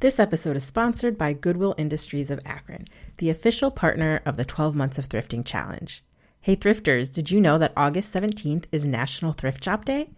This 0.00 0.20
episode 0.20 0.56
is 0.56 0.64
sponsored 0.64 1.16
by 1.16 1.32
Goodwill 1.32 1.74
Industries 1.78 2.30
of 2.30 2.40
Akron, 2.44 2.86
the 3.16 3.30
official 3.30 3.70
partner 3.70 4.20
of 4.26 4.36
the 4.36 4.44
12 4.44 4.76
Months 4.76 4.98
of 4.98 5.08
Thrifting 5.08 5.42
Challenge. 5.42 6.04
Hey, 6.42 6.54
thrifters, 6.54 7.10
did 7.10 7.30
you 7.30 7.40
know 7.40 7.56
that 7.56 7.72
August 7.78 8.14
17th 8.14 8.66
is 8.70 8.84
National 8.84 9.32
Thrift 9.32 9.64
Shop 9.64 9.86
Day? 9.86 10.10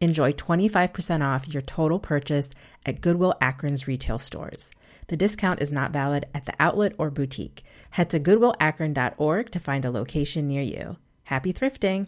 Enjoy 0.00 0.30
25% 0.30 1.24
off 1.24 1.48
your 1.48 1.62
total 1.62 1.98
purchase 1.98 2.48
at 2.86 3.00
Goodwill 3.00 3.34
Akron's 3.40 3.88
retail 3.88 4.20
stores. 4.20 4.70
The 5.08 5.16
discount 5.16 5.60
is 5.60 5.72
not 5.72 5.90
valid 5.90 6.26
at 6.32 6.46
the 6.46 6.54
outlet 6.60 6.92
or 6.96 7.10
boutique. 7.10 7.64
Head 7.90 8.10
to 8.10 8.20
goodwillakron.org 8.20 9.50
to 9.50 9.58
find 9.58 9.84
a 9.84 9.90
location 9.90 10.46
near 10.46 10.62
you. 10.62 10.96
Happy 11.24 11.52
thrifting! 11.52 12.06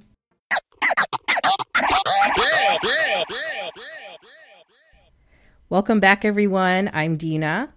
Welcome 5.68 5.98
back, 5.98 6.24
everyone. 6.24 6.88
I'm 6.92 7.16
Dina. 7.16 7.72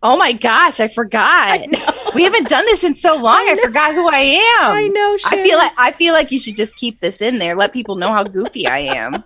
Oh 0.00 0.16
my 0.16 0.32
gosh, 0.32 0.78
I 0.78 0.86
forgot. 0.86 1.58
I 1.60 2.12
we 2.14 2.22
haven't 2.22 2.48
done 2.48 2.64
this 2.66 2.84
in 2.84 2.94
so 2.94 3.16
long. 3.16 3.34
I, 3.34 3.56
I 3.58 3.66
forgot 3.66 3.94
who 3.96 4.08
I 4.08 4.20
am. 4.20 4.70
I 4.70 4.88
know. 4.92 5.16
Shannon. 5.16 5.40
I 5.40 5.42
feel 5.42 5.58
like 5.58 5.72
I 5.76 5.90
feel 5.90 6.14
like 6.14 6.30
you 6.30 6.38
should 6.38 6.54
just 6.54 6.76
keep 6.76 7.00
this 7.00 7.20
in 7.20 7.38
there. 7.38 7.56
Let 7.56 7.72
people 7.72 7.96
know 7.96 8.12
how 8.12 8.22
goofy 8.22 8.68
I 8.68 8.78
am. 8.78 9.24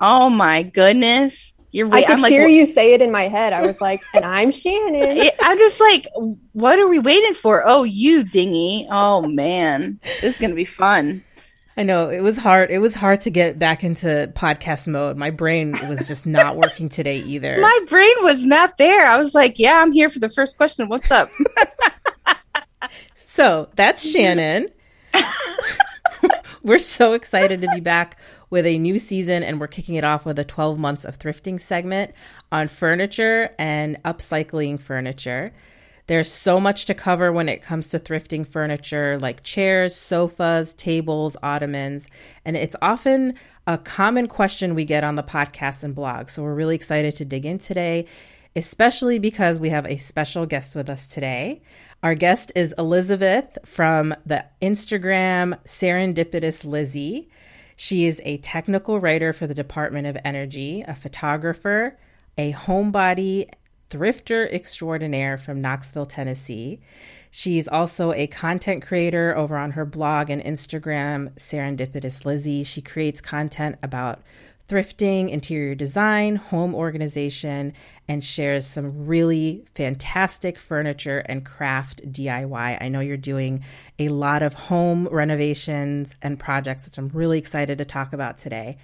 oh 0.00 0.30
my 0.30 0.62
goodness. 0.62 1.52
You're 1.72 1.92
I 1.92 2.02
could 2.02 2.20
I'm 2.20 2.30
hear 2.30 2.44
like, 2.44 2.52
you 2.52 2.64
say 2.64 2.94
it 2.94 3.02
in 3.02 3.10
my 3.10 3.26
head. 3.26 3.52
I 3.52 3.66
was 3.66 3.80
like, 3.80 4.02
and 4.14 4.24
I'm 4.24 4.52
Shannon. 4.52 5.16
It, 5.18 5.34
I'm 5.40 5.58
just 5.58 5.80
like, 5.80 6.06
what 6.52 6.78
are 6.78 6.86
we 6.86 7.00
waiting 7.00 7.34
for? 7.34 7.64
Oh, 7.66 7.82
you 7.82 8.22
dingy. 8.22 8.86
Oh 8.88 9.22
man. 9.22 9.98
This 10.04 10.22
is 10.22 10.38
gonna 10.38 10.54
be 10.54 10.64
fun. 10.64 11.24
I 11.78 11.82
know 11.82 12.08
it 12.08 12.22
was 12.22 12.38
hard. 12.38 12.70
It 12.70 12.78
was 12.78 12.94
hard 12.94 13.20
to 13.22 13.30
get 13.30 13.58
back 13.58 13.84
into 13.84 14.32
podcast 14.34 14.86
mode. 14.86 15.18
My 15.18 15.28
brain 15.30 15.72
was 15.88 16.08
just 16.08 16.26
not 16.26 16.56
working 16.56 16.88
today 16.88 17.18
either. 17.18 17.58
My 17.60 17.80
brain 17.86 18.14
was 18.22 18.46
not 18.46 18.78
there. 18.78 19.06
I 19.06 19.18
was 19.18 19.34
like, 19.34 19.58
yeah, 19.58 19.80
I'm 19.80 19.92
here 19.92 20.08
for 20.08 20.18
the 20.18 20.30
first 20.30 20.56
question. 20.56 20.88
What's 20.88 21.10
up? 21.10 21.28
so 23.14 23.68
that's 23.76 24.08
Shannon. 24.08 24.68
we're 26.62 26.78
so 26.78 27.12
excited 27.12 27.60
to 27.60 27.68
be 27.74 27.80
back 27.80 28.18
with 28.48 28.64
a 28.64 28.78
new 28.78 28.98
season, 28.98 29.42
and 29.42 29.60
we're 29.60 29.66
kicking 29.66 29.96
it 29.96 30.04
off 30.04 30.24
with 30.24 30.38
a 30.38 30.44
12 30.44 30.78
months 30.78 31.04
of 31.04 31.18
thrifting 31.18 31.60
segment 31.60 32.12
on 32.50 32.68
furniture 32.68 33.54
and 33.58 34.02
upcycling 34.04 34.80
furniture. 34.80 35.52
There's 36.08 36.30
so 36.30 36.60
much 36.60 36.84
to 36.86 36.94
cover 36.94 37.32
when 37.32 37.48
it 37.48 37.62
comes 37.62 37.88
to 37.88 37.98
thrifting 37.98 38.46
furniture 38.46 39.18
like 39.18 39.42
chairs, 39.42 39.94
sofas, 39.94 40.72
tables, 40.72 41.36
ottomans, 41.42 42.06
and 42.44 42.56
it's 42.56 42.76
often 42.80 43.34
a 43.66 43.76
common 43.76 44.28
question 44.28 44.76
we 44.76 44.84
get 44.84 45.02
on 45.02 45.16
the 45.16 45.24
podcast 45.24 45.82
and 45.82 45.94
blog. 45.94 46.28
So 46.28 46.44
we're 46.44 46.54
really 46.54 46.76
excited 46.76 47.16
to 47.16 47.24
dig 47.24 47.44
in 47.44 47.58
today, 47.58 48.06
especially 48.54 49.18
because 49.18 49.58
we 49.58 49.70
have 49.70 49.86
a 49.86 49.96
special 49.96 50.46
guest 50.46 50.76
with 50.76 50.88
us 50.88 51.08
today. 51.08 51.62
Our 52.04 52.14
guest 52.14 52.52
is 52.54 52.72
Elizabeth 52.78 53.58
from 53.64 54.14
the 54.24 54.46
Instagram 54.62 55.58
Serendipitous 55.64 56.64
Lizzie. 56.64 57.30
She 57.74 58.06
is 58.06 58.22
a 58.24 58.36
technical 58.38 59.00
writer 59.00 59.32
for 59.32 59.48
the 59.48 59.54
Department 59.54 60.06
of 60.06 60.16
Energy, 60.24 60.84
a 60.86 60.94
photographer, 60.94 61.98
a 62.38 62.52
homebody, 62.52 63.48
thrifter 63.90 64.52
extraordinaire 64.52 65.38
from 65.38 65.60
Knoxville, 65.60 66.06
Tennessee. 66.06 66.80
She's 67.30 67.68
also 67.68 68.12
a 68.12 68.26
content 68.26 68.82
creator 68.82 69.36
over 69.36 69.56
on 69.56 69.72
her 69.72 69.84
blog 69.84 70.30
and 70.30 70.42
Instagram, 70.42 71.32
Serendipitous 71.34 72.24
Lizzie. 72.24 72.62
She 72.64 72.80
creates 72.80 73.20
content 73.20 73.76
about 73.82 74.22
thrifting, 74.68 75.30
interior 75.30 75.74
design, 75.74 76.36
home 76.36 76.74
organization, 76.74 77.72
and 78.08 78.24
shares 78.24 78.66
some 78.66 79.06
really 79.06 79.64
fantastic 79.74 80.58
furniture 80.58 81.18
and 81.26 81.44
craft 81.44 82.10
DIY. 82.10 82.78
I 82.80 82.88
know 82.88 83.00
you're 83.00 83.16
doing 83.16 83.62
a 83.98 84.08
lot 84.08 84.42
of 84.42 84.54
home 84.54 85.06
renovations 85.08 86.14
and 86.22 86.38
projects, 86.38 86.86
which 86.86 86.98
I'm 86.98 87.08
really 87.08 87.38
excited 87.38 87.78
to 87.78 87.84
talk 87.84 88.12
about 88.12 88.38
today. 88.38 88.78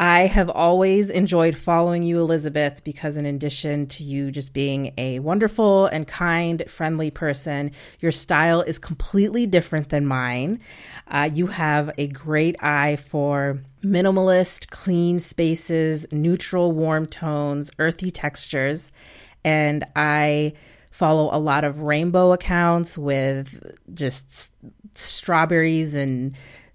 I 0.00 0.22
have 0.22 0.50
always 0.50 1.08
enjoyed 1.08 1.56
following 1.56 2.02
you, 2.02 2.18
Elizabeth, 2.18 2.82
because 2.82 3.16
in 3.16 3.26
addition 3.26 3.86
to 3.88 4.02
you 4.02 4.32
just 4.32 4.52
being 4.52 4.92
a 4.98 5.20
wonderful 5.20 5.86
and 5.86 6.06
kind, 6.06 6.68
friendly 6.68 7.12
person, 7.12 7.70
your 8.00 8.10
style 8.10 8.60
is 8.62 8.80
completely 8.80 9.46
different 9.46 9.90
than 9.90 10.04
mine. 10.04 10.58
Uh, 11.06 11.30
you 11.32 11.46
have 11.46 11.92
a 11.96 12.08
great 12.08 12.56
eye 12.60 12.96
for 12.96 13.60
minimalist, 13.84 14.68
clean 14.70 15.20
spaces, 15.20 16.06
neutral, 16.10 16.72
warm 16.72 17.06
tones, 17.06 17.70
earthy 17.78 18.10
textures. 18.10 18.90
And 19.44 19.84
I 19.94 20.54
follow 20.90 21.28
a 21.32 21.38
lot 21.38 21.62
of 21.62 21.80
rainbow 21.80 22.32
accounts 22.32 22.98
with 22.98 23.76
just 23.94 24.54
strawberries 24.94 25.94
and 25.94 26.34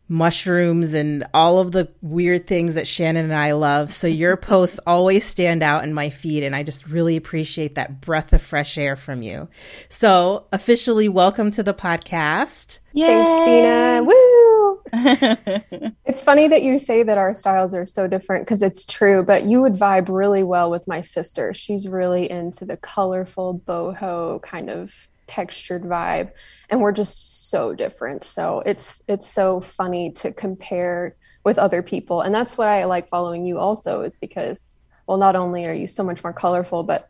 mushrooms 0.10 0.94
and 0.94 1.26
all 1.34 1.60
of 1.60 1.72
the 1.72 1.88
weird 2.02 2.48
things 2.48 2.74
that 2.74 2.88
Shannon 2.88 3.26
and 3.26 3.36
I 3.36 3.52
love. 3.54 3.92
So 3.92 4.08
your 4.08 4.36
posts 4.52 4.80
always 4.86 5.24
stand 5.24 5.64
out 5.64 5.84
in 5.84 5.94
my 5.94 6.10
feed, 6.10 6.44
and 6.44 6.56
I 6.56 6.64
just 6.64 6.88
really 6.88 7.16
appreciate 7.16 7.76
that 7.76 8.02
breath 8.02 8.34
of 8.34 8.42
fresh 8.42 8.78
air 8.78 8.96
from 8.96 9.22
you. 9.22 9.48
So 9.88 10.48
officially, 10.52 11.08
welcome 11.08 11.52
to 11.52 11.64
the 11.64 11.74
podcast. 11.74 12.80
Yay! 12.94 13.06
Thanks, 13.06 13.46
Dina. 13.46 14.04
Woo! 14.04 14.82
it's 16.06 16.24
funny 16.24 16.48
that 16.48 16.64
you 16.64 16.80
say 16.80 17.04
that 17.04 17.18
our 17.18 17.36
styles 17.36 17.76
are 17.76 17.86
so 17.86 18.08
different 18.08 18.46
because 18.46 18.64
it's 18.64 18.86
true, 18.86 19.24
but 19.24 19.44
you 19.44 19.62
would 19.62 19.76
vibe 19.76 20.10
really 20.10 20.44
well 20.44 20.72
with 20.72 20.88
my 20.88 21.02
sister. 21.02 21.54
She's 21.54 21.88
really 21.88 22.30
into 22.30 22.66
the 22.66 22.78
colorful 22.78 23.62
boho 23.66 24.42
kind 24.42 24.72
of 24.72 25.08
textured 25.30 25.84
vibe 25.84 26.32
and 26.70 26.82
we're 26.82 26.92
just 26.92 27.50
so 27.50 27.74
different. 27.74 28.24
So 28.24 28.62
it's 28.66 29.02
it's 29.08 29.30
so 29.30 29.62
funny 29.62 30.12
to 30.22 30.34
compare 30.34 31.16
with 31.46 31.58
other 31.58 31.82
people. 31.82 32.22
And 32.22 32.36
that's 32.36 32.58
why 32.58 32.82
i 32.82 32.84
like 32.84 33.10
following 33.10 33.46
you 33.46 33.60
also 33.60 34.02
is 34.02 34.18
because 34.18 34.78
well 35.08 35.18
not 35.18 35.36
only 35.36 35.66
are 35.66 35.74
you 35.74 35.88
so 35.88 36.04
much 36.04 36.24
more 36.24 36.34
colorful 36.34 36.84
but 36.84 37.10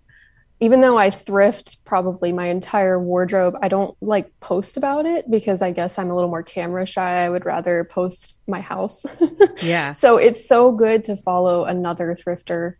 even 0.61 0.81
though 0.81 0.97
i 0.97 1.09
thrift 1.09 1.83
probably 1.85 2.31
my 2.31 2.47
entire 2.47 2.99
wardrobe 2.99 3.55
i 3.61 3.67
don't 3.67 3.95
like 4.01 4.27
post 4.39 4.77
about 4.77 5.05
it 5.05 5.29
because 5.29 5.61
i 5.61 5.71
guess 5.71 5.97
i'm 5.97 6.11
a 6.11 6.15
little 6.15 6.29
more 6.29 6.43
camera 6.43 6.85
shy. 6.85 7.25
I 7.25 7.29
would 7.29 7.45
rather 7.45 7.83
post 7.83 8.35
my 8.47 8.61
house. 8.61 9.05
Yeah. 9.61 9.91
So 9.91 10.17
it's 10.17 10.47
so 10.47 10.71
good 10.71 11.03
to 11.05 11.17
follow 11.17 11.65
another 11.65 12.15
thrifter 12.15 12.75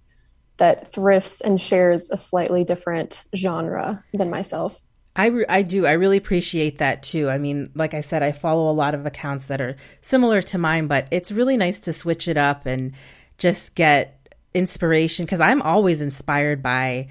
that 0.58 0.94
thrifts 0.94 1.42
and 1.42 1.62
shares 1.62 2.10
a 2.10 2.18
slightly 2.18 2.64
different 2.64 3.24
genre 3.36 4.04
than 4.14 4.30
myself 4.30 4.80
I, 5.16 5.28
re- 5.28 5.46
I 5.50 5.64
do. 5.64 5.86
I 5.86 5.94
really 5.94 6.18
appreciate 6.18 6.78
that 6.78 7.04
too. 7.04 7.30
I 7.30 7.38
mean, 7.38 7.72
like 7.76 7.94
I 7.94 8.02
said, 8.02 8.24
I 8.24 8.32
follow 8.32 8.70
a 8.70 8.74
lot 8.74 8.94
of 8.94 9.06
accounts 9.06 9.48
that 9.48 9.60
are 9.60 9.76
similar 10.02 10.42
to 10.44 10.58
mine, 10.58 10.88
but 10.88 11.08
it's 11.12 11.32
really 11.32 11.58
nice 11.58 11.80
to 11.82 11.94
switch 11.94 12.28
it 12.28 12.38
up 12.38 12.66
and 12.66 12.94
just 13.38 13.76
get 13.76 14.16
inspiration 14.54 15.26
because 15.26 15.42
I'm 15.42 15.62
always 15.62 16.02
inspired 16.02 16.64
by 16.64 17.10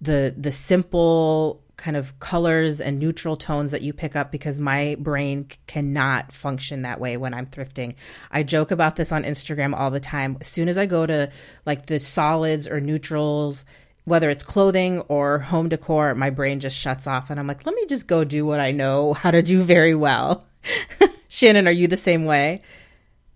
the 0.00 0.34
the 0.36 0.52
simple 0.52 1.62
kind 1.76 1.96
of 1.96 2.18
colors 2.18 2.80
and 2.80 2.98
neutral 2.98 3.36
tones 3.36 3.70
that 3.70 3.82
you 3.82 3.92
pick 3.92 4.16
up 4.16 4.32
because 4.32 4.58
my 4.58 4.96
brain 4.98 5.48
cannot 5.68 6.32
function 6.32 6.82
that 6.82 7.00
way 7.00 7.16
when 7.16 7.32
I'm 7.32 7.46
thrifting. 7.46 7.94
I 8.32 8.42
joke 8.42 8.72
about 8.72 8.96
this 8.96 9.12
on 9.12 9.22
Instagram 9.22 9.78
all 9.78 9.90
the 9.90 10.00
time. 10.00 10.36
As 10.40 10.48
soon 10.48 10.68
as 10.68 10.76
I 10.76 10.86
go 10.86 11.06
to 11.06 11.30
like 11.64 11.86
the 11.86 12.00
solids 12.00 12.66
or 12.66 12.80
neutrals, 12.80 13.64
whether 14.08 14.30
it's 14.30 14.42
clothing 14.42 15.00
or 15.02 15.38
home 15.38 15.68
decor, 15.68 16.14
my 16.14 16.30
brain 16.30 16.60
just 16.60 16.76
shuts 16.76 17.06
off 17.06 17.30
and 17.30 17.38
I'm 17.38 17.46
like, 17.46 17.66
let 17.66 17.74
me 17.74 17.86
just 17.86 18.06
go 18.06 18.24
do 18.24 18.46
what 18.46 18.60
I 18.60 18.70
know 18.70 19.12
how 19.12 19.30
to 19.30 19.42
do 19.42 19.62
very 19.62 19.94
well. 19.94 20.46
Shannon, 21.28 21.68
are 21.68 21.72
you 21.72 21.86
the 21.86 21.96
same 21.96 22.24
way? 22.24 22.62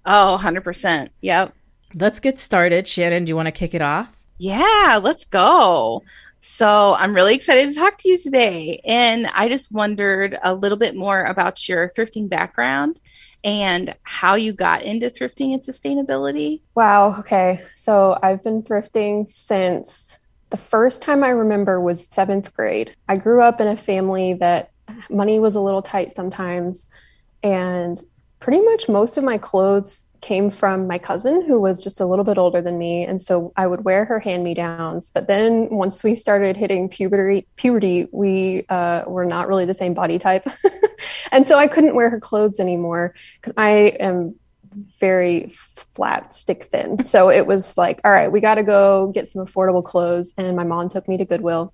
Oh, 0.05 0.39
100%. 0.41 1.11
Yep. 1.21 1.55
Let's 1.95 2.21
get 2.21 2.39
started. 2.39 2.89
Shannon, 2.89 3.25
do 3.25 3.31
you 3.31 3.37
want 3.37 3.47
to 3.47 3.53
kick 3.53 3.75
it 3.75 3.83
off? 3.83 4.09
Yeah, 4.39 4.99
let's 5.03 5.25
go. 5.25 6.03
So, 6.41 6.95
I'm 6.99 7.15
really 7.15 7.37
excited 7.37 7.69
to 7.69 7.75
talk 7.75 7.99
to 7.99 8.09
you 8.09 8.19
today. 8.19 8.81
And 8.85 9.29
I 9.29 9.49
just 9.49 9.71
wondered 9.71 10.37
a 10.43 10.53
little 10.53 10.79
bit 10.79 10.97
more 10.97 11.23
about 11.23 11.69
your 11.69 11.89
thrifting 11.91 12.29
background 12.29 12.99
and 13.45 13.95
how 14.03 14.35
you 14.35 14.53
got 14.53 14.83
into 14.83 15.09
thrifting 15.09 15.55
and 15.55 15.63
sustainability. 15.63 16.63
Wow. 16.75 17.21
Okay. 17.21 17.63
So, 17.77 18.19
I've 18.21 18.43
been 18.43 18.63
thrifting 18.63 19.31
since 19.31 20.19
the 20.53 20.59
first 20.59 21.01
time 21.01 21.25
I 21.25 21.31
remember 21.31 21.81
was 21.81 22.07
seventh 22.07 22.55
grade. 22.55 22.95
I 23.09 23.17
grew 23.17 23.41
up 23.41 23.61
in 23.61 23.67
a 23.67 23.77
family 23.77 24.35
that 24.35 24.71
money 25.09 25.41
was 25.41 25.55
a 25.55 25.61
little 25.61 25.81
tight 25.81 26.13
sometimes, 26.13 26.91
and 27.43 28.01
pretty 28.39 28.61
much 28.61 28.87
most 28.87 29.17
of 29.17 29.25
my 29.25 29.39
clothes 29.39 30.05
came 30.21 30.51
from 30.51 30.87
my 30.87 30.99
cousin 30.99 31.43
who 31.43 31.59
was 31.59 31.83
just 31.83 32.01
a 32.01 32.07
little 32.07 32.25
bit 32.25 32.39
older 32.39 32.61
than 32.61 32.77
me 32.77 33.05
and 33.05 33.23
so 33.23 33.53
i 33.57 33.67
would 33.67 33.85
wear 33.85 34.05
her 34.05 34.19
hand 34.19 34.43
me 34.43 34.53
downs 34.53 35.11
but 35.13 35.29
then 35.29 35.69
once 35.71 36.03
we 36.03 36.15
started 36.15 36.57
hitting 36.57 36.89
puberty 36.89 37.47
puberty 37.57 38.09
we 38.13 38.65
uh, 38.69 39.03
were 39.07 39.25
not 39.25 39.47
really 39.49 39.65
the 39.65 39.75
same 39.75 39.95
body 39.95 40.19
type 40.19 40.45
and 41.33 41.47
so 41.47 41.57
i 41.57 41.69
couldn't 41.69 41.95
wear 41.95 42.11
her 42.11 42.21
clothes 42.21 42.59
anymore 42.59 43.15
because 43.41 43.53
i 43.57 43.71
am 44.01 44.35
very 45.01 45.53
flat, 45.95 46.35
stick 46.35 46.65
thin. 46.65 47.05
So 47.05 47.31
it 47.31 47.47
was 47.47 47.77
like, 47.77 48.01
all 48.05 48.11
right, 48.11 48.31
we 48.31 48.41
got 48.41 48.57
to 48.57 48.63
go 48.63 49.13
get 49.15 49.29
some 49.29 49.45
affordable 49.45 49.85
clothes. 49.85 50.35
And 50.37 50.57
my 50.57 50.65
mom 50.65 50.89
took 50.89 51.09
me 51.09 51.17
to 51.19 51.25
Goodwill. 51.25 51.73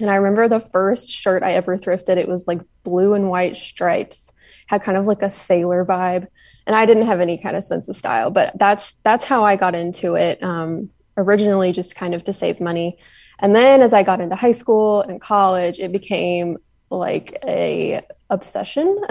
And 0.00 0.10
I 0.10 0.16
remember 0.16 0.48
the 0.48 0.60
first 0.60 1.08
shirt 1.08 1.42
I 1.42 1.52
ever 1.52 1.78
thrifted, 1.78 2.16
it 2.16 2.28
was 2.28 2.48
like 2.48 2.60
blue 2.82 3.14
and 3.14 3.30
white 3.30 3.56
stripes, 3.56 4.32
had 4.66 4.82
kind 4.82 4.98
of 4.98 5.06
like 5.06 5.22
a 5.22 5.30
sailor 5.30 5.84
vibe. 5.84 6.26
And 6.66 6.74
I 6.74 6.86
didn't 6.86 7.06
have 7.06 7.20
any 7.20 7.38
kind 7.38 7.56
of 7.56 7.62
sense 7.62 7.88
of 7.88 7.96
style, 7.96 8.30
but 8.30 8.58
that's 8.58 8.94
that's 9.04 9.24
how 9.24 9.44
I 9.44 9.56
got 9.56 9.74
into 9.74 10.16
it. 10.16 10.42
Um, 10.42 10.90
originally, 11.16 11.72
just 11.72 11.94
kind 11.94 12.14
of 12.14 12.24
to 12.24 12.32
save 12.32 12.60
money. 12.60 12.98
And 13.38 13.54
then 13.54 13.82
as 13.82 13.92
I 13.92 14.02
got 14.02 14.20
into 14.20 14.36
high 14.36 14.52
school 14.52 15.02
and 15.02 15.20
college, 15.20 15.78
it 15.78 15.92
became 15.92 16.58
like 16.98 17.38
a 17.46 18.02
obsession. 18.30 19.00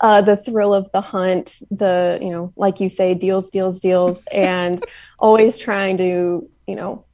Uh, 0.00 0.20
the 0.20 0.36
thrill 0.36 0.72
of 0.72 0.88
the 0.92 1.00
hunt 1.00 1.60
the 1.72 2.18
you 2.22 2.30
know 2.30 2.52
like 2.56 2.78
you 2.78 2.88
say 2.88 3.14
deals 3.14 3.50
deals 3.50 3.80
deals 3.80 4.24
and 4.32 4.84
always 5.18 5.58
trying 5.58 5.96
to 5.98 6.48
you 6.68 6.76
know 6.76 7.04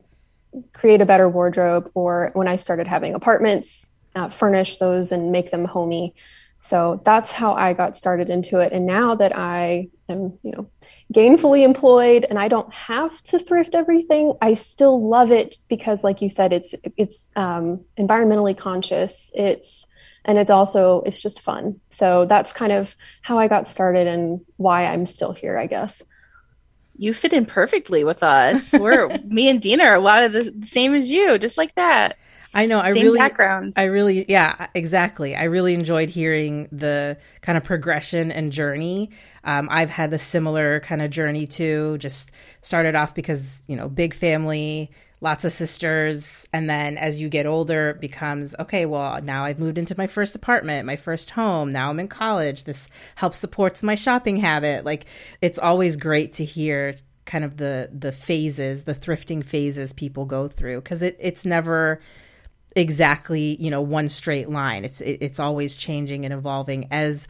create 0.74 1.00
a 1.00 1.06
better 1.06 1.26
wardrobe 1.26 1.90
or 1.94 2.30
when 2.34 2.46
i 2.46 2.56
started 2.56 2.86
having 2.86 3.14
apartments 3.14 3.88
uh, 4.14 4.28
furnish 4.28 4.76
those 4.76 5.12
and 5.12 5.32
make 5.32 5.50
them 5.50 5.64
homey. 5.64 6.14
So 6.58 7.00
that's 7.04 7.32
how 7.32 7.54
i 7.54 7.72
got 7.72 7.96
started 7.96 8.28
into 8.30 8.60
it. 8.60 8.72
And 8.72 8.86
now 8.86 9.14
that 9.14 9.36
i 9.36 9.88
am 10.08 10.38
you 10.42 10.52
know 10.52 10.70
gainfully 11.12 11.64
employed 11.64 12.26
and 12.28 12.38
I 12.38 12.48
don't 12.48 12.72
have 12.72 13.22
to 13.24 13.38
thrift 13.38 13.74
everything, 13.74 14.34
I 14.40 14.54
still 14.54 15.08
love 15.08 15.30
it 15.30 15.58
because, 15.68 16.04
like 16.04 16.22
you 16.22 16.28
said, 16.28 16.52
it's 16.52 16.74
it's 16.96 17.30
um, 17.36 17.80
environmentally 17.98 18.56
conscious. 18.56 19.30
It's 19.34 19.86
and 20.24 20.38
it's 20.38 20.50
also 20.50 21.02
it's 21.02 21.20
just 21.20 21.40
fun. 21.40 21.80
So 21.90 22.26
that's 22.26 22.52
kind 22.52 22.72
of 22.72 22.96
how 23.22 23.38
I 23.38 23.48
got 23.48 23.68
started 23.68 24.06
and 24.06 24.40
why 24.56 24.86
I'm 24.86 25.06
still 25.06 25.32
here, 25.32 25.58
I 25.58 25.66
guess. 25.66 26.02
You 26.96 27.12
fit 27.12 27.32
in 27.32 27.44
perfectly 27.44 28.04
with 28.04 28.22
us. 28.22 28.72
We're 28.72 29.08
me 29.24 29.48
and 29.48 29.60
Dina 29.60 29.84
are 29.84 29.96
a 29.96 30.00
lot 30.00 30.22
of 30.22 30.32
the, 30.32 30.50
the 30.50 30.66
same 30.66 30.94
as 30.94 31.10
you, 31.10 31.38
just 31.38 31.58
like 31.58 31.74
that. 31.74 32.16
I 32.54 32.66
know. 32.66 32.78
I 32.78 32.92
Same 32.92 33.02
really, 33.02 33.18
background. 33.18 33.74
I 33.76 33.84
really, 33.84 34.24
yeah, 34.28 34.68
exactly. 34.74 35.34
I 35.34 35.44
really 35.44 35.74
enjoyed 35.74 36.08
hearing 36.08 36.68
the 36.70 37.18
kind 37.40 37.58
of 37.58 37.64
progression 37.64 38.30
and 38.30 38.52
journey. 38.52 39.10
Um, 39.42 39.68
I've 39.70 39.90
had 39.90 40.10
the 40.10 40.18
similar 40.18 40.80
kind 40.80 41.02
of 41.02 41.10
journey 41.10 41.46
too. 41.46 41.98
Just 41.98 42.30
started 42.62 42.94
off 42.94 43.14
because 43.14 43.60
you 43.66 43.76
know, 43.76 43.88
big 43.88 44.14
family, 44.14 44.92
lots 45.20 45.44
of 45.44 45.52
sisters, 45.52 46.48
and 46.52 46.70
then 46.70 46.96
as 46.96 47.20
you 47.20 47.28
get 47.28 47.46
older, 47.46 47.90
it 47.90 48.00
becomes 48.00 48.54
okay. 48.60 48.86
Well, 48.86 49.20
now 49.20 49.44
I've 49.44 49.58
moved 49.58 49.76
into 49.76 49.96
my 49.98 50.06
first 50.06 50.36
apartment, 50.36 50.86
my 50.86 50.96
first 50.96 51.30
home. 51.30 51.72
Now 51.72 51.90
I'm 51.90 51.98
in 51.98 52.08
college. 52.08 52.64
This 52.64 52.88
helps 53.16 53.38
supports 53.38 53.82
my 53.82 53.96
shopping 53.96 54.36
habit. 54.36 54.84
Like 54.84 55.06
it's 55.42 55.58
always 55.58 55.96
great 55.96 56.34
to 56.34 56.44
hear 56.44 56.94
kind 57.24 57.44
of 57.44 57.56
the 57.56 57.90
the 57.92 58.12
phases, 58.12 58.84
the 58.84 58.94
thrifting 58.94 59.44
phases 59.44 59.92
people 59.92 60.24
go 60.24 60.46
through 60.48 60.80
because 60.80 61.02
it 61.02 61.16
it's 61.18 61.44
never 61.44 62.00
exactly 62.76 63.56
you 63.60 63.70
know 63.70 63.80
one 63.80 64.08
straight 64.08 64.48
line 64.48 64.84
it's 64.84 65.00
it, 65.00 65.18
it's 65.20 65.38
always 65.38 65.76
changing 65.76 66.24
and 66.24 66.34
evolving 66.34 66.86
as 66.90 67.28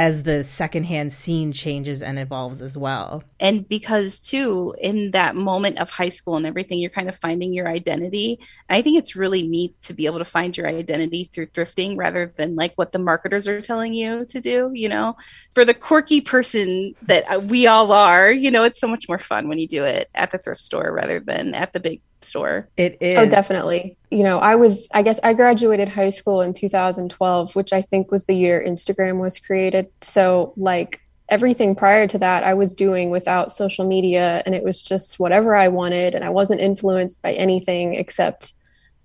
as 0.00 0.22
the 0.22 0.42
secondhand 0.42 1.12
scene 1.12 1.52
changes 1.52 2.02
and 2.02 2.18
evolves 2.18 2.62
as 2.62 2.74
well. 2.74 3.22
And 3.38 3.68
because 3.68 4.18
too, 4.18 4.74
in 4.80 5.10
that 5.10 5.36
moment 5.36 5.78
of 5.78 5.90
high 5.90 6.08
school 6.08 6.36
and 6.36 6.46
everything, 6.46 6.78
you're 6.78 6.88
kind 6.88 7.10
of 7.10 7.16
finding 7.16 7.52
your 7.52 7.68
identity. 7.68 8.40
I 8.70 8.80
think 8.80 8.98
it's 8.98 9.14
really 9.14 9.46
neat 9.46 9.78
to 9.82 9.92
be 9.92 10.06
able 10.06 10.16
to 10.16 10.24
find 10.24 10.56
your 10.56 10.66
identity 10.66 11.28
through 11.30 11.48
thrifting 11.48 11.98
rather 11.98 12.32
than 12.38 12.56
like 12.56 12.72
what 12.76 12.92
the 12.92 12.98
marketers 12.98 13.46
are 13.46 13.60
telling 13.60 13.92
you 13.92 14.24
to 14.24 14.40
do. 14.40 14.70
You 14.72 14.88
know, 14.88 15.16
for 15.52 15.66
the 15.66 15.74
quirky 15.74 16.22
person 16.22 16.94
that 17.02 17.30
uh, 17.30 17.38
we 17.38 17.66
all 17.66 17.92
are, 17.92 18.32
you 18.32 18.50
know, 18.50 18.64
it's 18.64 18.80
so 18.80 18.88
much 18.88 19.06
more 19.06 19.18
fun 19.18 19.48
when 19.48 19.58
you 19.58 19.68
do 19.68 19.84
it 19.84 20.08
at 20.14 20.30
the 20.30 20.38
thrift 20.38 20.62
store 20.62 20.90
rather 20.92 21.20
than 21.20 21.54
at 21.54 21.74
the 21.74 21.80
big 21.80 22.00
store. 22.24 22.68
It 22.76 22.98
is. 23.00 23.16
Oh, 23.16 23.26
definitely. 23.26 23.96
You 24.10 24.24
know, 24.24 24.38
I 24.38 24.54
was, 24.56 24.88
I 24.92 25.02
guess 25.02 25.20
I 25.22 25.34
graduated 25.34 25.88
high 25.88 26.10
school 26.10 26.40
in 26.40 26.54
2012, 26.54 27.56
which 27.56 27.72
I 27.72 27.82
think 27.82 28.10
was 28.10 28.24
the 28.24 28.34
year 28.34 28.62
Instagram 28.66 29.18
was 29.18 29.38
created. 29.38 29.88
So, 30.00 30.52
like, 30.56 31.00
everything 31.28 31.74
prior 31.74 32.06
to 32.08 32.18
that, 32.18 32.42
I 32.42 32.54
was 32.54 32.74
doing 32.74 33.10
without 33.10 33.52
social 33.52 33.86
media, 33.86 34.42
and 34.44 34.54
it 34.54 34.62
was 34.62 34.82
just 34.82 35.20
whatever 35.20 35.54
I 35.54 35.68
wanted. 35.68 36.14
And 36.14 36.24
I 36.24 36.30
wasn't 36.30 36.60
influenced 36.60 37.22
by 37.22 37.32
anything 37.34 37.94
except 37.94 38.54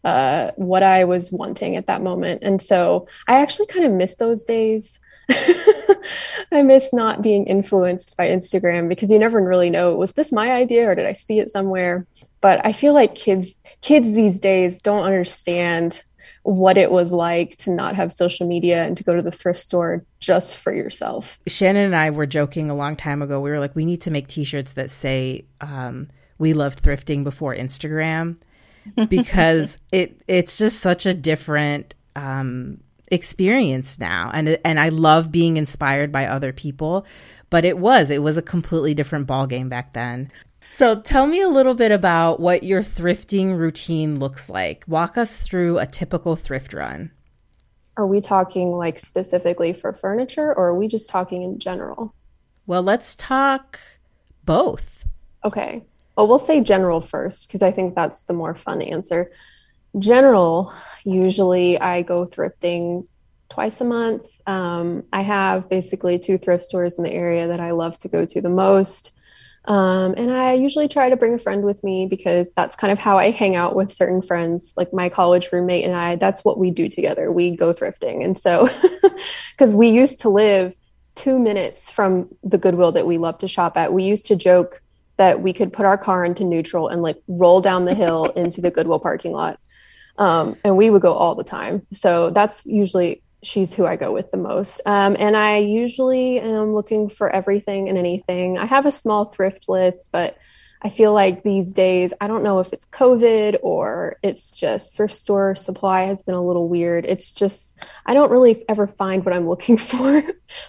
uh, 0.04 0.52
what 0.56 0.84
I 0.84 1.04
was 1.04 1.32
wanting 1.32 1.76
at 1.76 1.88
that 1.88 2.02
moment. 2.02 2.44
And 2.44 2.62
so 2.62 3.08
I 3.28 3.42
actually 3.42 3.68
kind 3.68 3.86
of 3.86 3.92
miss 3.92 4.16
those 4.16 4.44
days. 4.44 5.00
I 6.52 6.62
miss 6.62 6.94
not 6.94 7.22
being 7.22 7.48
influenced 7.48 8.16
by 8.16 8.28
Instagram 8.28 8.88
because 8.88 9.10
you 9.10 9.20
never 9.20 9.42
really 9.42 9.70
know 9.70 9.96
was 9.96 10.12
this 10.12 10.32
my 10.32 10.52
idea 10.52 10.90
or 10.90 10.96
did 10.96 11.06
I 11.06 11.14
see 11.14 11.40
it 11.40 11.50
somewhere? 11.50 12.06
but 12.46 12.64
I 12.64 12.74
feel 12.74 12.94
like 12.94 13.16
kids 13.16 13.56
kids 13.82 14.12
these 14.12 14.40
days 14.40 14.80
don't 14.80 15.04
understand 15.04 16.04
what 16.44 16.78
it 16.78 16.92
was 16.92 17.12
like 17.12 17.58
to 17.58 17.72
not 17.72 17.96
have 17.96 18.14
social 18.14 18.48
media 18.48 18.84
and 18.86 18.96
to 18.98 19.04
go 19.04 19.16
to 19.16 19.22
the 19.24 19.32
thrift 19.32 19.60
store 19.60 20.06
just 20.20 20.56
for 20.56 20.72
yourself. 20.72 21.40
Shannon 21.48 21.86
and 21.86 21.96
I 21.96 22.12
were 22.12 22.28
joking 22.28 22.70
a 22.70 22.76
long 22.76 22.96
time 22.96 23.24
ago. 23.24 23.42
We 23.42 23.50
were 23.50 23.58
like, 23.58 23.76
we 23.76 23.84
need 23.84 24.02
to 24.02 24.12
make 24.12 24.28
T-shirts 24.28 24.74
that 24.74 24.92
say 24.92 25.46
um, 25.60 26.08
"We 26.38 26.54
love 26.54 26.76
thrifting" 26.76 27.24
before 27.24 27.56
Instagram 27.56 28.38
because 29.10 29.80
it 29.92 30.22
it's 30.28 30.60
just 30.60 30.82
such 30.82 31.08
a 31.08 31.16
different 31.16 31.96
um, 32.16 32.82
experience 33.12 34.00
now, 34.00 34.32
and 34.34 34.60
and 34.64 34.80
I 34.80 34.90
love 34.90 35.32
being 35.32 35.58
inspired 35.58 36.12
by 36.12 36.26
other 36.26 36.54
people. 36.54 37.06
But 37.50 37.66
it 37.66 37.78
was 37.78 38.10
it 38.10 38.22
was 38.22 38.38
a 38.38 38.42
completely 38.42 38.94
different 38.94 39.28
ball 39.28 39.48
game 39.48 39.70
back 39.70 39.94
then. 39.94 40.32
So 40.72 41.00
tell 41.00 41.28
me 41.28 41.42
a 41.42 41.48
little 41.48 41.76
bit 41.76 41.92
about 41.92 42.40
what 42.40 42.64
your 42.64 42.82
thrifting 42.82 43.58
routine 43.58 44.20
looks 44.20 44.50
like. 44.50 44.84
Walk 44.88 45.18
us 45.18 45.38
through 45.38 45.78
a 45.78 45.86
typical 45.86 46.36
thrift 46.36 46.74
run. 46.74 47.12
Are 47.98 48.08
we 48.08 48.20
talking 48.20 48.72
like 48.72 49.00
specifically 49.00 49.72
for 49.72 49.94
furniture 49.94 50.54
or 50.54 50.68
are 50.68 50.76
we 50.76 50.88
just 50.88 51.08
talking 51.08 51.44
in 51.44 51.60
general? 51.60 52.14
Well, 52.68 52.84
let's 52.84 53.16
talk 53.16 53.80
both. 54.44 55.06
Okay. 55.46 55.86
Well, 56.18 56.28
we'll 56.28 56.40
say 56.40 56.62
general 56.62 57.00
first 57.00 57.48
because 57.48 57.62
I 57.62 57.72
think 57.72 57.96
that's 57.96 58.24
the 58.24 58.34
more 58.34 58.56
fun 58.56 58.82
answer. 58.82 59.32
General, 59.98 60.74
usually 61.04 61.80
I 61.80 62.02
go 62.02 62.26
thrifting 62.26 63.08
twice 63.50 63.80
a 63.82 63.86
month. 63.86 64.28
Um, 64.46 65.04
I 65.14 65.22
have 65.22 65.70
basically 65.70 66.20
two 66.20 66.38
thrift 66.38 66.64
stores 66.64 66.98
in 66.98 67.04
the 67.04 67.12
area 67.12 67.48
that 67.48 67.60
I 67.60 67.72
love 67.72 67.98
to 68.00 68.10
go 68.10 68.26
to 68.26 68.42
the 68.42 68.50
most. 68.50 69.12
Um, 69.66 70.14
and 70.16 70.32
I 70.32 70.54
usually 70.54 70.88
try 70.88 71.10
to 71.10 71.16
bring 71.16 71.34
a 71.34 71.40
friend 71.40 71.64
with 71.64 71.84
me 71.84 72.06
because 72.06 72.52
that's 72.54 72.76
kind 72.76 72.92
of 72.92 73.00
how 73.00 73.18
I 73.18 73.32
hang 73.32 73.56
out 73.56 73.76
with 73.76 73.92
certain 73.92 74.22
friends, 74.22 74.74
like 74.78 74.94
my 74.94 75.10
college 75.10 75.50
roommate 75.52 75.86
and 75.86 75.96
I. 75.96 76.18
That's 76.18 76.46
what 76.46 76.60
we 76.60 76.70
do 76.70 76.88
together. 76.88 77.32
We 77.32 77.56
go 77.56 77.74
thrifting. 77.74 78.24
And 78.24 78.38
so, 78.38 78.70
because 79.52 79.74
we 79.74 79.90
used 79.90 80.22
to 80.22 80.30
live 80.30 80.76
two 81.16 81.40
minutes 81.40 81.90
from 81.90 82.30
the 82.44 82.58
Goodwill 82.58 82.92
that 82.92 83.08
we 83.08 83.18
love 83.18 83.40
to 83.40 83.48
shop 83.48 83.78
at, 83.78 83.94
we 83.94 84.04
used 84.04 84.28
to 84.28 84.36
joke 84.36 84.82
that 85.18 85.42
we 85.42 85.54
could 85.54 85.72
put 85.72 85.86
our 85.86 85.98
car 85.98 86.26
into 86.26 86.44
neutral 86.44 86.90
and 86.90 87.02
like 87.02 87.18
roll 87.28 87.62
down 87.62 87.86
the 87.86 87.96
hill 87.96 88.26
into 88.36 88.62
the 88.62 88.70
Goodwill 88.70 89.00
parking 89.00 89.32
lot. 89.32 89.60
Um, 90.18 90.56
and 90.64 90.78
we 90.78 90.90
would 90.90 91.02
go 91.02 91.14
all 91.14 91.36
the 91.36 91.44
time. 91.44 91.86
So 91.92 92.30
that's 92.30 92.66
usually 92.66 93.22
she's 93.44 93.74
who 93.74 93.86
I 93.86 93.96
go 93.96 94.12
with 94.12 94.32
the 94.32 94.38
most. 94.38 94.82
Um, 94.86 95.16
and 95.20 95.38
I 95.38 95.58
usually 95.58 96.40
am 96.40 96.74
looking 96.74 97.10
for 97.10 97.30
everything 97.30 97.90
and 97.90 97.98
anything. 97.98 98.58
I 98.58 98.66
have 98.66 98.86
a 98.86 98.92
small 98.92 99.26
thrift 99.26 99.70
list, 99.70 100.10
but 100.12 100.38
I 100.82 100.90
feel 100.90 101.14
like 101.14 101.44
these 101.44 101.74
days, 101.74 102.14
I 102.20 102.28
don't 102.28 102.44
know 102.44 102.60
if 102.60 102.74
it's 102.74 102.86
COVID 102.86 103.58
or 103.62 104.18
it's 104.22 104.52
just 104.52 104.96
thrift 104.96 105.16
store 105.16 105.56
supply 105.56 106.04
has 106.04 106.22
been 106.22 106.36
a 106.36 106.46
little 106.46 106.68
weird. 106.68 107.06
It's 107.06 107.32
just, 107.32 107.76
I 108.06 108.14
don't 108.14 108.32
really 108.32 108.64
ever 108.68 108.88
find 108.88 109.26
what 109.26 109.34
I'm 109.34 109.48
looking 109.48 109.78
for, 109.92 110.24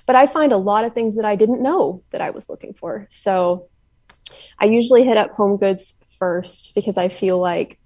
but 0.07 0.17
I 0.17 0.27
find 0.27 0.53
a 0.53 0.59
lot 0.59 0.85
of 0.85 0.95
things 0.95 1.17
that 1.17 1.25
I 1.25 1.37
didn't 1.37 1.63
know 1.63 2.03
that 2.11 2.21
I 2.21 2.31
was 2.31 2.49
looking 2.49 2.75
for. 2.75 3.07
So 3.11 3.69
I 4.59 4.67
usually 4.67 5.05
hit 5.05 5.17
up 5.17 5.33
Home 5.33 5.57
Goods 5.57 5.95
first 6.19 6.75
because 6.75 6.97
I 6.97 7.09
feel 7.09 7.39
like 7.39 7.79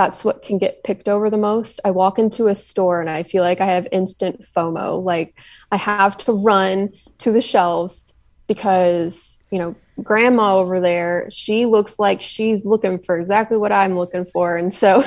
that's 0.00 0.24
what 0.24 0.40
can 0.40 0.56
get 0.56 0.82
picked 0.82 1.10
over 1.10 1.28
the 1.28 1.36
most. 1.36 1.78
I 1.84 1.90
walk 1.90 2.18
into 2.18 2.48
a 2.48 2.54
store 2.54 3.02
and 3.02 3.10
I 3.10 3.22
feel 3.22 3.42
like 3.42 3.60
I 3.60 3.66
have 3.66 3.86
instant 3.92 4.40
FOMO. 4.40 5.04
Like 5.04 5.34
I 5.72 5.76
have 5.76 6.16
to 6.24 6.32
run 6.32 6.88
to 7.18 7.30
the 7.30 7.42
shelves 7.42 8.14
because, 8.46 9.44
you 9.50 9.58
know, 9.58 9.76
grandma 10.02 10.56
over 10.56 10.80
there, 10.80 11.28
she 11.30 11.66
looks 11.66 11.98
like 11.98 12.22
she's 12.22 12.64
looking 12.64 12.98
for 12.98 13.18
exactly 13.18 13.58
what 13.58 13.72
I'm 13.72 13.94
looking 13.94 14.24
for. 14.24 14.56
And 14.56 14.72
so 14.72 15.04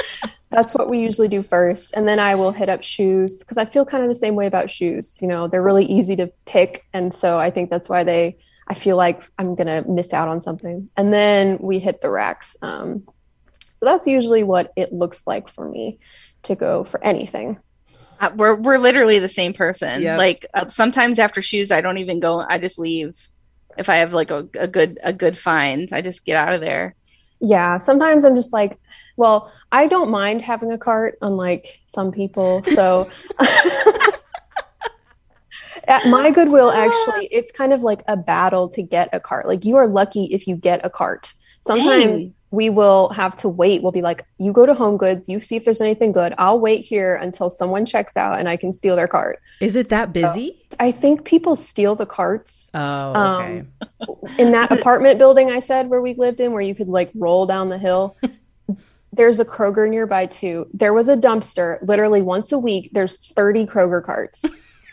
that's 0.50 0.74
what 0.74 0.88
we 0.88 1.00
usually 1.00 1.26
do 1.26 1.42
first. 1.42 1.92
And 1.94 2.06
then 2.06 2.20
I 2.20 2.36
will 2.36 2.52
hit 2.52 2.68
up 2.68 2.84
shoes 2.84 3.40
because 3.40 3.58
I 3.58 3.64
feel 3.64 3.84
kind 3.84 4.04
of 4.04 4.08
the 4.08 4.14
same 4.14 4.36
way 4.36 4.46
about 4.46 4.70
shoes. 4.70 5.18
You 5.20 5.26
know, 5.26 5.48
they're 5.48 5.60
really 5.60 5.86
easy 5.86 6.14
to 6.14 6.28
pick. 6.44 6.84
And 6.92 7.12
so 7.12 7.36
I 7.36 7.50
think 7.50 7.68
that's 7.68 7.88
why 7.88 8.04
they, 8.04 8.38
I 8.68 8.74
feel 8.74 8.96
like 8.96 9.28
I'm 9.40 9.56
going 9.56 9.66
to 9.66 9.90
miss 9.90 10.12
out 10.12 10.28
on 10.28 10.40
something. 10.40 10.88
And 10.96 11.12
then 11.12 11.58
we 11.60 11.80
hit 11.80 12.00
the 12.00 12.10
racks. 12.10 12.56
Um, 12.62 13.08
so 13.76 13.84
that's 13.84 14.06
usually 14.06 14.42
what 14.42 14.72
it 14.74 14.90
looks 14.90 15.26
like 15.26 15.48
for 15.48 15.68
me 15.68 15.98
to 16.44 16.56
go 16.56 16.82
for 16.82 17.02
anything. 17.04 17.58
Uh, 18.18 18.30
we're 18.34 18.54
we're 18.54 18.78
literally 18.78 19.18
the 19.18 19.28
same 19.28 19.52
person. 19.52 20.00
Yep. 20.00 20.18
Like 20.18 20.46
uh, 20.54 20.70
sometimes 20.70 21.18
after 21.18 21.42
shoes, 21.42 21.70
I 21.70 21.82
don't 21.82 21.98
even 21.98 22.18
go. 22.18 22.40
I 22.40 22.58
just 22.58 22.78
leave 22.78 23.14
if 23.76 23.90
I 23.90 23.96
have 23.96 24.14
like 24.14 24.30
a, 24.30 24.48
a 24.58 24.66
good 24.66 24.98
a 25.02 25.12
good 25.12 25.36
find. 25.36 25.90
I 25.92 26.00
just 26.00 26.24
get 26.24 26.38
out 26.38 26.54
of 26.54 26.62
there. 26.62 26.94
Yeah, 27.38 27.78
sometimes 27.78 28.24
I'm 28.24 28.34
just 28.34 28.54
like, 28.54 28.78
well, 29.18 29.52
I 29.70 29.88
don't 29.88 30.10
mind 30.10 30.40
having 30.40 30.72
a 30.72 30.78
cart, 30.78 31.18
unlike 31.20 31.82
some 31.86 32.10
people. 32.10 32.62
So 32.62 33.10
at 35.84 36.06
my 36.06 36.30
Goodwill, 36.30 36.70
actually, 36.70 37.28
it's 37.30 37.52
kind 37.52 37.74
of 37.74 37.82
like 37.82 38.02
a 38.08 38.16
battle 38.16 38.70
to 38.70 38.80
get 38.80 39.10
a 39.12 39.20
cart. 39.20 39.46
Like 39.46 39.66
you 39.66 39.76
are 39.76 39.86
lucky 39.86 40.32
if 40.32 40.48
you 40.48 40.56
get 40.56 40.82
a 40.82 40.88
cart. 40.88 41.34
Sometimes 41.66 42.22
Dang. 42.22 42.34
we 42.52 42.70
will 42.70 43.08
have 43.08 43.34
to 43.36 43.48
wait. 43.48 43.82
We'll 43.82 43.92
be 43.92 44.02
like, 44.02 44.24
you 44.38 44.52
go 44.52 44.66
to 44.66 44.74
Home 44.74 44.96
Goods, 44.96 45.28
you 45.28 45.40
see 45.40 45.56
if 45.56 45.64
there's 45.64 45.80
anything 45.80 46.12
good. 46.12 46.32
I'll 46.38 46.60
wait 46.60 46.84
here 46.84 47.16
until 47.16 47.50
someone 47.50 47.84
checks 47.84 48.16
out 48.16 48.38
and 48.38 48.48
I 48.48 48.56
can 48.56 48.72
steal 48.72 48.94
their 48.94 49.08
cart. 49.08 49.42
Is 49.60 49.74
it 49.74 49.88
that 49.88 50.12
busy? 50.12 50.56
So, 50.70 50.76
I 50.78 50.92
think 50.92 51.24
people 51.24 51.56
steal 51.56 51.96
the 51.96 52.06
carts. 52.06 52.70
Oh, 52.72 53.38
okay. 53.40 53.64
Um, 53.80 54.08
in 54.38 54.52
that 54.52 54.70
apartment 54.78 55.18
building 55.18 55.50
I 55.50 55.58
said 55.58 55.90
where 55.90 56.00
we 56.00 56.14
lived 56.14 56.40
in, 56.40 56.52
where 56.52 56.62
you 56.62 56.74
could 56.74 56.88
like 56.88 57.10
roll 57.14 57.46
down 57.46 57.68
the 57.68 57.78
hill. 57.78 58.16
there's 59.12 59.40
a 59.40 59.44
Kroger 59.44 59.88
nearby 59.88 60.26
too. 60.26 60.68
There 60.72 60.92
was 60.92 61.08
a 61.08 61.16
dumpster 61.16 61.78
literally 61.82 62.22
once 62.22 62.52
a 62.52 62.58
week. 62.58 62.90
There's 62.92 63.16
30 63.32 63.66
Kroger 63.66 64.04
carts. 64.04 64.44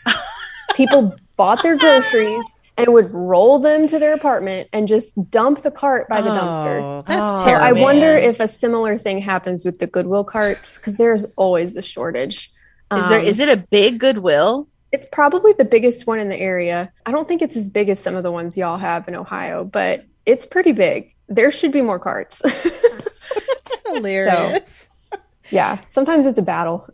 People 0.74 1.14
bought 1.36 1.62
their 1.62 1.76
groceries 1.76 2.58
and 2.76 2.92
would 2.92 3.10
roll 3.12 3.58
them 3.58 3.86
to 3.88 3.98
their 3.98 4.14
apartment 4.14 4.68
and 4.72 4.88
just 4.88 5.12
dump 5.30 5.62
the 5.62 5.70
cart 5.70 6.08
by 6.08 6.20
the 6.20 6.30
oh, 6.30 6.34
dumpster. 6.34 7.06
That's 7.06 7.42
oh, 7.42 7.44
terrible. 7.44 7.66
I 7.66 7.72
wonder 7.80 8.16
if 8.16 8.40
a 8.40 8.48
similar 8.48 8.98
thing 8.98 9.18
happens 9.18 9.64
with 9.64 9.78
the 9.78 9.86
Goodwill 9.86 10.24
carts 10.24 10.76
because 10.76 10.96
there's 10.96 11.24
always 11.36 11.76
a 11.76 11.82
shortage. 11.82 12.52
Is 12.92 13.08
there? 13.08 13.20
Um, 13.20 13.24
is 13.24 13.40
it 13.40 13.48
a 13.48 13.56
big 13.56 13.98
Goodwill? 13.98 14.68
It's 14.92 15.06
probably 15.10 15.52
the 15.54 15.64
biggest 15.64 16.06
one 16.06 16.20
in 16.20 16.28
the 16.28 16.38
area. 16.38 16.92
I 17.06 17.12
don't 17.12 17.26
think 17.26 17.42
it's 17.42 17.56
as 17.56 17.68
big 17.68 17.88
as 17.88 17.98
some 17.98 18.14
of 18.14 18.22
the 18.22 18.30
ones 18.30 18.56
y'all 18.56 18.78
have 18.78 19.08
in 19.08 19.14
Ohio, 19.14 19.64
but 19.64 20.04
it's 20.26 20.46
pretty 20.46 20.72
big. 20.72 21.14
There 21.28 21.50
should 21.50 21.72
be 21.72 21.82
more 21.82 21.98
carts. 21.98 22.40
That's 22.62 23.82
hilarious. 23.86 24.88
So, 25.12 25.18
yeah, 25.50 25.80
sometimes 25.90 26.26
it's 26.26 26.38
a 26.38 26.42
battle. 26.42 26.88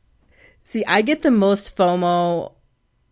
See, 0.64 0.84
I 0.84 1.02
get 1.02 1.22
the 1.22 1.30
most 1.30 1.76
FOMO 1.76 2.52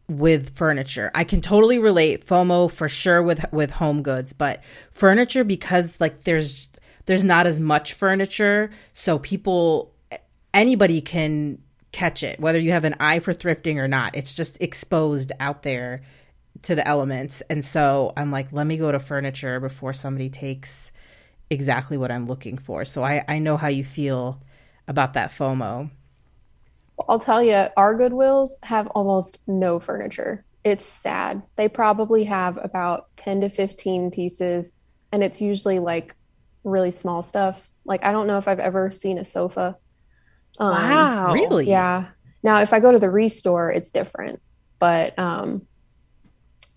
with 0.08 0.56
furniture. 0.56 1.10
I 1.14 1.24
can 1.24 1.40
totally 1.40 1.78
relate 1.78 2.26
FOMO 2.26 2.70
for 2.70 2.88
sure 2.88 3.22
with 3.22 3.44
with 3.52 3.70
home 3.70 4.02
goods, 4.02 4.32
but 4.32 4.62
furniture 4.90 5.44
because 5.44 6.00
like 6.00 6.24
there's 6.24 6.68
there's 7.06 7.24
not 7.24 7.46
as 7.46 7.60
much 7.60 7.92
furniture, 7.92 8.70
so 8.94 9.18
people 9.18 9.94
anybody 10.54 11.00
can 11.00 11.58
catch 11.90 12.22
it 12.22 12.38
whether 12.38 12.58
you 12.58 12.70
have 12.70 12.84
an 12.84 12.94
eye 13.00 13.18
for 13.18 13.34
thrifting 13.34 13.76
or 13.76 13.88
not. 13.88 14.16
It's 14.16 14.34
just 14.34 14.60
exposed 14.62 15.32
out 15.40 15.62
there 15.62 16.02
to 16.62 16.74
the 16.74 16.86
elements. 16.86 17.42
And 17.48 17.64
so 17.64 18.12
I'm 18.16 18.30
like, 18.30 18.52
let 18.52 18.66
me 18.66 18.76
go 18.76 18.90
to 18.90 18.98
furniture 18.98 19.60
before 19.60 19.94
somebody 19.94 20.28
takes 20.28 20.90
exactly 21.50 21.96
what 21.96 22.10
I'm 22.10 22.26
looking 22.26 22.58
for. 22.58 22.84
So 22.84 23.04
I 23.04 23.24
I 23.28 23.38
know 23.38 23.56
how 23.56 23.68
you 23.68 23.84
feel 23.84 24.40
about 24.86 25.12
that 25.14 25.30
FOMO. 25.30 25.90
I'll 27.08 27.18
tell 27.18 27.42
you, 27.42 27.66
our 27.76 27.94
Goodwills 27.94 28.50
have 28.62 28.86
almost 28.88 29.38
no 29.46 29.78
furniture. 29.78 30.44
It's 30.64 30.84
sad. 30.84 31.42
They 31.56 31.68
probably 31.68 32.24
have 32.24 32.58
about 32.62 33.06
10 33.16 33.42
to 33.42 33.48
15 33.48 34.10
pieces, 34.10 34.74
and 35.12 35.22
it's 35.22 35.40
usually 35.40 35.78
like 35.78 36.14
really 36.64 36.90
small 36.90 37.22
stuff. 37.22 37.68
Like, 37.84 38.04
I 38.04 38.12
don't 38.12 38.26
know 38.26 38.38
if 38.38 38.48
I've 38.48 38.60
ever 38.60 38.90
seen 38.90 39.18
a 39.18 39.24
sofa. 39.24 39.76
Um, 40.58 40.70
wow. 40.70 41.32
Really? 41.32 41.68
Yeah. 41.68 42.08
Now, 42.42 42.60
if 42.60 42.72
I 42.72 42.80
go 42.80 42.92
to 42.92 42.98
the 42.98 43.10
Restore, 43.10 43.70
it's 43.70 43.90
different. 43.90 44.40
But 44.78 45.18
um, 45.18 45.66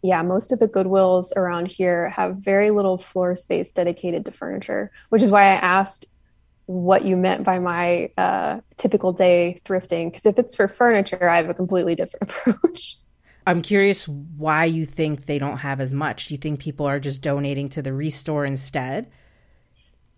yeah, 0.02 0.22
most 0.22 0.52
of 0.52 0.60
the 0.60 0.68
Goodwills 0.68 1.36
around 1.36 1.68
here 1.68 2.10
have 2.10 2.38
very 2.38 2.72
little 2.72 2.98
floor 2.98 3.36
space 3.36 3.72
dedicated 3.72 4.26
to 4.26 4.32
furniture, 4.32 4.92
which 5.10 5.22
is 5.22 5.30
why 5.30 5.44
I 5.44 5.56
asked 5.56 6.06
what 6.72 7.06
you 7.06 7.18
meant 7.18 7.44
by 7.44 7.60
my 7.60 8.10
uh, 8.18 8.60
typical 8.78 9.12
day 9.12 9.60
thrifting. 9.66 10.12
Because 10.12 10.26
if 10.26 10.40
it's 10.40 10.56
for 10.56 10.68
furniture, 10.68 11.30
I 11.30 11.38
have 11.38 11.50
a 11.50 11.54
completely 11.54 11.96
different 11.96 12.32
approach. 12.46 12.98
I'm 13.46 13.62
curious 13.62 14.08
why 14.08 14.66
you 14.66 14.86
think 14.86 15.26
they 15.26 15.40
don't 15.40 15.58
have 15.58 15.82
as 15.82 15.94
much. 15.94 16.28
Do 16.28 16.34
you 16.34 16.38
think 16.38 16.60
people 16.60 16.86
are 16.86 17.00
just 17.00 17.22
donating 17.22 17.70
to 17.70 17.82
the 17.82 17.94
restore 17.94 18.46
instead? 18.46 19.12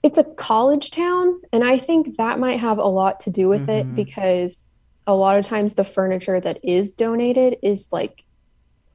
It's 0.04 0.18
a 0.18 0.26
college 0.26 0.92
town, 0.92 1.40
and 1.54 1.64
I 1.64 1.78
think 1.78 2.18
that 2.18 2.38
might 2.38 2.60
have 2.60 2.78
a 2.78 2.88
lot 2.88 3.22
to 3.22 3.30
do 3.30 3.48
with 3.48 3.68
mm-hmm. 3.68 3.92
it 3.92 3.96
because 3.96 4.74
a 5.08 5.16
lot 5.16 5.38
of 5.38 5.46
times 5.46 5.74
the 5.74 5.86
furniture 5.86 6.42
that 6.42 6.60
is 6.64 6.96
donated 6.96 7.58
is 7.64 7.88
like 7.92 8.26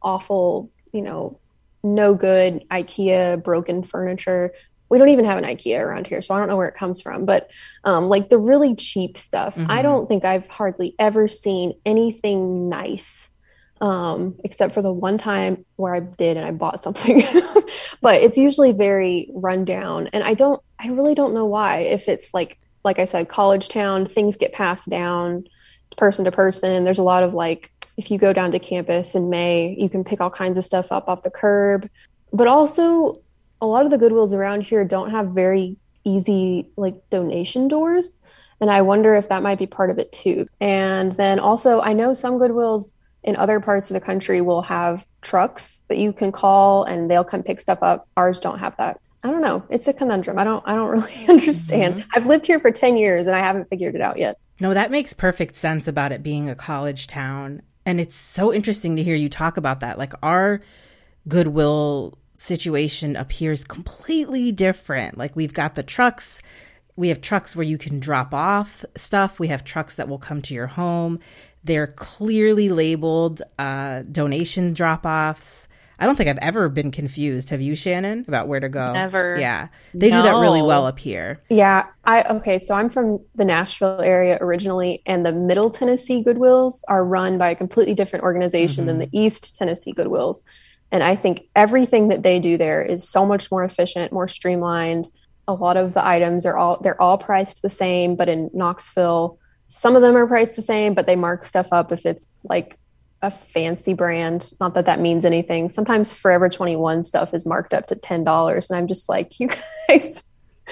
awful, 0.03 0.71
you 0.93 1.01
know, 1.01 1.39
no 1.83 2.15
good 2.15 2.63
IKEA 2.71 3.43
broken 3.43 3.83
furniture 3.83 4.53
we 4.89 4.99
don't 4.99 5.11
even 5.11 5.25
have 5.25 5.39
an 5.39 5.45
IKEA 5.45 5.81
around 5.81 6.07
here, 6.07 6.23
so 6.23 6.35
I 6.35 6.39
don't 6.39 6.49
know 6.49 6.57
where 6.57 6.69
it 6.69 6.75
comes 6.75 7.01
from. 7.01 7.25
But 7.25 7.51
um, 7.85 8.09
like 8.09 8.31
the 8.31 8.39
really 8.39 8.75
cheap 8.75 9.19
stuff, 9.19 9.57
mm-hmm. 9.57 9.71
I 9.71 9.83
don't 9.83 10.09
think 10.09 10.25
I've 10.25 10.49
hardly 10.49 10.95
ever 10.99 11.29
seen 11.29 11.75
anything 11.85 12.69
nice, 12.69 13.29
um, 13.81 14.37
except 14.45 14.75
for 14.75 14.83
the 14.83 14.93
one 14.93 15.19
time 15.19 15.65
where 15.77 15.95
I 15.95 16.01
did 16.01 16.37
and 16.37 16.47
I 16.47 16.53
bought 16.53 16.83
something. 16.83 17.23
but 18.01 18.23
it's 18.23 18.39
usually 18.39 18.73
very 18.73 19.31
rundown, 19.35 20.09
and 20.13 20.25
I 20.25 20.35
don't, 20.35 20.63
I 20.79 20.89
really 20.89 21.15
don't 21.15 21.35
know 21.35 21.47
why. 21.47 21.81
If 21.81 22.09
it's 22.09 22.33
like, 22.33 22.59
like 22.85 22.99
I 22.99 23.05
said, 23.05 23.29
college 23.29 23.69
town, 23.69 24.07
things 24.07 24.37
get 24.37 24.53
passed 24.53 24.89
down 24.89 25.45
person 25.99 26.25
to 26.25 26.33
person. 26.33 26.85
There's 26.85 26.99
a 26.99 27.03
lot 27.03 27.23
of 27.23 27.35
like, 27.35 27.71
if 27.99 28.11
you 28.11 28.17
go 28.17 28.33
down 28.33 28.53
to 28.53 28.59
campus 28.59 29.15
in 29.15 29.29
May, 29.29 29.75
you 29.79 29.89
can 29.89 30.05
pick 30.05 30.21
all 30.21 30.31
kinds 30.31 30.57
of 30.57 30.65
stuff 30.65 30.91
up 30.91 31.09
off 31.09 31.25
the 31.25 31.31
curb. 31.31 31.91
But 32.33 32.47
also, 32.47 33.21
a 33.61 33.67
lot 33.67 33.85
of 33.85 33.91
the 33.91 33.99
Goodwills 33.99 34.33
around 34.33 34.63
here 34.63 34.85
don't 34.85 35.11
have 35.11 35.29
very 35.29 35.77
easy 36.05 36.71
like 36.77 36.95
donation 37.11 37.69
doors. 37.69 38.19
And 38.61 38.71
I 38.71 38.83
wonder 38.83 39.15
if 39.15 39.29
that 39.29 39.43
might 39.43 39.59
be 39.59 39.67
part 39.67 39.91
of 39.91 39.99
it 39.99 40.11
too. 40.13 40.49
And 40.61 41.13
then 41.13 41.39
also, 41.39 41.81
I 41.81 41.93
know 41.93 42.13
some 42.13 42.39
Goodwills 42.39 42.95
in 43.23 43.37
other 43.37 43.61
parts 43.61 43.91
of 43.91 43.95
the 43.95 44.01
country 44.01 44.41
will 44.41 44.63
have 44.63 45.07
trucks 45.23 45.79
that 45.89 45.99
you 45.99 46.13
can 46.13 46.33
call 46.33 46.85
and 46.85 47.11
they'll 47.11 47.25
come 47.25 47.43
pick 47.43 47.61
stuff 47.61 47.83
up. 47.83 48.09
Ours 48.17 48.41
don't 48.41 48.59
have 48.59 48.77
that. 48.79 49.01
I 49.23 49.31
don't 49.31 49.43
know. 49.43 49.65
It's 49.69 49.89
a 49.89 49.93
conundrum. 49.93 50.39
I 50.39 50.45
don't 50.45 50.67
I 50.67 50.75
don't 50.75 50.89
really 51.01 51.27
understand. 51.29 51.97
Mm-hmm. 51.97 52.11
I've 52.15 52.27
lived 52.27 52.47
here 52.47 52.61
for 52.61 52.71
10 52.71 52.97
years 52.97 53.27
and 53.27 53.37
I 53.37 53.41
haven't 53.41 53.69
figured 53.69 53.95
it 53.95 54.01
out 54.01 54.19
yet. 54.19 54.39
No, 54.61 54.75
that 54.75 54.91
makes 54.91 55.13
perfect 55.13 55.57
sense 55.57 55.87
about 55.87 56.13
it 56.13 56.23
being 56.23 56.49
a 56.49 56.55
college 56.55 57.07
town. 57.07 57.63
And 57.87 58.01
it's 58.01 58.15
so 58.15 58.53
interesting 58.53 58.97
to 58.97 59.03
hear 59.03 59.15
you 59.15 59.29
talk 59.29 59.57
about 59.57 59.81
that. 59.81 59.99
Like 59.99 60.13
our 60.23 60.61
Goodwill 61.27 62.19
situation 62.39 63.17
appears 63.17 63.65
completely 63.65 64.53
different. 64.53 65.19
Like 65.19 65.35
we've 65.35 65.53
got 65.53 65.75
the 65.75 65.83
trucks, 65.83 66.41
we 66.95 67.09
have 67.09 67.21
trucks 67.21 67.57
where 67.57 67.67
you 67.67 67.77
can 67.77 67.99
drop 67.99 68.33
off 68.33 68.85
stuff, 68.97 69.41
we 69.41 69.49
have 69.49 69.65
trucks 69.65 69.97
that 69.97 70.09
will 70.09 70.19
come 70.19 70.41
to 70.43 70.55
your 70.55 70.69
home. 70.69 71.19
They're 71.65 71.89
clearly 71.89 72.69
labeled 72.69 73.43
uh, 73.59 74.03
donation 74.11 74.73
drop 74.73 75.05
offs. 75.05 75.67
I 75.99 76.07
don't 76.07 76.15
think 76.15 76.29
I've 76.29 76.39
ever 76.39 76.69
been 76.69 76.93
confused. 76.93 77.51
Have 77.51 77.61
you, 77.61 77.75
Shannon, 77.75 78.25
about 78.29 78.47
where 78.47 78.61
to 78.61 78.69
go? 78.69 78.93
Never. 78.93 79.37
Yeah. 79.37 79.67
They 79.93 80.11
no. 80.11 80.19
do 80.19 80.23
that 80.23 80.39
really 80.39 80.63
well 80.63 80.87
up 80.87 81.01
here. 81.01 81.43
Yeah. 81.49 81.87
I 82.05 82.23
okay, 82.23 82.59
so 82.59 82.77
I'm 82.77 82.89
from 82.89 83.19
the 83.35 83.45
Nashville 83.45 84.01
area 84.01 84.39
originally, 84.41 85.03
and 85.07 85.27
the 85.27 85.33
Middle 85.33 85.71
Tennessee 85.71 86.23
Goodwills 86.23 86.83
are 86.87 87.05
run 87.05 87.37
by 87.37 87.51
a 87.51 87.57
completely 87.57 87.95
different 87.95 88.23
organization 88.23 88.87
mm-hmm. 88.87 88.99
than 88.99 89.11
the 89.11 89.19
East 89.19 89.57
Tennessee 89.57 89.93
Goodwills. 89.93 90.45
And 90.91 91.03
I 91.03 91.17
think 91.17 91.49
everything 91.55 92.09
that 92.09 92.23
they 92.23 92.39
do 92.41 92.57
there 92.57 92.83
is 92.83 93.09
so 93.09 93.27
much 93.27 93.51
more 93.51 93.65
efficient, 93.65 94.13
more 94.13 94.29
streamlined. 94.29 95.09
A 95.47 95.53
lot 95.53 95.77
of 95.77 95.95
the 95.95 96.07
items 96.07 96.47
are 96.47 96.57
all 96.57 96.79
they're 96.83 97.01
all 97.01 97.19
priced 97.19 97.63
the 97.63 97.71
same, 97.71 98.17
but 98.17 98.29
in 98.29 98.51
Knoxville, 98.55 99.39
some 99.71 99.97
of 99.97 100.03
them 100.03 100.17
are 100.17 100.27
priced 100.27 100.57
the 100.57 100.63
same, 100.63 100.95
but 100.95 101.07
they 101.07 101.17
mark 101.17 101.45
stuff 101.45 101.69
up 101.73 101.93
if 101.93 102.07
it's 102.07 102.27
like 102.45 102.79
a 103.23 103.31
fancy 103.31 103.95
brand. 103.95 104.53
Not 104.61 104.75
that 104.75 104.87
that 104.87 105.01
means 105.01 105.25
anything. 105.25 105.71
Sometimes 105.71 106.13
Forever 106.13 106.49
21 106.49 107.03
stuff 107.03 107.35
is 107.35 107.45
marked 107.45 107.75
up 107.75 107.87
to 107.89 107.97
$10 107.97 108.71
and 108.71 108.79
I'm 108.79 108.87
just 108.87 109.09
like, 109.09 109.39
you 109.41 109.49
guys. 109.89 110.25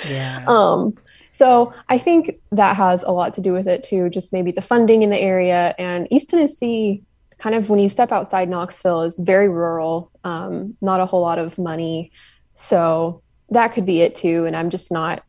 Yeah. 0.09 0.45
Um 0.47 0.97
so 1.31 1.75
I 1.91 1.99
think 1.99 2.39
that 2.53 2.77
has 2.77 3.03
a 3.03 3.11
lot 3.11 3.35
to 3.35 3.43
do 3.43 3.53
with 3.53 3.69
it 3.69 3.83
too, 3.83 4.09
just 4.09 4.33
maybe 4.33 4.53
the 4.53 4.63
funding 4.63 5.03
in 5.03 5.11
the 5.11 5.19
area 5.19 5.75
and 5.79 6.09
East 6.11 6.31
Tennessee 6.31 7.03
kind 7.39 7.55
of 7.55 7.69
when 7.69 7.81
you 7.81 7.89
step 7.89 8.13
outside 8.13 8.49
Knoxville 8.49 9.03
is 9.03 9.17
very 9.19 9.49
rural, 9.49 10.11
um, 10.25 10.77
not 10.81 11.01
a 11.01 11.07
whole 11.07 11.21
lot 11.21 11.39
of 11.39 11.59
money. 11.59 12.11
So 12.55 13.23
that 13.51 13.73
could 13.73 13.87
be 13.87 14.01
it 14.01 14.15
too. 14.15 14.47
And 14.47 14.57
I'm 14.57 14.71
just 14.71 14.91
not, 14.91 15.23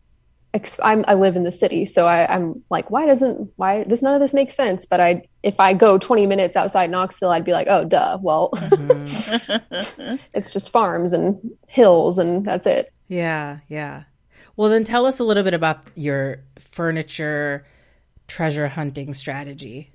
I'm, 0.82 1.04
i 1.08 1.14
live 1.14 1.36
in 1.36 1.44
the 1.44 1.52
city. 1.52 1.86
So 1.86 2.08
I, 2.08 2.34
am 2.34 2.64
like, 2.70 2.90
why 2.90 3.06
doesn't, 3.06 3.52
why 3.58 3.84
does 3.84 4.02
none 4.02 4.14
of 4.14 4.22
this 4.22 4.34
make 4.34 4.52
sense? 4.52 4.86
But 4.86 5.02
I, 5.02 5.28
if 5.44 5.60
I 5.60 5.74
go 5.74 5.98
20 5.98 6.26
minutes 6.26 6.56
outside 6.56 6.90
Knoxville, 6.90 7.30
I'd 7.30 7.46
be 7.46 7.52
like, 7.52 7.68
oh, 7.70 7.84
duh. 7.84 8.18
Well, 8.22 8.50
mm-hmm. 8.54 10.16
it's 10.34 10.52
just 10.52 10.70
farms 10.70 11.14
and 11.14 11.40
hills 11.68 12.18
and 12.18 12.46
that's 12.46 12.66
it. 12.66 12.94
Yeah. 13.10 13.60
Yeah. 13.68 14.04
Well, 14.56 14.70
then 14.70 14.84
tell 14.84 15.06
us 15.06 15.20
a 15.20 15.24
little 15.24 15.44
bit 15.44 15.54
about 15.54 15.86
your 15.96 16.44
furniture 16.58 17.66
treasure 18.28 18.68
hunting 18.70 19.14
strategy. 19.14 19.90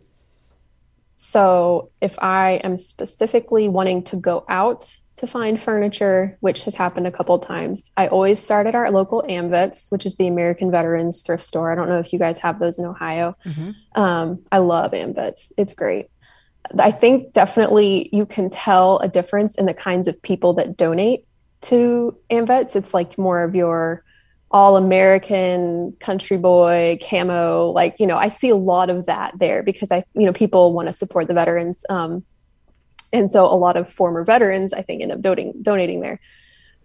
So 1.25 1.91
if 2.01 2.19
I 2.19 2.61
am 2.65 2.77
specifically 2.77 3.69
wanting 3.69 4.03
to 4.05 4.17
go 4.17 4.45
out 4.49 4.97
to 5.17 5.27
find 5.29 5.61
furniture, 5.61 6.37
which 6.41 6.65
has 6.65 6.75
happened 6.75 7.07
a 7.07 7.13
couple 7.13 7.39
times. 7.39 7.93
I 7.97 8.09
always 8.09 8.43
start 8.43 8.67
at 8.67 8.75
our 8.75 8.91
local 8.91 9.23
AMVETS, 9.23 9.93
which 9.93 10.05
is 10.05 10.17
the 10.17 10.27
American 10.27 10.71
Veterans 10.71 11.23
Thrift 11.23 11.45
Store. 11.45 11.71
I 11.71 11.77
don't 11.77 11.89
know 11.89 12.01
if 12.01 12.13
you 12.13 12.19
guys 12.19 12.39
have 12.39 12.59
those 12.59 12.77
in 12.77 12.87
Ohio. 12.87 13.37
Mm-hmm. 13.45 14.01
Um, 14.01 14.41
I 14.51 14.59
love 14.59 14.91
AMVETS. 14.91 15.53
It's 15.57 15.75
great. 15.75 16.09
I 16.77 16.91
think 16.91 17.33
definitely 17.33 18.09
you 18.13 18.27
can 18.27 18.51
tell 18.51 18.99
a 18.99 19.07
difference 19.07 19.55
in 19.55 19.67
the 19.67 19.75
kinds 19.75 20.09
of 20.09 20.21
people 20.23 20.55
that 20.55 20.77
donate 20.77 21.25
to 21.63 22.17
AMVETS. 22.31 22.75
It's 22.75 22.93
like 22.93 23.17
more 23.17 23.45
of 23.45 23.55
your 23.55 24.03
all 24.53 24.77
American 24.77 25.93
country 25.99 26.37
boy 26.37 26.99
camo. 27.03 27.71
Like, 27.71 27.99
you 27.99 28.07
know, 28.07 28.17
I 28.17 28.29
see 28.29 28.51
a 28.51 28.57
lot 28.57 28.91
of 28.91 29.07
that 29.07 29.39
there 29.39 29.63
because 29.63 29.91
I, 29.91 30.05
you 30.15 30.27
know, 30.27 30.33
people 30.33 30.73
want 30.73 30.89
to 30.89 30.93
support 30.93 31.27
the 31.27 31.35
veterans. 31.35 31.85
Um, 31.89 32.25
and 33.13 33.31
so 33.31 33.47
a 33.47 33.57
lot 33.57 33.77
of 33.77 33.89
former 33.89 34.25
veterans, 34.25 34.73
I 34.73 34.83
think, 34.83 35.03
end 35.03 35.13
up 35.13 35.21
donating, 35.21 35.55
donating 35.63 36.01
there. 36.01 36.21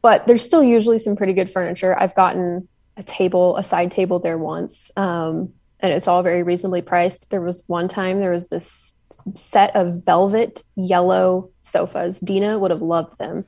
But 0.02 0.28
there's 0.28 0.46
still 0.46 0.64
usually 0.64 1.00
some 1.00 1.16
pretty 1.16 1.34
good 1.34 1.52
furniture. 1.52 1.98
I've 2.00 2.16
gotten 2.16 2.68
a 2.96 3.04
table, 3.04 3.58
a 3.58 3.64
side 3.64 3.92
table 3.92 4.20
there 4.20 4.38
once, 4.38 4.92
um, 4.96 5.54
and 5.80 5.94
it's 5.94 6.08
all 6.08 6.24
very 6.24 6.44
reasonably 6.44 6.82
priced. 6.82 7.30
There 7.30 7.42
was 7.42 7.64
one 7.68 7.88
time 7.88 8.20
there 8.20 8.32
was 8.32 8.48
this 8.48 8.94
set 9.34 9.76
of 9.76 10.06
velvet 10.06 10.64
yellow 10.76 11.52
sofas. 11.62 12.20
Dina 12.20 12.58
would 12.58 12.72
have 12.72 12.82
loved 12.82 13.18
them. 13.20 13.46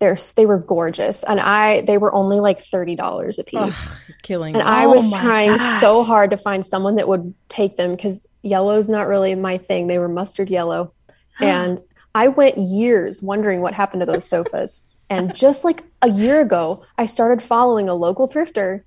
They're 0.00 0.16
they 0.34 0.46
were 0.46 0.58
gorgeous, 0.58 1.22
and 1.22 1.38
I 1.38 1.82
they 1.82 1.98
were 1.98 2.12
only 2.14 2.40
like 2.40 2.62
thirty 2.62 2.96
dollars 2.96 3.38
a 3.38 3.44
piece. 3.44 3.60
Ugh, 3.60 4.14
killing. 4.22 4.54
And. 4.54 4.64
I 4.64 4.86
was 4.86 5.12
oh 5.12 5.18
trying 5.18 5.56
gosh. 5.56 5.80
so 5.80 6.02
hard 6.02 6.30
to 6.30 6.38
find 6.38 6.64
someone 6.64 6.96
that 6.96 7.06
would 7.06 7.34
take 7.48 7.76
them 7.76 7.94
because 7.94 8.26
yellow's 8.42 8.88
not 8.88 9.08
really 9.08 9.34
my 9.34 9.58
thing. 9.58 9.86
They 9.86 9.98
were 9.98 10.08
mustard 10.08 10.48
yellow, 10.48 10.94
and 11.38 11.80
I 12.14 12.28
went 12.28 12.56
years 12.56 13.22
wondering 13.22 13.60
what 13.60 13.74
happened 13.74 14.00
to 14.00 14.06
those 14.06 14.24
sofas. 14.24 14.82
and 15.10 15.34
just 15.34 15.64
like 15.64 15.84
a 16.00 16.08
year 16.08 16.40
ago, 16.40 16.82
I 16.96 17.06
started 17.06 17.42
following 17.42 17.90
a 17.90 17.94
local 17.94 18.26
thrifter, 18.26 18.82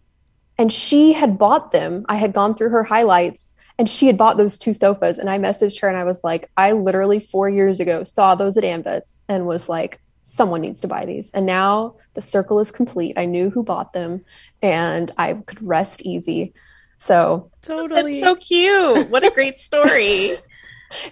and 0.57 0.73
she 0.73 1.13
had 1.13 1.37
bought 1.37 1.71
them. 1.71 2.05
I 2.09 2.15
had 2.15 2.33
gone 2.33 2.55
through 2.55 2.69
her 2.69 2.83
highlights 2.83 3.53
and 3.77 3.89
she 3.89 4.07
had 4.07 4.17
bought 4.17 4.37
those 4.37 4.57
two 4.57 4.73
sofas 4.73 5.17
and 5.17 5.29
i 5.29 5.37
messaged 5.37 5.81
her 5.81 5.87
and 5.87 5.97
i 5.97 6.03
was 6.03 6.23
like 6.23 6.49
i 6.57 6.71
literally 6.71 7.19
four 7.19 7.49
years 7.49 7.79
ago 7.79 8.03
saw 8.03 8.35
those 8.35 8.55
at 8.57 8.63
AMVETS 8.63 9.21
and 9.27 9.45
was 9.45 9.67
like 9.67 9.99
someone 10.23 10.61
needs 10.61 10.81
to 10.81 10.87
buy 10.87 11.05
these 11.05 11.29
and 11.31 11.45
now 11.45 11.93
the 12.15 12.21
circle 12.21 12.59
is 12.59 12.71
complete 12.71 13.17
i 13.17 13.25
knew 13.25 13.49
who 13.49 13.61
bought 13.61 13.93
them 13.93 14.23
and 14.61 15.11
i 15.17 15.33
could 15.33 15.61
rest 15.65 16.01
easy 16.01 16.53
so 16.97 17.51
totally 17.61 18.19
That's 18.19 18.23
so 18.23 18.35
cute 18.35 19.09
what 19.09 19.25
a 19.25 19.31
great 19.31 19.59
story 19.59 20.35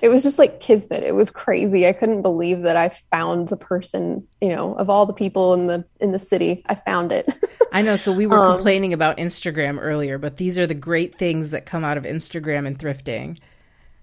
it 0.01 0.09
was 0.09 0.23
just 0.23 0.39
like 0.39 0.59
kismet. 0.59 1.03
It 1.03 1.15
was 1.15 1.29
crazy. 1.29 1.87
I 1.87 1.93
couldn't 1.93 2.21
believe 2.21 2.61
that 2.61 2.77
I 2.77 2.89
found 2.89 3.47
the 3.47 3.57
person, 3.57 4.27
you 4.39 4.49
know, 4.49 4.73
of 4.75 4.89
all 4.89 5.05
the 5.05 5.13
people 5.13 5.53
in 5.53 5.67
the 5.67 5.85
in 5.99 6.11
the 6.11 6.19
city, 6.19 6.63
I 6.67 6.75
found 6.75 7.11
it. 7.11 7.31
I 7.71 7.81
know. 7.81 7.95
So 7.95 8.11
we 8.11 8.25
were 8.25 8.39
um, 8.43 8.55
complaining 8.55 8.93
about 8.93 9.17
Instagram 9.17 9.79
earlier, 9.79 10.17
but 10.17 10.37
these 10.37 10.59
are 10.59 10.67
the 10.67 10.73
great 10.73 11.15
things 11.15 11.51
that 11.51 11.65
come 11.65 11.83
out 11.83 11.97
of 11.97 12.03
Instagram 12.03 12.67
and 12.67 12.77
thrifting. 12.77 13.39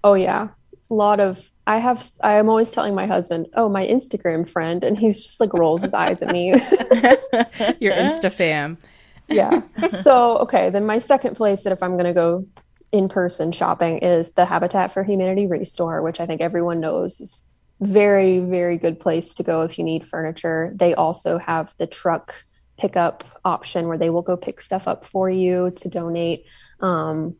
Oh 0.03 0.13
yeah. 0.13 0.49
A 0.89 0.93
lot 0.93 1.19
of 1.19 1.39
I 1.69 1.77
have 1.77 2.09
I 2.21 2.33
am 2.33 2.49
always 2.49 2.71
telling 2.71 2.95
my 2.95 3.05
husband, 3.05 3.45
"Oh, 3.53 3.69
my 3.69 3.85
Instagram 3.85 4.49
friend," 4.49 4.83
and 4.83 4.97
he's 4.97 5.23
just 5.23 5.39
like 5.39 5.53
rolls 5.53 5.83
his 5.83 5.93
eyes 5.93 6.23
at 6.23 6.31
me. 6.31 6.47
Your 7.79 7.93
Insta 7.93 8.31
fam. 8.31 8.79
Yeah. 9.27 9.61
So, 9.87 10.37
okay, 10.39 10.71
then 10.71 10.87
my 10.87 10.97
second 10.97 11.35
place 11.35 11.61
that 11.61 11.71
if 11.71 11.83
I'm 11.83 11.91
going 11.91 12.05
to 12.05 12.13
go 12.13 12.43
in-person 12.91 13.51
shopping 13.51 13.99
is 13.99 14.31
the 14.31 14.45
Habitat 14.45 14.91
for 14.91 15.03
Humanity 15.03 15.45
Restore, 15.45 16.01
which 16.01 16.19
I 16.19 16.25
think 16.25 16.41
everyone 16.41 16.79
knows 16.79 17.21
is 17.21 17.45
very 17.81 18.39
very 18.39 18.77
good 18.77 18.99
place 18.99 19.35
to 19.35 19.43
go 19.43 19.61
if 19.61 19.77
you 19.77 19.83
need 19.83 20.07
furniture. 20.07 20.73
They 20.75 20.95
also 20.95 21.37
have 21.37 21.71
the 21.77 21.85
truck 21.85 22.33
pickup 22.79 23.23
option 23.45 23.87
where 23.87 23.97
they 23.99 24.09
will 24.09 24.23
go 24.23 24.35
pick 24.35 24.59
stuff 24.61 24.87
up 24.87 25.05
for 25.05 25.29
you 25.29 25.69
to 25.75 25.87
donate. 25.87 26.45
Um, 26.79 27.35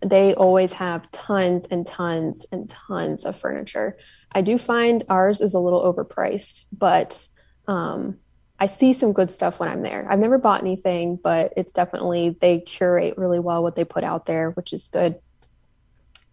they 0.00 0.34
always 0.34 0.72
have 0.72 1.10
tons 1.10 1.66
and 1.70 1.86
tons 1.86 2.46
and 2.52 2.68
tons 2.68 3.24
of 3.24 3.36
furniture. 3.36 3.98
I 4.32 4.40
do 4.40 4.58
find 4.58 5.04
ours 5.08 5.40
is 5.40 5.54
a 5.54 5.58
little 5.58 5.82
overpriced, 5.82 6.64
but 6.72 7.26
um, 7.68 8.18
I 8.58 8.66
see 8.66 8.92
some 8.92 9.12
good 9.12 9.30
stuff 9.30 9.60
when 9.60 9.68
I'm 9.68 9.82
there. 9.82 10.06
I've 10.08 10.18
never 10.18 10.38
bought 10.38 10.62
anything, 10.62 11.18
but 11.22 11.52
it's 11.56 11.72
definitely 11.72 12.36
they 12.40 12.60
curate 12.60 13.18
really 13.18 13.38
well 13.38 13.62
what 13.62 13.76
they 13.76 13.84
put 13.84 14.04
out 14.04 14.26
there, 14.26 14.50
which 14.50 14.72
is 14.72 14.88
good. 14.88 15.18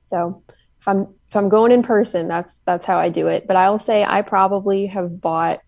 So 0.06 0.44
if 0.80 0.88
I'm 0.88 1.08
if 1.28 1.36
I'm 1.36 1.50
going 1.50 1.72
in 1.72 1.84
person, 1.84 2.28
that's 2.28 2.58
that's 2.66 2.86
how 2.86 2.98
I 2.98 3.10
do 3.10 3.28
it. 3.28 3.48
But 3.48 3.58
I'll 3.58 3.80
say 3.80 4.04
I 4.04 4.22
probably 4.22 4.88
have 4.88 5.20
bought 5.20 5.62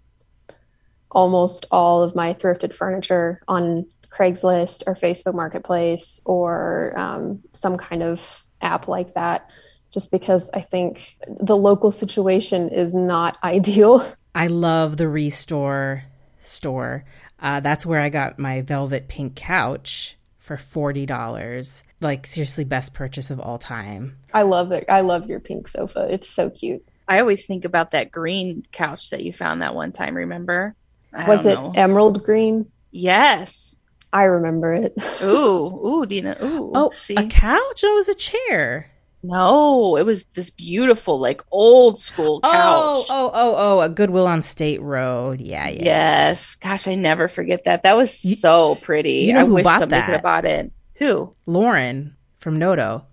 almost 1.11 1.65
all 1.71 2.03
of 2.03 2.15
my 2.15 2.33
thrifted 2.33 2.73
furniture 2.73 3.41
on 3.47 3.87
Craigslist 4.09 4.83
or 4.87 4.95
Facebook 4.95 5.33
Marketplace 5.35 6.19
or 6.25 6.97
um, 6.97 7.41
some 7.53 7.77
kind 7.77 8.03
of 8.03 8.45
app 8.61 8.87
like 8.87 9.13
that, 9.13 9.49
just 9.91 10.11
because 10.11 10.49
I 10.53 10.61
think 10.61 11.17
the 11.39 11.57
local 11.57 11.91
situation 11.91 12.69
is 12.69 12.93
not 12.93 13.37
ideal. 13.43 14.05
I 14.35 14.47
love 14.47 14.97
the 14.97 15.07
Restore 15.07 16.03
store. 16.41 17.05
Uh, 17.39 17.59
that's 17.61 17.85
where 17.85 17.99
I 18.01 18.09
got 18.09 18.37
my 18.39 18.61
velvet 18.61 19.07
pink 19.07 19.35
couch 19.35 20.17
for 20.39 20.57
forty 20.57 21.05
dollars. 21.05 21.83
Like 22.01 22.25
seriously, 22.25 22.63
best 22.63 22.93
purchase 22.93 23.29
of 23.29 23.39
all 23.39 23.57
time. 23.57 24.17
I 24.33 24.43
love 24.43 24.71
it. 24.71 24.85
I 24.89 25.01
love 25.01 25.29
your 25.29 25.39
pink 25.39 25.67
sofa. 25.67 26.07
It's 26.09 26.29
so 26.29 26.49
cute. 26.49 26.85
I 27.07 27.19
always 27.19 27.45
think 27.45 27.65
about 27.65 27.91
that 27.91 28.11
green 28.11 28.65
couch 28.71 29.09
that 29.09 29.23
you 29.23 29.33
found 29.33 29.61
that 29.61 29.73
one 29.75 29.91
time. 29.91 30.15
Remember? 30.15 30.75
I 31.13 31.27
Was 31.27 31.45
it 31.45 31.55
know. 31.55 31.73
emerald 31.75 32.23
green? 32.23 32.71
Yes. 32.91 33.78
I 34.11 34.23
remember 34.23 34.73
it. 34.73 34.93
ooh, 35.21 35.25
ooh, 35.85 36.05
Dina. 36.05 36.37
Ooh. 36.41 36.71
Oh, 36.73 36.91
see? 36.97 37.15
a 37.15 37.27
couch? 37.27 37.83
Oh, 37.83 37.91
it 37.91 37.95
was 37.95 38.09
a 38.09 38.15
chair. 38.15 38.91
No, 39.21 39.97
it 39.97 40.05
was 40.05 40.23
this 40.33 40.49
beautiful, 40.49 41.19
like 41.19 41.43
old 41.51 41.99
school 41.99 42.39
oh, 42.41 42.49
couch. 42.49 43.05
Oh, 43.09 43.29
oh, 43.29 43.31
oh, 43.33 43.55
oh, 43.57 43.81
a 43.81 43.89
Goodwill 43.89 44.27
on 44.27 44.41
State 44.41 44.81
Road. 44.81 45.41
Yeah, 45.41 45.67
yeah. 45.67 45.83
Yes. 45.83 46.55
Gosh, 46.55 46.87
I 46.87 46.95
never 46.95 47.27
forget 47.27 47.65
that. 47.65 47.83
That 47.83 47.97
was 47.97 48.23
you, 48.23 48.35
so 48.35 48.75
pretty. 48.75 49.25
You 49.25 49.33
know 49.33 49.41
I 49.41 49.43
wish 49.43 49.65
somebody 49.65 49.89
that? 49.89 50.05
could 50.05 50.13
have 50.13 50.23
bought 50.23 50.45
it. 50.45 50.71
Who? 50.95 51.35
Lauren 51.45 52.15
from 52.39 52.57
Noto. 52.59 53.05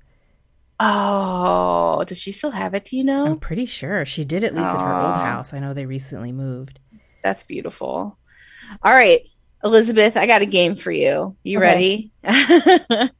Oh, 0.78 2.04
does 2.06 2.18
she 2.20 2.32
still 2.32 2.50
have 2.50 2.74
it? 2.74 2.84
Do 2.84 2.96
you 2.96 3.04
know? 3.04 3.26
I'm 3.26 3.40
pretty 3.40 3.66
sure 3.66 4.04
she 4.04 4.24
did 4.24 4.44
at 4.44 4.54
least 4.54 4.68
oh. 4.68 4.78
at 4.78 4.82
her 4.82 4.94
old 4.94 5.14
house. 5.16 5.52
I 5.52 5.58
know 5.58 5.74
they 5.74 5.86
recently 5.86 6.32
moved. 6.32 6.78
That's 7.24 7.42
beautiful. 7.42 8.16
All 8.82 8.92
right. 8.92 9.22
Elizabeth, 9.64 10.16
I 10.16 10.26
got 10.26 10.42
a 10.42 10.46
game 10.46 10.74
for 10.74 10.90
you. 10.90 11.36
You 11.42 11.58
okay. 11.58 11.66
ready? 11.66 12.12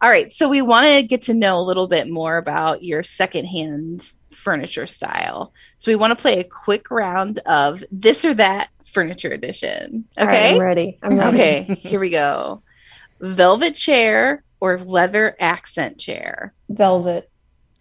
All 0.00 0.10
right. 0.10 0.30
So 0.30 0.48
we 0.48 0.60
want 0.60 0.86
to 0.86 1.02
get 1.02 1.22
to 1.22 1.34
know 1.34 1.58
a 1.58 1.62
little 1.62 1.86
bit 1.86 2.08
more 2.08 2.36
about 2.36 2.82
your 2.82 3.02
secondhand 3.02 4.12
furniture 4.30 4.86
style. 4.86 5.52
So 5.76 5.90
we 5.90 5.96
want 5.96 6.10
to 6.10 6.20
play 6.20 6.40
a 6.40 6.44
quick 6.44 6.90
round 6.90 7.38
of 7.46 7.82
this 7.90 8.24
or 8.24 8.34
that 8.34 8.70
furniture 8.84 9.30
edition. 9.30 10.04
Okay. 10.18 10.26
Right, 10.26 10.54
I'm 10.54 10.60
ready. 10.60 10.98
I'm 11.02 11.18
ready. 11.18 11.36
Okay. 11.36 11.74
here 11.78 12.00
we 12.00 12.10
go. 12.10 12.62
Velvet 13.20 13.74
chair 13.74 14.42
or 14.60 14.78
leather 14.78 15.36
accent 15.40 15.98
chair? 15.98 16.52
Velvet. 16.68 17.30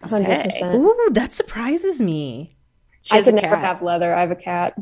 100%. 0.04 0.48
Okay. 0.48 0.78
Ooh, 0.78 1.10
that 1.12 1.34
surprises 1.34 2.00
me. 2.00 2.56
I 3.12 3.22
could 3.22 3.36
never 3.36 3.56
have 3.56 3.82
leather. 3.82 4.14
I 4.14 4.22
have 4.22 4.32
a 4.32 4.36
cat. 4.36 4.76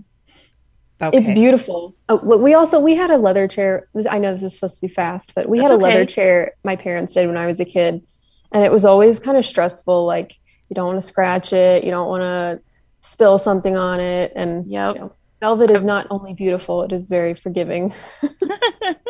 Okay. 1.02 1.18
It's 1.18 1.30
beautiful. 1.30 1.96
Oh, 2.10 2.38
we 2.38 2.54
also 2.54 2.80
we 2.80 2.96
had 2.96 3.10
a 3.10 3.18
leather 3.18 3.48
chair. 3.48 3.88
I 4.10 4.20
know 4.20 4.34
this 4.34 4.44
is 4.44 4.54
supposed 4.54 4.76
to 4.76 4.82
be 4.82 4.94
fast, 4.94 5.34
but 5.34 5.50
we 5.50 5.58
That's 5.58 5.72
had 5.72 5.74
a 5.74 5.76
okay. 5.76 5.84
leather 5.84 6.06
chair 6.06 6.54
my 6.64 6.76
parents 6.76 7.16
did 7.16 7.26
when 7.28 7.38
I 7.38 7.48
was 7.48 7.60
a 7.60 7.66
kid, 7.66 8.04
and 8.52 8.64
it 8.64 8.72
was 8.72 8.86
always 8.86 9.20
kind 9.20 9.36
of 9.36 9.46
stressful. 9.46 10.06
Like 10.06 10.34
you 10.70 10.76
don't 10.76 10.86
want 10.88 11.02
to 11.02 11.08
scratch 11.08 11.54
it, 11.54 11.84
you 11.84 11.90
don't 11.90 12.08
want 12.08 12.22
to 12.22 12.62
spill 13.02 13.40
something 13.40 13.76
on 13.76 14.00
it, 14.00 14.32
and 14.36 14.70
yep. 14.70 14.96
You 14.96 15.02
know, 15.02 15.14
velvet 15.40 15.72
is 15.72 15.84
not 15.84 16.06
only 16.12 16.34
beautiful; 16.34 16.84
it 16.84 16.92
is 16.92 17.10
very 17.10 17.34
forgiving. 17.34 17.94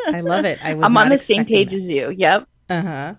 I 0.07 0.21
love 0.21 0.45
it. 0.45 0.63
I 0.63 0.73
was 0.75 0.85
I'm 0.85 0.95
on 0.95 1.09
the 1.09 1.17
same 1.17 1.43
page 1.43 1.71
that. 1.71 1.75
as 1.75 1.91
you. 1.91 2.09
Yep. 2.09 2.47
Uh 2.69 2.81
huh. 2.81 3.15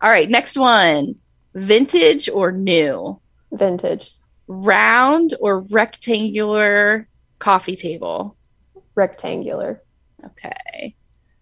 All 0.00 0.10
right, 0.10 0.30
next 0.30 0.56
one: 0.56 1.16
vintage 1.54 2.30
or 2.30 2.52
new? 2.52 3.20
Vintage. 3.52 4.12
Round 4.48 5.34
or 5.40 5.60
rectangular 5.60 7.06
coffee 7.40 7.74
table? 7.74 8.36
Rectangular. 8.94 9.82
Okay. 10.24 10.94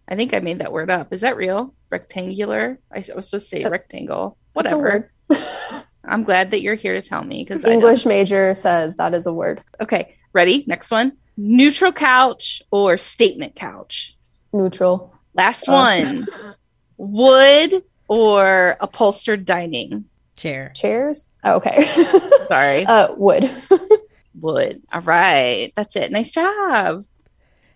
I 0.09 0.17
think 0.17 0.33
I 0.33 0.39
made 0.39 0.61
that 0.61 0.73
word 0.73 0.91
up. 0.91 1.13
Is 1.13 1.21
that 1.21 1.37
real? 1.37 1.75
Rectangular? 1.91 2.79
I 2.91 2.99
was 3.15 3.27
supposed 3.27 3.31
to 3.33 3.41
say 3.41 3.65
rectangle. 3.65 4.39
Whatever. 4.55 5.13
I'm 6.05 6.25
glad 6.25 6.53
that 6.53 6.63
you're 6.63 6.75
here 6.75 6.95
to 6.95 7.07
tell 7.07 7.23
me 7.23 7.45
because 7.45 7.65
English 7.67 8.07
major 8.07 8.55
says 8.55 8.95
that 8.97 9.13
is 9.13 9.27
a 9.27 9.33
word. 9.33 9.63
Okay. 9.83 10.17
Ready? 10.33 10.65
Next 10.67 10.91
one. 10.91 11.13
Neutral 11.37 11.93
couch 11.93 12.63
or 12.71 12.97
statement 12.97 13.55
couch? 13.55 14.17
Neutral. 14.55 15.15
Last 15.35 15.69
uh. 15.69 15.73
one. 15.73 16.27
Wood 16.97 17.85
or 18.09 18.77
upholstered 18.81 19.45
dining? 19.45 20.07
Chair. 20.37 20.73
Chairs? 20.75 21.35
Oh, 21.45 21.57
okay. 21.57 21.85
Sorry. 22.49 22.87
Uh, 22.89 23.13
wood 23.17 23.51
wood. 24.41 24.83
All 24.93 25.01
right. 25.01 25.73
That's 25.77 25.97
it. 25.97 26.13
Nice 26.13 26.31
job. 26.31 27.05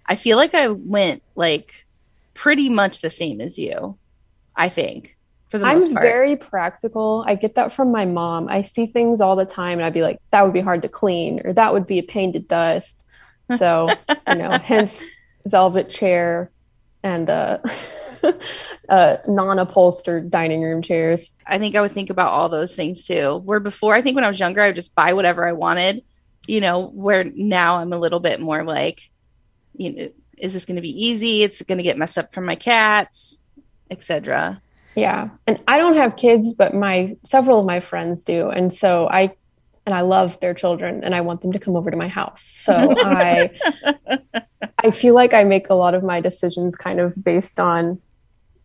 I 0.06 0.16
feel 0.16 0.36
like 0.36 0.54
I 0.54 0.68
went 0.68 1.22
like 1.34 1.86
pretty 2.34 2.68
much 2.68 3.00
the 3.00 3.10
same 3.10 3.40
as 3.40 3.58
you. 3.58 3.98
I 4.54 4.68
think. 4.68 5.16
For 5.48 5.58
the 5.58 5.66
most 5.66 5.92
part. 5.92 6.04
I'm 6.04 6.10
very 6.10 6.36
practical. 6.36 7.24
I 7.26 7.34
get 7.34 7.56
that 7.56 7.72
from 7.72 7.92
my 7.92 8.06
mom. 8.06 8.48
I 8.48 8.62
see 8.62 8.86
things 8.86 9.20
all 9.20 9.36
the 9.36 9.44
time 9.44 9.78
and 9.78 9.86
I'd 9.86 9.92
be 9.92 10.02
like, 10.02 10.18
that 10.30 10.42
would 10.42 10.54
be 10.54 10.60
hard 10.60 10.82
to 10.82 10.88
clean 10.88 11.42
or 11.44 11.52
that 11.52 11.72
would 11.72 11.86
be 11.86 11.98
a 11.98 12.02
pain 12.02 12.32
to 12.32 12.38
dust. 12.38 13.06
So, 13.58 13.90
you 14.28 14.36
know, 14.36 14.50
hence 14.50 15.02
velvet 15.44 15.90
chair 15.90 16.50
and 17.02 17.28
uh, 17.28 17.58
uh, 18.88 19.16
non-upholstered 19.28 20.30
dining 20.30 20.62
room 20.62 20.80
chairs. 20.80 21.36
I 21.46 21.58
think 21.58 21.76
I 21.76 21.82
would 21.82 21.92
think 21.92 22.08
about 22.08 22.28
all 22.28 22.48
those 22.48 22.74
things 22.74 23.04
too. 23.04 23.42
Where 23.44 23.60
before, 23.60 23.94
I 23.94 24.00
think 24.00 24.14
when 24.14 24.24
I 24.24 24.28
was 24.28 24.40
younger, 24.40 24.62
I 24.62 24.68
would 24.68 24.76
just 24.76 24.94
buy 24.94 25.12
whatever 25.12 25.46
I 25.46 25.52
wanted. 25.52 26.02
You 26.46 26.60
know, 26.60 26.90
where 26.94 27.24
now 27.24 27.78
I'm 27.78 27.92
a 27.92 27.98
little 27.98 28.20
bit 28.20 28.40
more 28.40 28.64
like, 28.64 29.08
you 29.74 29.92
know, 29.92 30.08
is 30.36 30.52
this 30.52 30.64
going 30.64 30.76
to 30.76 30.82
be 30.82 31.06
easy? 31.06 31.42
It's 31.42 31.62
going 31.62 31.78
to 31.78 31.84
get 31.84 31.96
messed 31.96 32.18
up 32.18 32.32
from 32.34 32.44
my 32.44 32.56
cats, 32.56 33.40
etc. 33.90 34.60
Yeah. 34.94 35.30
And 35.46 35.60
I 35.68 35.78
don't 35.78 35.96
have 35.96 36.16
kids, 36.16 36.52
but 36.52 36.74
my 36.74 37.16
several 37.24 37.60
of 37.60 37.66
my 37.66 37.80
friends 37.80 38.24
do. 38.24 38.50
And 38.50 38.72
so 38.72 39.08
I 39.08 39.34
and 39.84 39.94
I 39.94 40.02
love 40.02 40.38
their 40.40 40.54
children 40.54 41.02
and 41.02 41.14
I 41.14 41.20
want 41.22 41.40
them 41.40 41.52
to 41.52 41.58
come 41.58 41.76
over 41.76 41.90
to 41.90 41.96
my 41.96 42.08
house. 42.08 42.42
So 42.42 42.94
I 42.98 43.50
I 44.78 44.90
feel 44.90 45.14
like 45.14 45.34
I 45.34 45.44
make 45.44 45.70
a 45.70 45.74
lot 45.74 45.94
of 45.94 46.02
my 46.02 46.20
decisions 46.20 46.76
kind 46.76 47.00
of 47.00 47.14
based 47.22 47.58
on 47.60 48.00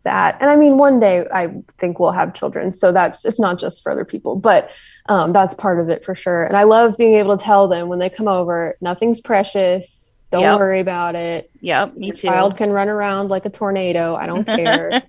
that. 0.08 0.38
And 0.40 0.50
I 0.50 0.56
mean 0.56 0.78
one 0.78 0.98
day 0.98 1.26
I 1.32 1.48
think 1.76 2.00
we'll 2.00 2.12
have 2.12 2.34
children. 2.34 2.72
So 2.72 2.92
that's 2.92 3.24
it's 3.24 3.38
not 3.38 3.58
just 3.58 3.82
for 3.82 3.92
other 3.92 4.04
people, 4.04 4.36
but 4.36 4.70
um, 5.06 5.32
that's 5.32 5.54
part 5.54 5.78
of 5.78 5.90
it 5.90 6.02
for 6.02 6.14
sure. 6.14 6.44
And 6.44 6.56
I 6.56 6.64
love 6.64 6.96
being 6.96 7.14
able 7.14 7.36
to 7.36 7.44
tell 7.44 7.68
them 7.68 7.88
when 7.88 7.98
they 7.98 8.08
come 8.08 8.26
over, 8.26 8.76
nothing's 8.80 9.20
precious. 9.20 10.12
Don't 10.30 10.42
yep. 10.42 10.58
worry 10.58 10.80
about 10.80 11.14
it. 11.14 11.50
Yep, 11.60 11.94
me 11.94 12.08
Your 12.08 12.16
too. 12.16 12.28
Child 12.28 12.56
can 12.56 12.70
run 12.70 12.88
around 12.88 13.28
like 13.28 13.46
a 13.46 13.50
tornado. 13.50 14.14
I 14.14 14.26
don't 14.26 14.44
care. 14.60 15.02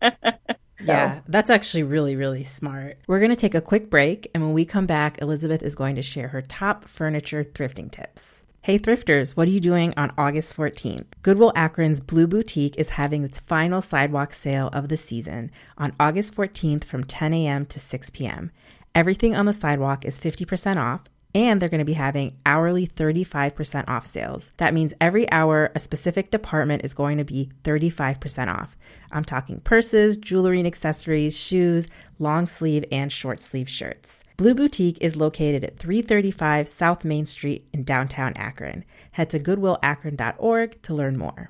Yeah, 0.82 1.20
that's 1.28 1.50
actually 1.50 1.84
really, 1.84 2.16
really 2.16 2.44
smart. 2.44 3.00
We're 3.08 3.20
going 3.20 3.32
to 3.32 3.36
take 3.36 3.56
a 3.56 3.62
quick 3.62 3.90
break, 3.90 4.30
and 4.34 4.44
when 4.44 4.54
we 4.54 4.66
come 4.66 4.86
back, 4.86 5.22
Elizabeth 5.22 5.62
is 5.62 5.76
going 5.76 5.98
to 5.98 6.02
share 6.02 6.30
her 6.30 6.42
top 6.42 6.86
furniture 6.86 7.44
thrifting 7.44 7.92
tips. 7.92 8.39
Hey 8.62 8.78
thrifters, 8.78 9.38
what 9.38 9.48
are 9.48 9.52
you 9.52 9.62
doing 9.62 9.94
on 9.96 10.12
August 10.18 10.58
14th? 10.58 11.06
Goodwill 11.22 11.54
Akron's 11.56 12.02
Blue 12.02 12.28
Boutique 12.28 12.78
is 12.78 12.90
having 12.90 13.24
its 13.24 13.40
final 13.40 13.82
sidewalk 13.82 14.34
sale 14.34 14.70
of 14.74 14.90
the 14.90 14.98
season 14.98 15.50
on 15.78 15.96
August 15.98 16.36
14th 16.36 16.84
from 16.84 17.06
10 17.06 17.34
a.m. 17.34 17.66
to 17.68 17.80
6 17.80 18.10
p.m. 18.10 18.52
Everything 18.94 19.34
on 19.34 19.46
the 19.46 19.54
sidewalk 19.54 20.04
is 20.04 20.20
50% 20.20 20.76
off, 20.76 21.04
and 21.36 21.62
they're 21.62 21.70
going 21.70 21.80
to 21.80 21.86
be 21.86 21.94
having 21.94 22.38
hourly 22.46 22.88
35% 22.88 23.88
off 23.88 24.06
sales. 24.06 24.52
That 24.58 24.74
means 24.74 24.94
every 25.00 25.30
hour, 25.32 25.72
a 25.76 25.80
specific 25.80 26.32
department 26.32 26.84
is 26.84 26.94
going 26.94 27.18
to 27.18 27.24
be 27.24 27.52
35% 27.64 28.54
off. 28.54 28.76
I'm 29.12 29.24
talking 29.24 29.60
purses, 29.62 30.18
jewelry 30.18 30.60
and 30.60 30.68
accessories, 30.68 31.38
shoes, 31.38 31.88
long 32.18 32.48
sleeve, 32.48 32.86
and 32.92 33.12
short 33.12 33.42
sleeve 33.42 33.70
shirts. 33.70 34.24
Blue 34.38 34.56
Boutique 34.56 34.98
is 35.02 35.18
located 35.18 35.66
at 35.66 35.78
335 35.78 36.68
South 36.68 37.04
Main 37.04 37.26
Street 37.26 37.68
in 37.74 37.84
downtown 37.84 38.34
Akron. 38.38 38.86
Head 39.12 39.30
to 39.32 39.40
goodwillakron.org 39.40 40.82
to 40.82 40.94
learn 40.94 41.18
more. 41.18 41.50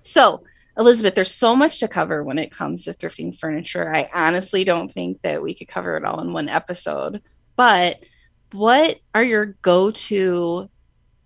So, 0.00 0.42
Elizabeth, 0.78 1.14
there's 1.14 1.34
so 1.34 1.54
much 1.54 1.80
to 1.80 1.88
cover 1.88 2.24
when 2.24 2.38
it 2.38 2.50
comes 2.50 2.84
to 2.84 2.94
thrifting 2.94 3.36
furniture. 3.36 3.94
I 3.94 4.08
honestly 4.14 4.64
don't 4.64 4.90
think 4.90 5.20
that 5.22 5.42
we 5.42 5.54
could 5.54 5.68
cover 5.68 5.96
it 5.96 6.04
all 6.04 6.20
in 6.20 6.32
one 6.32 6.48
episode. 6.48 7.20
But 7.56 8.02
what 8.52 8.98
are 9.14 9.22
your 9.22 9.56
go 9.62 9.90
to 9.90 10.70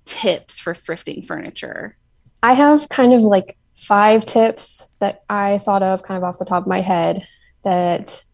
tips 0.04 0.58
for 0.58 0.74
thrifting 0.74 1.24
furniture? 1.24 1.96
I 2.42 2.54
have 2.54 2.88
kind 2.88 3.14
of 3.14 3.22
like 3.22 3.56
five 3.76 4.26
tips 4.26 4.86
that 4.98 5.22
I 5.28 5.58
thought 5.58 5.82
of 5.82 6.02
kind 6.02 6.18
of 6.18 6.24
off 6.24 6.38
the 6.38 6.44
top 6.44 6.64
of 6.64 6.68
my 6.68 6.80
head 6.80 7.26
that 7.62 8.24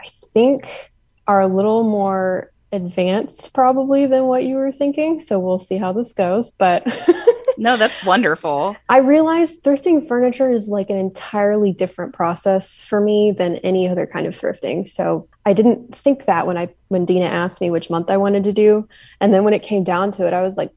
I 0.00 0.08
think 0.32 0.92
are 1.26 1.40
a 1.40 1.46
little 1.46 1.84
more 1.84 2.50
advanced 2.72 3.52
probably 3.52 4.06
than 4.06 4.24
what 4.24 4.44
you 4.44 4.56
were 4.56 4.72
thinking. 4.72 5.20
So 5.20 5.38
we'll 5.38 5.58
see 5.58 5.76
how 5.76 5.92
this 5.92 6.12
goes. 6.12 6.50
But 6.50 6.84
no, 7.58 7.76
that's 7.76 8.04
wonderful. 8.04 8.76
I 8.88 8.98
realized 8.98 9.62
thrifting 9.62 10.06
furniture 10.06 10.50
is 10.50 10.68
like 10.68 10.90
an 10.90 10.96
entirely 10.96 11.72
different 11.72 12.14
process 12.14 12.82
for 12.82 13.00
me 13.00 13.32
than 13.32 13.56
any 13.56 13.88
other 13.88 14.06
kind 14.06 14.26
of 14.26 14.34
thrifting. 14.34 14.86
So 14.86 15.28
I 15.44 15.52
didn't 15.52 15.94
think 15.94 16.26
that 16.26 16.46
when 16.46 16.56
I 16.56 16.68
when 16.88 17.04
Dina 17.04 17.26
asked 17.26 17.60
me 17.60 17.70
which 17.70 17.90
month 17.90 18.10
I 18.10 18.16
wanted 18.16 18.44
to 18.44 18.52
do. 18.52 18.88
And 19.20 19.32
then 19.32 19.44
when 19.44 19.54
it 19.54 19.62
came 19.62 19.84
down 19.84 20.12
to 20.12 20.26
it, 20.26 20.34
I 20.34 20.42
was 20.42 20.56
like, 20.56 20.72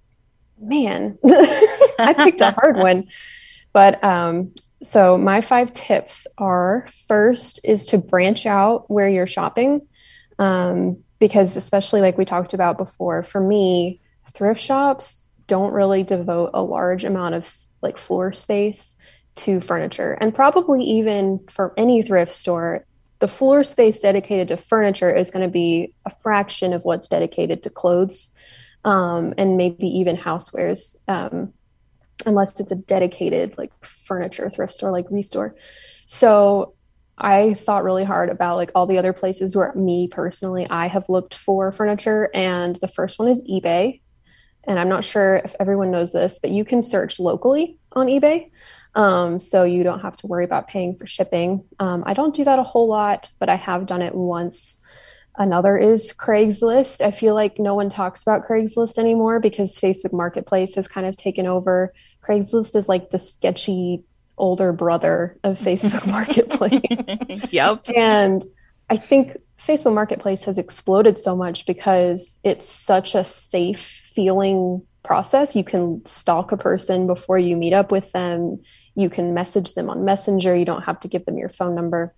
man, 0.59 1.17
I 1.25 2.13
picked 2.17 2.41
a 2.41 2.51
hard 2.51 2.77
one. 2.77 3.09
But 3.73 4.03
um, 4.03 4.53
so 4.81 5.17
my 5.17 5.41
five 5.41 5.71
tips 5.71 6.27
are 6.38 6.88
first 7.07 7.59
is 7.63 7.88
to 7.88 7.97
branch 7.97 8.45
out 8.45 8.89
where 8.89 9.09
you're 9.09 9.27
shopping. 9.27 9.88
Um, 10.39 11.03
because 11.19 11.55
especially 11.55 12.01
like 12.01 12.17
we 12.17 12.25
talked 12.25 12.53
about 12.53 12.77
before, 12.77 13.23
for 13.23 13.39
me, 13.39 14.01
thrift 14.33 14.59
shops 14.59 15.23
don't 15.47 15.73
really 15.73 16.03
devote 16.03 16.51
a 16.53 16.62
large 16.62 17.03
amount 17.03 17.36
of 17.36 17.49
like 17.82 17.97
floor 17.97 18.34
space 18.34 18.95
to 19.36 19.60
furniture. 19.60 20.13
And 20.13 20.34
probably 20.34 20.84
even 20.84 21.39
for 21.49 21.73
any 21.77 22.01
thrift 22.01 22.34
store, 22.34 22.86
the 23.19 23.27
floor 23.27 23.63
space 23.63 23.99
dedicated 23.99 24.49
to 24.49 24.58
furniture 24.58 25.13
is 25.13 25.32
going 25.32 25.45
to 25.45 25.51
be 25.51 25.93
a 26.06 26.10
fraction 26.10 26.73
of 26.73 26.84
what's 26.84 27.08
dedicated 27.08 27.63
to 27.63 27.69
clothes 27.69 28.29
um, 28.86 29.34
and 29.38 29.58
maybe 29.58 29.88
even 29.88 30.17
housewares, 30.17 30.95
um, 31.08 31.53
unless 32.25 32.60
it's 32.60 32.71
a 32.71 32.75
dedicated 32.75 33.58
like 33.58 33.71
furniture 33.84 34.49
thrift 34.49 34.73
store 34.73 34.91
like 34.91 35.06
Restore. 35.10 35.56
So 36.06 36.73
I 37.17 37.53
thought 37.53 37.84
really 37.84 38.03
hard 38.03 38.29
about 38.29 38.58
like 38.58 38.71
all 38.75 38.88
the 38.88 38.97
other 38.97 39.13
places 39.13 39.56
where 39.56 39.73
me 39.73 40.08
personally 40.08 40.67
I 40.69 40.88
have 40.88 41.08
looked 41.08 41.36
for 41.36 41.71
furniture, 41.71 42.29
and 42.34 42.75
the 42.77 42.88
first 42.88 43.19
one 43.19 43.29
is 43.29 43.43
eBay 43.49 44.01
and 44.65 44.80
I'm 44.80 44.89
not 44.89 45.04
sure 45.04 45.41
if 45.43 45.56
everyone 45.60 45.91
knows 45.91 46.12
this, 46.12 46.39
but 46.39 46.52
you 46.52 46.63
can 46.65 46.82
search 46.82 47.19
locally 47.19 47.78
on 47.91 48.08
eBay. 48.08 48.49
Um, 48.95 49.39
so 49.39 49.63
you 49.63 49.84
don't 49.84 50.02
have 50.02 50.15
to 50.17 50.28
worry 50.28 50.45
about 50.45 50.67
paying 50.67 50.95
for 50.95 51.08
shipping. 51.08 51.63
Um, 51.80 52.04
I 52.06 52.13
don't 52.13 52.36
do 52.36 52.43
that 52.43 52.60
a 52.60 52.63
whole 52.63 52.88
lot, 52.88 53.30
but 53.39 53.49
I 53.49 53.56
have 53.56 53.86
done 53.86 54.02
it 54.02 54.13
once. 54.13 54.78
Another 55.36 55.78
is 55.78 56.13
Craigslist. 56.13 57.02
I 57.02 57.10
feel 57.10 57.34
like 57.34 57.58
no 57.58 57.73
one 57.73 57.89
talks 57.89 58.21
about 58.21 58.45
Craigslist 58.45 58.99
anymore 58.99 59.39
because 59.39 59.80
Facebook 59.80 60.13
Marketplace 60.13 60.76
has 60.76 60.88
kind 60.88 61.08
of 61.08 61.15
taken 61.17 61.47
over. 61.47 61.91
Craigslist 62.23 62.76
is 62.76 62.88
like 62.88 63.10
the 63.10 63.17
sketchy 63.17 64.04
older 64.38 64.71
brother 64.71 65.38
of 65.43 65.60
Facebook 65.60 66.06
Marketplace. 66.06 67.52
yep. 67.52 67.89
And 67.95 68.43
I 68.91 68.97
think 68.97 69.38
Facebook 69.65 69.93
Marketplace 69.93 70.43
has 70.43 70.58
exploded 70.58 71.17
so 71.17 71.36
much 71.36 71.65
because 71.65 72.38
it's 72.43 72.67
such 72.67 73.15
a 73.15 73.23
safe 73.23 74.02
feeling 74.13 74.82
process. 75.04 75.56
You 75.56 75.63
can 75.63 76.06
stalk 76.06 76.52
a 76.52 76.58
person 76.58 77.08
before 77.08 77.39
you 77.39 77.56
meet 77.56 77.73
up 77.73 77.91
with 77.91 78.12
them. 78.12 78.62
You 78.95 79.10
can 79.10 79.34
message 79.34 79.73
them 79.73 79.89
on 79.89 80.04
Messenger. 80.04 80.56
You 80.56 80.65
don't 80.65 80.84
have 80.84 80.99
to 81.02 81.08
give 81.08 81.26
them 81.26 81.38
your 81.38 81.49
phone 81.49 81.76
number. 81.76 82.13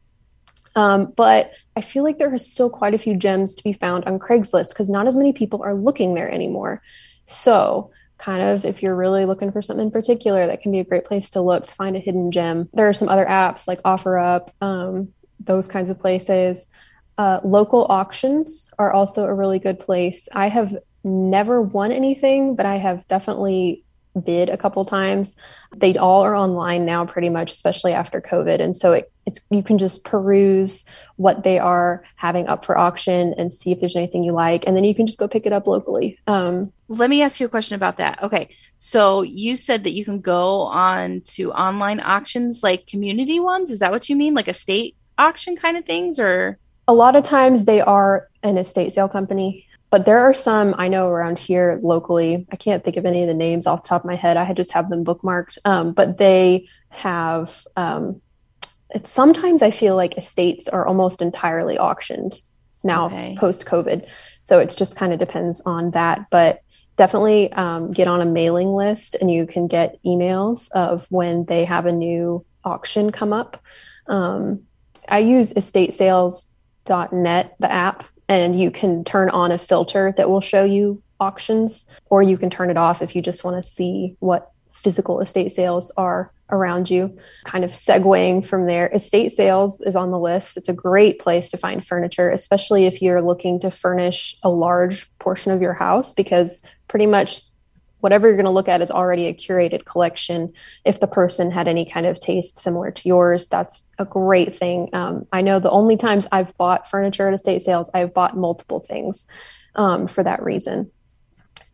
Um, 0.75 1.13
but 1.15 1.53
I 1.75 1.81
feel 1.81 2.03
like 2.03 2.17
there 2.17 2.33
are 2.33 2.37
still 2.37 2.69
quite 2.69 2.93
a 2.93 2.97
few 2.99 3.15
gems 3.15 3.55
to 3.55 3.63
be 3.63 3.73
found 3.73 4.05
on 4.05 4.19
Craigslist 4.19 4.69
because 4.69 4.89
not 4.89 5.07
as 5.07 5.15
many 5.15 5.31
people 5.31 5.63
are 5.63 5.73
looking 5.73 6.15
there 6.15 6.29
anymore. 6.29 6.81
So, 7.25 7.91
kind 8.17 8.41
of, 8.41 8.65
if 8.65 8.81
you're 8.81 8.95
really 8.95 9.25
looking 9.25 9.51
for 9.51 9.61
something 9.61 9.85
in 9.85 9.91
particular, 9.91 10.47
that 10.47 10.61
can 10.61 10.71
be 10.71 10.79
a 10.79 10.83
great 10.83 11.05
place 11.05 11.29
to 11.31 11.41
look 11.41 11.67
to 11.67 11.73
find 11.73 11.95
a 11.95 11.99
hidden 11.99 12.31
gem. 12.31 12.69
There 12.73 12.89
are 12.89 12.93
some 12.93 13.07
other 13.07 13.25
apps 13.25 13.67
like 13.67 13.81
OfferUp, 13.83 14.49
um, 14.61 15.13
those 15.39 15.67
kinds 15.67 15.89
of 15.89 15.99
places. 15.99 16.67
Uh, 17.17 17.39
local 17.43 17.85
auctions 17.85 18.69
are 18.77 18.91
also 18.91 19.25
a 19.25 19.33
really 19.33 19.59
good 19.59 19.79
place. 19.79 20.27
I 20.33 20.49
have 20.49 20.75
never 21.03 21.61
won 21.61 21.91
anything, 21.91 22.55
but 22.55 22.65
I 22.65 22.75
have 22.77 23.07
definitely 23.07 23.83
bid 24.23 24.49
a 24.49 24.57
couple 24.57 24.83
times. 24.85 25.35
They 25.75 25.97
all 25.97 26.23
are 26.23 26.35
online 26.35 26.85
now, 26.85 27.05
pretty 27.05 27.29
much, 27.29 27.51
especially 27.51 27.93
after 27.93 28.21
COVID. 28.21 28.61
And 28.61 28.75
so 28.75 28.93
it, 28.93 29.11
it's 29.25 29.41
you 29.49 29.61
can 29.61 29.77
just 29.77 30.03
peruse 30.03 30.85
what 31.17 31.43
they 31.43 31.59
are 31.59 32.03
having 32.15 32.47
up 32.47 32.63
for 32.65 32.77
auction 32.77 33.33
and 33.37 33.53
see 33.53 33.71
if 33.71 33.79
there's 33.79 33.95
anything 33.95 34.23
you 34.23 34.31
like, 34.31 34.65
and 34.67 34.75
then 34.75 34.83
you 34.83 34.95
can 34.95 35.05
just 35.05 35.17
go 35.17 35.27
pick 35.27 35.45
it 35.45 35.53
up 35.53 35.67
locally. 35.67 36.17
Um, 36.27 36.71
Let 36.87 37.09
me 37.09 37.21
ask 37.21 37.39
you 37.39 37.45
a 37.45 37.49
question 37.49 37.75
about 37.75 37.97
that. 37.97 38.23
Okay, 38.23 38.49
so 38.77 39.21
you 39.21 39.55
said 39.55 39.83
that 39.83 39.93
you 39.93 40.05
can 40.05 40.21
go 40.21 40.61
on 40.61 41.21
to 41.35 41.51
online 41.51 41.99
auctions, 41.99 42.63
like 42.63 42.87
community 42.87 43.39
ones. 43.39 43.69
Is 43.69 43.79
that 43.79 43.91
what 43.91 44.09
you 44.09 44.15
mean, 44.15 44.33
like 44.33 44.47
a 44.47 44.53
state 44.53 44.95
auction 45.17 45.55
kind 45.55 45.77
of 45.77 45.85
things, 45.85 46.19
or? 46.19 46.57
A 46.87 46.93
lot 46.93 47.15
of 47.15 47.23
times 47.23 47.65
they 47.65 47.81
are 47.81 48.29
an 48.43 48.57
estate 48.57 48.93
sale 48.93 49.09
company. 49.09 49.65
But 49.91 50.05
there 50.05 50.19
are 50.19 50.33
some 50.33 50.75
I 50.77 50.87
know 50.87 51.07
around 51.07 51.39
here 51.39 51.79
locally. 51.81 52.45
I 52.51 52.57
can't 52.57 52.83
think 52.83 52.97
of 52.97 53.05
any 53.05 53.21
of 53.21 53.27
the 53.29 53.33
names 53.33 53.65
off 53.65 53.83
the 53.83 53.89
top 53.89 54.01
of 54.01 54.07
my 54.07 54.15
head. 54.15 54.35
I 54.35 54.51
just 54.51 54.73
have 54.73 54.89
them 54.89 55.05
bookmarked. 55.05 55.57
Um, 55.63 55.93
but 55.93 56.17
they 56.17 56.67
have. 56.89 57.65
Um, 57.77 58.21
it's 58.89 59.09
sometimes 59.09 59.61
I 59.61 59.71
feel 59.71 59.95
like 59.95 60.17
estates 60.17 60.67
are 60.67 60.85
almost 60.85 61.21
entirely 61.21 61.77
auctioned. 61.77 62.41
now 62.83 63.07
okay. 63.07 63.35
post 63.37 63.65
COVID. 63.65 64.07
So 64.43 64.59
it 64.59 64.75
just 64.77 64.95
kind 64.95 65.13
of 65.13 65.19
depends 65.19 65.61
on 65.61 65.91
that. 65.91 66.25
But 66.29 66.61
definitely 66.97 67.51
um, 67.53 67.91
get 67.91 68.07
on 68.07 68.21
a 68.21 68.25
mailing 68.25 68.73
list 68.73 69.15
and 69.19 69.29
you 69.29 69.45
can 69.45 69.67
get 69.67 69.97
emails 70.03 70.69
of 70.71 71.07
when 71.09 71.45
they 71.45 71.65
have 71.65 71.85
a 71.85 71.91
new 71.91 72.45
auction 72.63 73.11
come 73.11 73.33
up. 73.33 73.61
Um, 74.07 74.61
I 75.09 75.19
use 75.19 75.51
estatesales.net, 76.85 77.55
the 77.59 77.71
app, 77.71 78.05
and 78.27 78.59
you 78.59 78.71
can 78.71 79.03
turn 79.03 79.29
on 79.29 79.51
a 79.51 79.57
filter 79.57 80.13
that 80.17 80.29
will 80.29 80.41
show 80.41 80.63
you 80.63 81.01
auctions, 81.19 81.85
or 82.09 82.23
you 82.23 82.37
can 82.37 82.49
turn 82.49 82.69
it 82.69 82.77
off 82.77 83.01
if 83.01 83.15
you 83.15 83.21
just 83.21 83.43
want 83.43 83.61
to 83.61 83.63
see 83.63 84.15
what 84.19 84.51
physical 84.73 85.21
estate 85.21 85.51
sales 85.51 85.91
are 85.97 86.31
around 86.49 86.89
you. 86.89 87.17
Kind 87.45 87.63
of 87.63 87.71
segueing 87.71 88.45
from 88.45 88.67
there, 88.67 88.89
estate 88.89 89.31
sales 89.31 89.81
is 89.81 89.95
on 89.95 90.11
the 90.11 90.19
list. 90.19 90.57
It's 90.57 90.69
a 90.69 90.73
great 90.73 91.19
place 91.19 91.49
to 91.51 91.57
find 91.57 91.85
furniture, 91.85 92.29
especially 92.29 92.85
if 92.85 93.01
you're 93.01 93.21
looking 93.21 93.59
to 93.61 93.71
furnish 93.71 94.37
a 94.43 94.49
large 94.49 95.09
portion 95.19 95.51
of 95.51 95.61
your 95.61 95.73
house, 95.73 96.13
because 96.13 96.61
pretty 96.87 97.07
much 97.07 97.41
whatever 98.05 98.27
you're 98.27 98.35
going 98.35 98.45
to 98.45 98.51
look 98.51 98.67
at 98.67 98.83
is 98.83 98.91
already 98.91 99.25
a 99.25 99.33
curated 99.33 99.83
collection. 99.83 100.53
If 100.85 100.99
the 100.99 101.07
person 101.07 101.49
had 101.49 101.67
any 101.67 101.85
kind 101.85 102.05
of 102.05 102.19
taste 102.19 102.59
similar 102.59 102.91
to 102.91 103.07
yours, 103.09 103.47
that's 103.47 103.81
a 103.97 104.05
great 104.05 104.55
thing. 104.55 104.89
Um, 104.93 105.25
I 105.33 105.41
know 105.41 105.57
the 105.59 105.71
only 105.71 105.97
times 105.97 106.27
I've 106.31 106.55
bought 106.55 106.87
furniture 106.87 107.27
at 107.27 107.33
estate 107.33 107.63
sales, 107.63 107.89
I've 107.95 108.13
bought 108.13 108.37
multiple 108.37 108.79
things 108.79 109.25
um, 109.73 110.05
for 110.05 110.23
that 110.23 110.43
reason. 110.43 110.91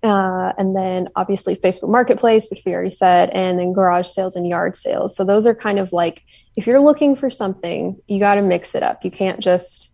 Uh, 0.01 0.53
and 0.57 0.73
then 0.73 1.09
obviously 1.17 1.57
Facebook 1.57 1.89
Marketplace, 1.89 2.47
which 2.49 2.63
we 2.65 2.73
already 2.73 2.91
said, 2.91 3.29
and 3.31 3.59
then 3.59 3.73
garage 3.73 4.07
sales 4.07 4.37
and 4.37 4.47
yard 4.47 4.77
sales. 4.77 5.13
So 5.13 5.25
those 5.25 5.45
are 5.45 5.53
kind 5.53 5.79
of 5.79 5.91
like 5.91 6.23
if 6.55 6.65
you're 6.65 6.79
looking 6.79 7.13
for 7.17 7.29
something, 7.29 7.97
you 8.07 8.19
got 8.19 8.35
to 8.35 8.41
mix 8.41 8.73
it 8.73 8.83
up. 8.83 9.03
You 9.03 9.11
can't 9.11 9.41
just 9.41 9.90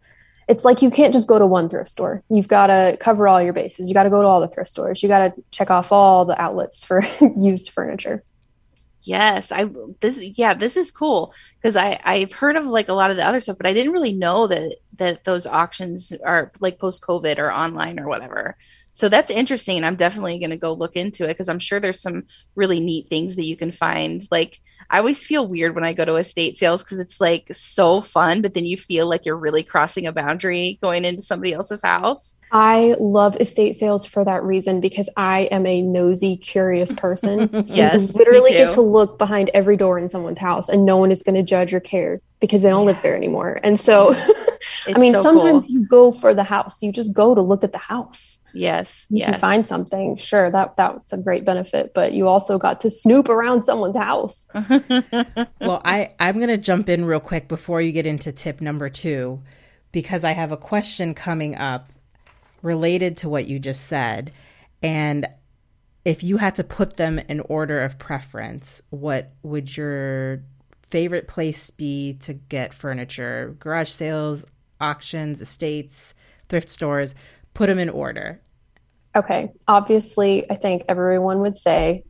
it's 0.48 0.64
like 0.64 0.82
you 0.82 0.90
can't 0.90 1.14
just 1.14 1.28
go 1.28 1.38
to 1.38 1.46
one 1.46 1.68
thrift 1.68 1.90
store. 1.90 2.24
You've 2.30 2.48
got 2.48 2.68
to 2.68 2.98
cover 3.00 3.28
all 3.28 3.42
your 3.42 3.54
bases. 3.54 3.88
You 3.88 3.94
got 3.94 4.04
to 4.04 4.10
go 4.10 4.22
to 4.22 4.28
all 4.28 4.40
the 4.40 4.48
thrift 4.48 4.70
stores. 4.70 5.04
You 5.04 5.10
got 5.10 5.36
to 5.36 5.44
check 5.52 5.70
off 5.70 5.92
all 5.92 6.26
the 6.26 6.40
outlets 6.42 6.84
for 6.84 7.02
used 7.38 7.72
furniture. 7.72 8.24
Yes, 9.02 9.52
I 9.52 9.70
this 10.02 10.18
yeah, 10.38 10.54
this 10.54 10.76
is 10.76 10.92
cool 10.92 11.34
because 11.62 11.76
I 11.76 12.00
I've 12.04 12.34
heard 12.34 12.56
of 12.56 12.66
like 12.66 12.90
a 12.90 12.94
lot 12.94 13.12
of 13.12 13.16
the 13.16 13.26
other 13.26 13.40
stuff, 13.40 13.58
but 13.58 13.68
I 13.68 13.74
didn't 13.74 13.94
really 13.94 14.12
know 14.12 14.48
that 14.48 14.76
that 14.98 15.24
those 15.24 15.46
auctions 15.46 16.12
are 16.26 16.52
like 16.60 16.80
post 16.80 17.04
COVID 17.04 17.38
or 17.40 17.52
online 17.52 18.00
or 18.00 18.08
whatever 18.08 18.58
so 18.98 19.10
that's 19.10 19.30
interesting. 19.30 19.84
I'm 19.84 19.96
definitely 19.96 20.40
going 20.40 20.50
to 20.50 20.58
go 20.58 20.74
look 20.74 20.96
into 20.96 21.26
it 21.26 21.28
because 21.28 21.50
I'm 21.50 21.60
sure 21.60 21.80
there's 21.80 22.02
some 22.02 22.24
really 22.56 22.80
neat 22.80 23.10
things 23.10 23.36
that 23.36 23.46
you 23.46 23.56
can 23.56 23.72
find. 23.72 24.28
Like, 24.32 24.60
I 24.90 24.98
always 24.98 25.24
feel 25.24 25.48
weird 25.48 25.76
when 25.76 25.84
I 25.84 25.94
go 25.94 26.04
to 26.04 26.16
estate 26.16 26.58
sales 26.58 26.84
because 26.84 27.00
it's 27.00 27.22
like 27.22 27.48
so 27.52 28.02
fun, 28.02 28.42
but 28.42 28.56
then 28.56 28.66
you 28.66 28.76
feel 28.76 29.08
like 29.08 29.24
you're 29.24 29.38
really 29.38 29.62
crossing 29.62 30.08
a 30.08 30.12
boundary 30.12 30.80
going 30.82 31.06
into 31.06 31.22
somebody 31.22 31.54
else's 31.54 31.84
house. 31.84 32.36
I 32.52 32.96
love 33.00 33.40
estate 33.40 33.76
sales 33.76 34.04
for 34.04 34.26
that 34.26 34.42
reason 34.42 34.82
because 34.82 35.12
I 35.16 35.42
am 35.52 35.68
a 35.68 35.80
nosy, 35.84 36.36
curious 36.36 36.92
person. 36.92 37.52
yes. 37.68 38.02
You 38.02 38.08
literally 38.08 38.50
get 38.50 38.72
to 38.72 38.82
look 38.82 39.20
behind 39.20 39.52
every 39.54 39.78
door 39.78 40.00
in 40.00 40.10
someone's 40.10 40.40
house 40.40 40.70
and 40.70 40.88
no 40.88 40.98
one 40.98 41.12
is 41.12 41.22
going 41.22 41.36
to 41.36 41.44
judge 41.44 41.72
or 41.72 41.80
care 41.80 42.20
because 42.40 42.64
they 42.64 42.72
don't 42.72 42.88
yeah. 42.88 42.94
live 42.94 43.04
there 43.04 43.16
anymore. 43.16 43.60
And 43.62 43.80
so, 43.80 44.16
I 44.88 44.98
mean, 44.98 45.14
so 45.14 45.24
sometimes 45.24 45.68
cool. 45.68 45.76
you 45.76 45.86
go 45.88 46.12
for 46.12 46.34
the 46.34 46.44
house, 46.44 46.82
you 46.82 46.92
just 46.92 47.14
go 47.14 47.36
to 47.36 47.42
look 47.42 47.64
at 47.64 47.72
the 47.72 47.78
house. 47.78 48.40
Yes. 48.54 49.06
You 49.10 49.20
yes. 49.20 49.32
can 49.32 49.40
find 49.40 49.66
something. 49.66 50.18
Sure, 50.18 50.50
that 50.50 50.76
that's 50.78 51.14
a 51.14 51.18
great 51.18 51.46
benefit, 51.46 51.94
but 51.94 52.14
you 52.14 52.28
also 52.28 52.58
got 52.58 52.80
to 52.82 52.90
snoop 52.90 53.30
around 53.30 53.64
someone's 53.64 53.98
house. 53.98 54.48
well, 55.62 55.82
I 55.86 56.14
I'm 56.20 56.36
going 56.36 56.48
to 56.48 56.58
jump 56.58 56.90
in 56.90 57.06
real 57.06 57.20
quick 57.20 57.48
before 57.48 57.82
you 57.82 57.92
get 57.92 58.08
into 58.08 58.32
tip 58.32 58.62
number 58.62 58.90
2 58.90 59.42
because 59.92 60.24
I 60.24 60.32
have 60.32 60.52
a 60.52 60.58
question 60.58 61.14
coming 61.14 61.56
up 61.56 61.92
related 62.62 63.18
to 63.18 63.30
what 63.30 63.48
you 63.48 63.60
just 63.60 63.86
said 63.86 64.32
and 64.82 65.28
if 66.08 66.24
you 66.24 66.38
had 66.38 66.56
to 66.56 66.64
put 66.64 66.96
them 66.96 67.20
in 67.20 67.42
order 67.42 67.82
of 67.82 68.00
preference, 68.00 68.82
what 68.92 69.34
would 69.44 69.76
your 69.76 70.42
favorite 70.88 71.28
place 71.28 71.70
be 71.70 72.14
to 72.22 72.34
get 72.34 72.74
furniture? 72.74 73.56
Garage 73.60 73.90
sales, 73.90 74.46
auctions, 74.80 75.42
estates, 75.42 76.14
thrift 76.50 76.70
stores? 76.70 77.14
Put 77.54 77.68
them 77.68 77.80
in 77.80 77.90
order. 77.90 78.42
Okay. 79.16 79.52
Obviously, 79.68 80.50
I 80.50 80.56
think 80.56 80.84
everyone 80.88 81.40
would 81.40 81.58
say 81.58 82.04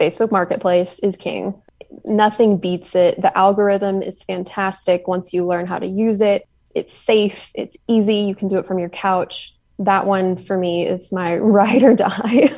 Facebook 0.00 0.30
Marketplace 0.30 0.98
is 1.00 1.16
king. 1.16 1.60
Nothing 2.04 2.58
beats 2.58 2.94
it. 2.94 3.20
The 3.20 3.36
algorithm 3.36 4.02
is 4.02 4.22
fantastic 4.22 5.08
once 5.08 5.32
you 5.32 5.46
learn 5.46 5.66
how 5.66 5.78
to 5.78 5.86
use 5.86 6.20
it. 6.20 6.48
It's 6.74 6.92
safe, 6.92 7.50
it's 7.54 7.76
easy. 7.86 8.16
You 8.16 8.34
can 8.34 8.48
do 8.48 8.58
it 8.58 8.66
from 8.66 8.78
your 8.78 8.88
couch. 8.88 9.54
That 9.78 10.06
one 10.06 10.36
for 10.36 10.58
me 10.58 10.86
is 10.86 11.12
my 11.12 11.36
ride 11.38 11.82
or 11.82 11.94
die. 11.94 12.50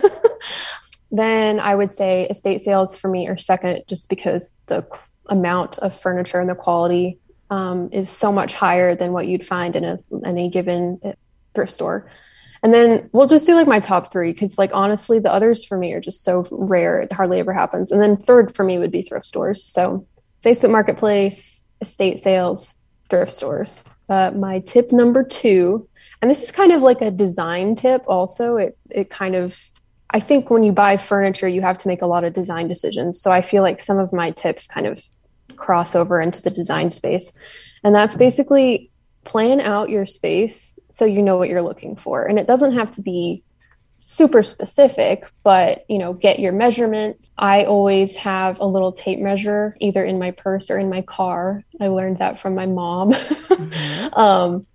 then 1.11 1.61
I 1.61 1.75
would 1.75 1.95
say 1.95 2.27
estate 2.29 2.63
sales 2.63 2.97
for 2.97 3.09
me 3.09 3.29
are 3.29 3.37
second 3.37 3.83
just 3.89 4.09
because 4.09 4.53
the 4.67 4.87
amount 5.31 5.79
of 5.79 5.99
furniture 5.99 6.39
and 6.39 6.51
the 6.51 6.55
quality 6.55 7.19
um, 7.51 7.89
is 7.93 8.09
so 8.09 8.31
much 8.31 8.55
higher 8.55 8.95
than 8.95 9.13
what 9.13 9.27
you'd 9.27 9.47
find 9.47 9.75
in 9.75 9.85
a, 9.85 9.99
any 10.25 10.49
given 10.49 11.01
thrift 11.55 11.73
store. 11.73 12.11
And 12.63 12.75
then 12.75 13.09
we'll 13.13 13.27
just 13.27 13.47
do 13.47 13.55
like 13.55 13.67
my 13.67 13.81
top 13.81 14.13
three 14.13 14.33
because, 14.33 14.59
like, 14.59 14.71
honestly, 14.75 15.19
the 15.19 15.33
others 15.33 15.65
for 15.65 15.79
me 15.79 15.93
are 15.95 16.01
just 16.01 16.25
so 16.25 16.45
rare. 16.51 17.01
It 17.01 17.13
hardly 17.13 17.41
ever 17.41 17.55
happens. 17.55 17.91
And 17.91 18.03
then 18.03 18.17
third 18.19 18.55
for 18.55 18.65
me 18.65 18.79
would 18.79 18.91
be 18.91 19.03
thrift 19.03 19.25
stores. 19.25 19.65
So, 19.65 20.07
Facebook 20.43 20.71
Marketplace, 20.71 21.67
estate 21.81 22.19
sales, 22.19 22.77
thrift 23.09 23.33
stores. 23.33 23.83
Uh, 24.09 24.31
my 24.33 24.61
tip 24.61 24.93
number 24.93 25.25
two, 25.25 25.89
and 26.21 26.31
this 26.31 26.43
is 26.43 26.51
kind 26.51 26.73
of 26.73 26.83
like 26.83 27.01
a 27.01 27.11
design 27.11 27.75
tip 27.75 28.05
also. 28.07 28.57
It, 28.57 28.77
it 28.91 29.09
kind 29.09 29.37
of, 29.37 29.59
I 30.11 30.21
think 30.21 30.51
when 30.51 30.63
you 30.63 30.73
buy 30.73 30.99
furniture, 30.99 31.49
you 31.49 31.63
have 31.63 31.79
to 31.79 31.89
make 31.89 32.03
a 32.03 32.07
lot 32.07 32.25
of 32.25 32.35
design 32.35 32.69
decisions. 32.69 33.19
So, 33.23 33.31
I 33.31 33.41
feel 33.41 33.63
like 33.63 33.81
some 33.81 33.99
of 33.99 34.13
my 34.13 34.33
tips 34.33 34.67
kind 34.67 34.87
of 34.87 35.03
cross 35.61 35.95
over 35.95 36.21
into 36.21 36.43
the 36.43 36.51
design 36.51 36.91
space. 36.91 37.33
And 37.85 37.95
that's 37.95 38.17
basically 38.17 38.91
plan 39.25 39.61
out 39.61 39.91
your 39.91 40.07
space 40.07 40.79
so 40.91 41.05
you 41.05 41.23
know 41.23 41.37
what 41.37 41.49
you're 41.49 41.63
looking 41.63 41.97
for. 41.97 42.25
And 42.25 42.39
it 42.39 42.47
doesn't 42.47 42.75
have 42.75 42.91
to 42.93 43.03
be 43.03 43.43
super 44.11 44.43
specific, 44.43 45.25
but 45.45 45.85
you 45.89 45.99
know, 45.99 46.13
get 46.13 46.41
your 46.41 46.53
measurements. 46.53 47.31
I 47.39 47.65
always 47.65 48.17
have 48.17 48.59
a 48.59 48.67
little 48.67 48.91
tape 48.91 49.21
measure 49.21 49.77
either 49.81 50.05
in 50.05 50.19
my 50.19 50.33
purse 50.33 50.69
or 50.69 50.79
in 50.81 50.91
my 50.91 51.03
car. 51.03 51.63
I 51.81 51.87
learned 51.87 52.19
that 52.19 52.43
from 52.43 52.55
my 52.55 52.67
mom. 52.67 53.15
Mm-hmm. 53.61 54.15
um, 54.15 54.67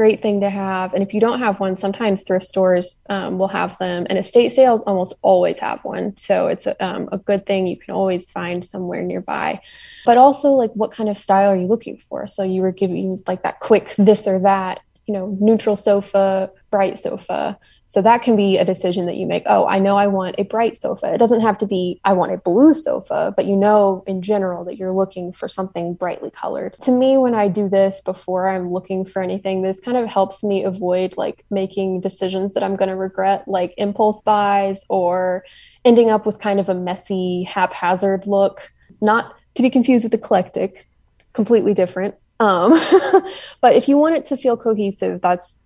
great 0.00 0.22
thing 0.22 0.40
to 0.40 0.48
have. 0.48 0.94
And 0.94 1.02
if 1.02 1.12
you 1.12 1.20
don't 1.20 1.40
have 1.40 1.60
one, 1.60 1.76
sometimes 1.76 2.22
thrift 2.22 2.46
stores 2.46 2.98
um, 3.10 3.38
will 3.38 3.48
have 3.48 3.76
them, 3.76 4.06
and 4.08 4.16
estate 4.18 4.50
sales 4.50 4.82
almost 4.84 5.12
always 5.20 5.58
have 5.58 5.84
one. 5.84 6.16
So 6.16 6.46
it's 6.46 6.66
a, 6.66 6.74
um, 6.82 7.10
a 7.12 7.18
good 7.18 7.44
thing 7.44 7.66
you 7.66 7.76
can 7.76 7.92
always 7.92 8.30
find 8.30 8.64
somewhere 8.64 9.02
nearby. 9.02 9.60
But 10.06 10.16
also, 10.16 10.52
like, 10.52 10.72
what 10.72 10.90
kind 10.90 11.10
of 11.10 11.18
style 11.18 11.50
are 11.50 11.56
you 11.62 11.66
looking 11.66 12.00
for? 12.08 12.26
So 12.28 12.42
you 12.44 12.62
were 12.62 12.72
giving 12.72 13.22
like 13.26 13.42
that 13.42 13.60
quick 13.60 13.94
this 13.98 14.26
or 14.26 14.38
that 14.38 14.80
you 15.06 15.14
know, 15.14 15.36
neutral 15.40 15.74
sofa, 15.74 16.50
bright 16.70 16.96
sofa. 16.96 17.58
So 17.90 18.00
that 18.02 18.22
can 18.22 18.36
be 18.36 18.56
a 18.56 18.64
decision 18.64 19.06
that 19.06 19.16
you 19.16 19.26
make. 19.26 19.42
Oh, 19.46 19.66
I 19.66 19.80
know 19.80 19.96
I 19.96 20.06
want 20.06 20.36
a 20.38 20.44
bright 20.44 20.76
sofa. 20.76 21.12
It 21.12 21.18
doesn't 21.18 21.40
have 21.40 21.58
to 21.58 21.66
be, 21.66 22.00
I 22.04 22.12
want 22.12 22.30
a 22.32 22.36
blue 22.36 22.72
sofa, 22.72 23.34
but 23.36 23.46
you 23.46 23.56
know 23.56 24.04
in 24.06 24.22
general 24.22 24.64
that 24.66 24.76
you're 24.76 24.92
looking 24.92 25.32
for 25.32 25.48
something 25.48 25.94
brightly 25.94 26.30
colored. 26.30 26.76
To 26.82 26.92
me, 26.92 27.18
when 27.18 27.34
I 27.34 27.48
do 27.48 27.68
this 27.68 28.00
before 28.00 28.48
I'm 28.48 28.72
looking 28.72 29.04
for 29.04 29.20
anything, 29.20 29.62
this 29.62 29.80
kind 29.80 29.96
of 29.96 30.06
helps 30.06 30.44
me 30.44 30.62
avoid 30.62 31.16
like 31.16 31.44
making 31.50 32.00
decisions 32.00 32.54
that 32.54 32.62
I'm 32.62 32.76
going 32.76 32.90
to 32.90 32.94
regret, 32.94 33.48
like 33.48 33.74
impulse 33.76 34.20
buys 34.20 34.78
or 34.88 35.44
ending 35.84 36.10
up 36.10 36.26
with 36.26 36.38
kind 36.38 36.60
of 36.60 36.68
a 36.68 36.74
messy, 36.74 37.42
haphazard 37.42 38.24
look. 38.24 38.70
Not 39.00 39.34
to 39.56 39.62
be 39.62 39.70
confused 39.70 40.04
with 40.04 40.14
eclectic, 40.14 40.86
completely 41.32 41.74
different. 41.74 42.14
Um, 42.38 42.70
but 43.60 43.74
if 43.74 43.88
you 43.88 43.96
want 43.96 44.14
it 44.14 44.26
to 44.26 44.36
feel 44.36 44.56
cohesive, 44.56 45.20
that's 45.20 45.58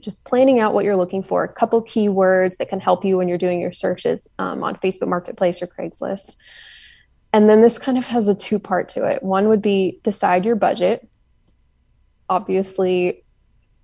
just 0.00 0.24
planning 0.24 0.60
out 0.60 0.74
what 0.74 0.84
you're 0.84 0.96
looking 0.96 1.22
for, 1.22 1.44
a 1.44 1.48
couple 1.48 1.82
keywords 1.82 2.56
that 2.56 2.68
can 2.68 2.80
help 2.80 3.04
you 3.04 3.16
when 3.16 3.28
you're 3.28 3.38
doing 3.38 3.60
your 3.60 3.72
searches 3.72 4.26
um, 4.38 4.62
on 4.62 4.76
Facebook 4.76 5.08
Marketplace 5.08 5.62
or 5.62 5.66
Craigslist. 5.66 6.36
And 7.32 7.48
then 7.48 7.60
this 7.60 7.78
kind 7.78 7.96
of 7.96 8.06
has 8.06 8.28
a 8.28 8.34
two 8.34 8.58
part 8.58 8.88
to 8.90 9.06
it. 9.06 9.22
One 9.22 9.48
would 9.48 9.62
be 9.62 10.00
decide 10.02 10.44
your 10.44 10.56
budget. 10.56 11.08
Obviously, 12.28 13.24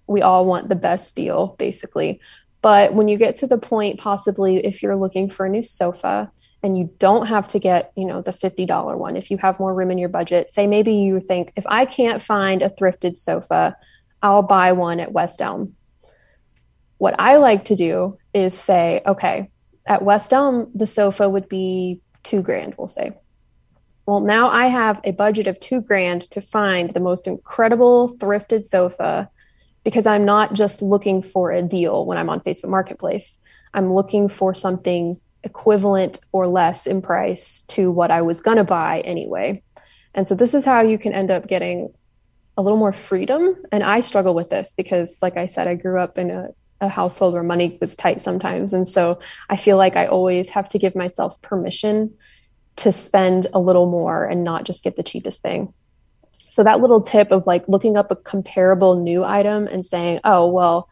we 0.07 0.23
all 0.23 0.47
want 0.47 0.69
the 0.69 0.75
best 0.75 1.15
deal, 1.15 1.55
basically. 1.59 2.21
But 2.63 2.95
when 2.95 3.09
you 3.09 3.17
get 3.17 3.37
to 3.37 3.47
the 3.47 3.59
point, 3.59 4.01
possibly 4.01 4.65
if 4.65 4.83
you're 4.83 4.97
looking 4.97 5.31
for 5.31 5.47
a 5.47 5.49
new 5.49 5.63
sofa, 5.63 6.31
and 6.63 6.77
you 6.77 6.91
don't 6.99 7.27
have 7.27 7.47
to 7.47 7.59
get 7.59 7.93
you 7.97 8.05
know 8.05 8.23
the 8.23 8.33
$50 8.33 8.99
one 8.99 9.17
if 9.17 9.31
you 9.31 9.39
have 9.39 9.61
more 9.61 9.73
room 9.73 9.91
in 9.91 9.99
your 9.99 10.09
budget 10.09 10.51
say 10.51 10.67
maybe 10.67 10.93
you 10.93 11.21
think 11.21 11.53
if 11.55 11.65
i 11.69 11.85
can't 11.85 12.21
find 12.21 12.63
a 12.63 12.71
thrifted 12.71 13.17
sofa 13.17 13.77
i'll 14.23 14.43
buy 14.43 14.73
one 14.73 14.99
at 14.99 15.13
west 15.13 15.41
elm 15.41 15.75
what 16.99 17.19
i 17.19 17.37
like 17.37 17.65
to 17.67 17.77
do 17.77 18.17
is 18.35 18.59
say 18.59 19.03
okay 19.07 19.49
at 19.87 20.03
west 20.03 20.33
elm 20.33 20.71
the 20.75 20.87
sofa 20.87 21.29
would 21.29 21.49
be 21.49 22.01
two 22.23 22.43
grand 22.43 22.75
we'll 22.77 22.89
say 22.89 23.13
well 24.07 24.21
now 24.21 24.49
i 24.49 24.67
have 24.67 25.01
a 25.05 25.13
budget 25.13 25.47
of 25.47 25.59
two 25.61 25.81
grand 25.81 26.23
to 26.23 26.41
find 26.41 26.91
the 26.91 27.01
most 27.01 27.27
incredible 27.27 28.17
thrifted 28.19 28.65
sofa 28.65 29.29
because 29.87 30.05
I'm 30.05 30.25
not 30.25 30.53
just 30.53 30.83
looking 30.83 31.23
for 31.23 31.53
a 31.53 31.63
deal 31.63 32.07
when 32.07 32.19
I'm 32.19 32.29
on 32.29 32.41
Facebook 32.41 32.71
Marketplace. 32.71 33.39
I'm 33.73 33.95
looking 33.95 34.29
for 34.29 34.53
something 34.53 35.17
equivalent 35.45 36.19
or 36.33 36.49
less 36.49 36.89
in 36.89 37.01
price 37.01 37.63
to 37.69 37.93
what 37.93 38.11
I 38.11 38.23
was 38.23 38.41
going 38.41 38.57
to 38.57 38.65
buy 38.65 38.99
anyway. 39.03 39.63
And 40.13 40.27
so 40.27 40.35
this 40.35 40.55
is 40.55 40.65
how 40.65 40.81
you 40.81 40.99
can 40.99 41.13
end 41.13 41.31
up 41.31 41.47
getting 41.47 41.95
a 42.57 42.63
little 42.63 42.81
more 42.81 42.93
freedom. 42.93 43.55
And 43.71 43.85
I 43.85 44.01
struggle 44.01 44.35
with 44.35 44.51
this 44.51 44.75
because, 44.77 45.21
like 45.23 45.37
I 45.37 45.47
said, 45.47 45.69
I 45.69 45.75
grew 45.75 46.01
up 46.01 46.19
in 46.19 46.33
a, 46.33 46.49
a 46.81 46.89
household 46.89 47.35
where 47.35 47.43
money 47.43 47.77
was 47.81 47.97
tight 47.97 48.21
sometimes. 48.21 48.73
And 48.73 48.87
so 48.87 49.19
I 49.49 49.57
feel 49.57 49.77
like 49.77 49.97
I 49.97 50.07
always 50.07 50.49
have 50.51 50.69
to 50.71 50.79
give 50.79 50.95
myself 50.95 51.41
permission 51.43 52.15
to 52.77 52.93
spend 52.93 53.47
a 53.55 53.61
little 53.61 53.91
more 53.91 54.25
and 54.25 54.45
not 54.45 54.65
just 54.65 54.85
get 54.85 54.97
the 54.97 55.03
cheapest 55.03 55.41
thing. 55.41 55.73
So 56.51 56.63
that 56.65 56.81
little 56.81 57.01
tip 57.01 57.33
of 57.33 57.47
like 57.47 57.69
looking 57.69 57.97
up 57.97 58.11
a 58.11 58.17
comparable 58.17 58.97
new 58.97 59.25
item 59.25 59.67
and 59.67 59.85
saying, 59.85 60.21
oh, 60.25 60.49
well, 60.49 60.89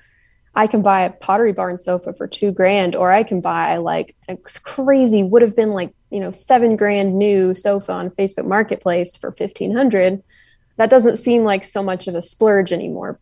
I 0.54 0.66
can 0.66 0.82
buy 0.82 1.02
a 1.02 1.10
Pottery 1.10 1.52
Barn 1.52 1.78
sofa 1.78 2.12
for 2.12 2.28
two 2.28 2.52
grand, 2.52 2.94
or 2.94 3.10
I 3.10 3.22
can 3.24 3.40
buy 3.40 3.78
like 3.78 4.14
a 4.28 4.36
crazy 4.62 5.22
would 5.22 5.42
have 5.42 5.56
been 5.56 5.70
like 5.70 5.92
you 6.10 6.20
know 6.20 6.30
seven 6.30 6.76
grand 6.76 7.18
new 7.18 7.54
sofa 7.54 7.92
on 7.92 8.10
Facebook 8.10 8.46
Marketplace 8.46 9.16
for 9.16 9.32
fifteen 9.32 9.74
hundred. 9.74 10.22
That 10.76 10.90
doesn't 10.90 11.16
seem 11.16 11.44
like 11.44 11.64
so 11.64 11.82
much 11.82 12.06
of 12.06 12.14
a 12.14 12.22
splurge 12.22 12.72
anymore. 12.72 13.18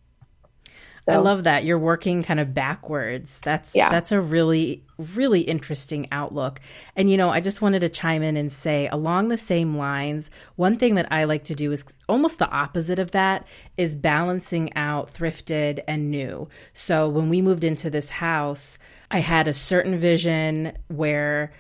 So, 1.03 1.13
I 1.13 1.17
love 1.17 1.43
that 1.45 1.65
you're 1.65 1.81
working 1.81 2.23
kind 2.23 2.39
of 2.39 2.55
backwards. 2.55 3.41
That's 3.41 3.75
yeah. 3.75 3.91
that's 3.91 4.13
a 4.13 4.21
really 4.21 4.85
really 4.99 5.41
interesting 5.41 6.07
outlook. 6.13 6.61
And 6.95 7.11
you 7.11 7.17
know, 7.17 7.29
I 7.29 7.41
just 7.41 7.61
wanted 7.61 7.81
to 7.81 7.89
chime 7.89 8.23
in 8.23 8.37
and 8.37 8.53
say 8.53 8.87
along 8.87 9.27
the 9.27 9.37
same 9.37 9.77
lines, 9.77 10.31
one 10.55 10.77
thing 10.77 10.95
that 10.95 11.09
I 11.11 11.25
like 11.25 11.43
to 11.45 11.57
do 11.57 11.73
is 11.73 11.85
almost 12.09 12.39
the 12.39 12.49
opposite 12.49 13.01
of 13.01 13.11
that 13.11 13.49
is 13.77 13.97
balancing 13.97 14.73
out 14.77 15.13
thrifted 15.13 15.83
and 15.89 16.09
new. 16.09 16.49
So 16.73 17.09
when 17.09 17.29
we 17.29 17.43
moved 17.43 17.65
into 17.65 17.91
this 17.91 18.11
house, 18.11 18.79
I 19.11 19.19
had 19.19 19.49
a 19.49 19.53
certain 19.53 19.99
vision 19.99 20.79
where 20.87 21.53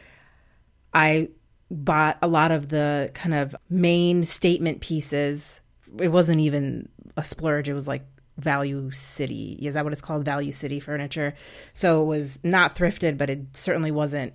I 0.94 1.30
bought 1.68 2.18
a 2.22 2.28
lot 2.28 2.52
of 2.52 2.68
the 2.68 3.10
kind 3.12 3.34
of 3.34 3.56
main 3.68 4.22
statement 4.22 4.80
pieces. 4.80 5.60
It 5.98 6.12
wasn't 6.12 6.38
even 6.38 6.88
a 7.16 7.24
splurge, 7.24 7.68
it 7.68 7.74
was 7.74 7.88
like 7.88 8.04
Value 8.42 8.90
City. 8.92 9.58
Is 9.62 9.74
that 9.74 9.84
what 9.84 9.92
it's 9.92 10.02
called? 10.02 10.24
Value 10.24 10.52
City 10.52 10.80
furniture. 10.80 11.34
So 11.74 12.02
it 12.02 12.06
was 12.06 12.40
not 12.44 12.76
thrifted, 12.76 13.18
but 13.18 13.30
it 13.30 13.56
certainly 13.56 13.90
wasn't 13.90 14.34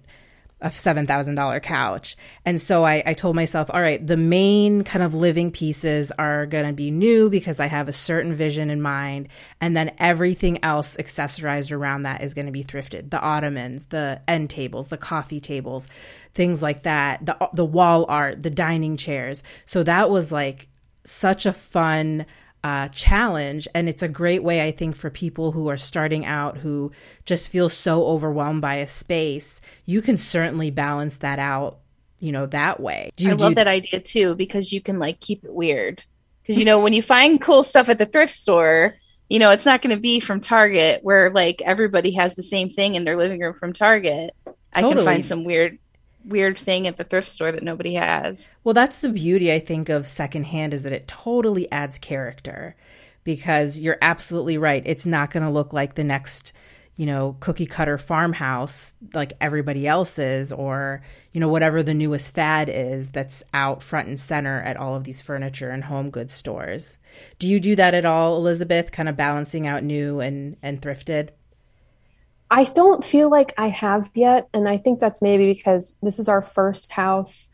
a 0.59 0.69
$7,000 0.69 1.61
couch. 1.61 2.17
And 2.43 2.59
so 2.59 2.83
I, 2.83 3.03
I, 3.05 3.13
told 3.13 3.35
myself, 3.35 3.69
all 3.71 3.79
right, 3.79 4.05
the 4.05 4.17
main 4.17 4.83
kind 4.83 5.03
of 5.03 5.13
living 5.13 5.51
pieces 5.51 6.11
are 6.17 6.47
going 6.47 6.65
to 6.65 6.73
be 6.73 6.89
new 6.89 7.29
because 7.29 7.59
I 7.59 7.67
have 7.67 7.87
a 7.87 7.93
certain 7.93 8.33
vision 8.33 8.71
in 8.71 8.81
mind. 8.81 9.27
And 9.61 9.77
then 9.77 9.93
everything 9.99 10.63
else 10.63 10.97
accessorized 10.97 11.71
around 11.71 12.03
that 12.03 12.23
is 12.23 12.33
going 12.33 12.47
to 12.47 12.51
be 12.51 12.63
thrifted. 12.63 13.11
The 13.11 13.21
ottomans, 13.21 13.85
the 13.85 14.19
end 14.27 14.49
tables, 14.49 14.87
the 14.87 14.97
coffee 14.97 15.39
tables, 15.39 15.87
things 16.33 16.63
like 16.63 16.83
that, 16.83 17.23
the, 17.23 17.49
the 17.53 17.65
wall 17.65 18.07
art, 18.09 18.41
the 18.41 18.49
dining 18.49 18.97
chairs. 18.97 19.43
So 19.67 19.83
that 19.83 20.09
was 20.09 20.31
like 20.31 20.69
such 21.05 21.45
a 21.45 21.53
fun, 21.53 22.25
uh, 22.67 22.89
challenge. 22.89 23.65
And 23.73 23.87
it's 23.87 24.03
a 24.03 24.09
great 24.09 24.43
way, 24.43 24.61
I 24.61 24.71
think, 24.71 24.97
for 24.97 25.09
people 25.09 25.53
who 25.53 25.69
are 25.69 25.77
starting 25.77 26.25
out 26.25 26.57
who 26.57 26.91
just 27.23 27.47
feel 27.47 27.69
so 27.69 28.05
overwhelmed 28.05 28.61
by 28.61 28.75
a 28.75 28.87
space. 28.87 29.61
You 29.85 30.01
can 30.01 30.17
certainly 30.17 30.69
balance 30.69 31.17
that 31.17 31.39
out, 31.39 31.79
you 32.19 32.33
know, 32.33 32.45
that 32.47 32.81
way. 32.81 33.11
I 33.25 33.31
love 33.31 33.55
that 33.55 33.67
idea 33.67 34.01
too, 34.01 34.35
because 34.35 34.73
you 34.73 34.81
can 34.81 34.99
like 34.99 35.21
keep 35.21 35.45
it 35.45 35.53
weird. 35.53 36.03
Because, 36.41 36.59
you 36.59 36.65
know, 36.65 36.81
when 36.81 36.91
you 36.91 37.01
find 37.01 37.39
cool 37.39 37.63
stuff 37.63 37.87
at 37.87 37.99
the 37.99 38.05
thrift 38.05 38.33
store, 38.33 38.95
you 39.29 39.39
know, 39.39 39.51
it's 39.51 39.65
not 39.65 39.81
going 39.81 39.95
to 39.95 40.01
be 40.01 40.19
from 40.19 40.41
Target 40.41 40.99
where 41.03 41.29
like 41.29 41.61
everybody 41.61 42.11
has 42.11 42.35
the 42.35 42.43
same 42.43 42.69
thing 42.69 42.95
in 42.95 43.05
their 43.05 43.15
living 43.15 43.39
room 43.39 43.53
from 43.53 43.71
Target. 43.71 44.35
Totally. 44.45 44.55
I 44.73 44.81
can 44.81 45.05
find 45.05 45.25
some 45.25 45.45
weird 45.45 45.79
weird 46.27 46.57
thing 46.57 46.87
at 46.87 46.97
the 46.97 47.03
thrift 47.03 47.29
store 47.29 47.51
that 47.51 47.63
nobody 47.63 47.95
has. 47.95 48.49
Well, 48.63 48.73
that's 48.73 48.97
the 48.97 49.09
beauty 49.09 49.51
I 49.51 49.59
think 49.59 49.89
of 49.89 50.05
secondhand 50.05 50.73
is 50.73 50.83
that 50.83 50.93
it 50.93 51.07
totally 51.07 51.71
adds 51.71 51.97
character 51.97 52.75
because 53.23 53.77
you're 53.77 53.97
absolutely 54.01 54.57
right. 54.57 54.83
It's 54.85 55.05
not 55.05 55.31
going 55.31 55.43
to 55.43 55.49
look 55.49 55.73
like 55.73 55.95
the 55.95 56.03
next, 56.03 56.53
you 56.95 57.05
know, 57.05 57.35
cookie 57.39 57.65
cutter 57.65 57.97
farmhouse 57.97 58.93
like 59.13 59.33
everybody 59.41 59.87
else's 59.87 60.53
or, 60.53 61.01
you 61.33 61.41
know, 61.41 61.49
whatever 61.49 61.83
the 61.83 61.93
newest 61.93 62.33
fad 62.33 62.69
is 62.69 63.11
that's 63.11 63.43
out 63.53 63.81
front 63.83 64.07
and 64.07 64.19
center 64.19 64.61
at 64.61 64.77
all 64.77 64.95
of 64.95 65.03
these 65.03 65.21
furniture 65.21 65.71
and 65.71 65.83
home 65.83 66.09
goods 66.09 66.33
stores. 66.33 66.97
Do 67.39 67.47
you 67.47 67.59
do 67.59 67.75
that 67.75 67.93
at 67.93 68.05
all, 68.05 68.37
Elizabeth, 68.37 68.91
kind 68.91 69.09
of 69.09 69.17
balancing 69.17 69.67
out 69.67 69.83
new 69.83 70.19
and 70.19 70.57
and 70.61 70.81
thrifted? 70.81 71.29
I 72.49 72.63
don't 72.65 73.03
feel 73.03 73.29
like 73.29 73.53
I 73.57 73.67
have 73.69 74.09
yet. 74.13 74.47
And 74.53 74.67
I 74.69 74.77
think 74.77 74.99
that's 74.99 75.21
maybe 75.21 75.53
because 75.53 75.95
this 76.01 76.19
is 76.19 76.27
our 76.27 76.41
first 76.41 76.91
house. 76.91 77.49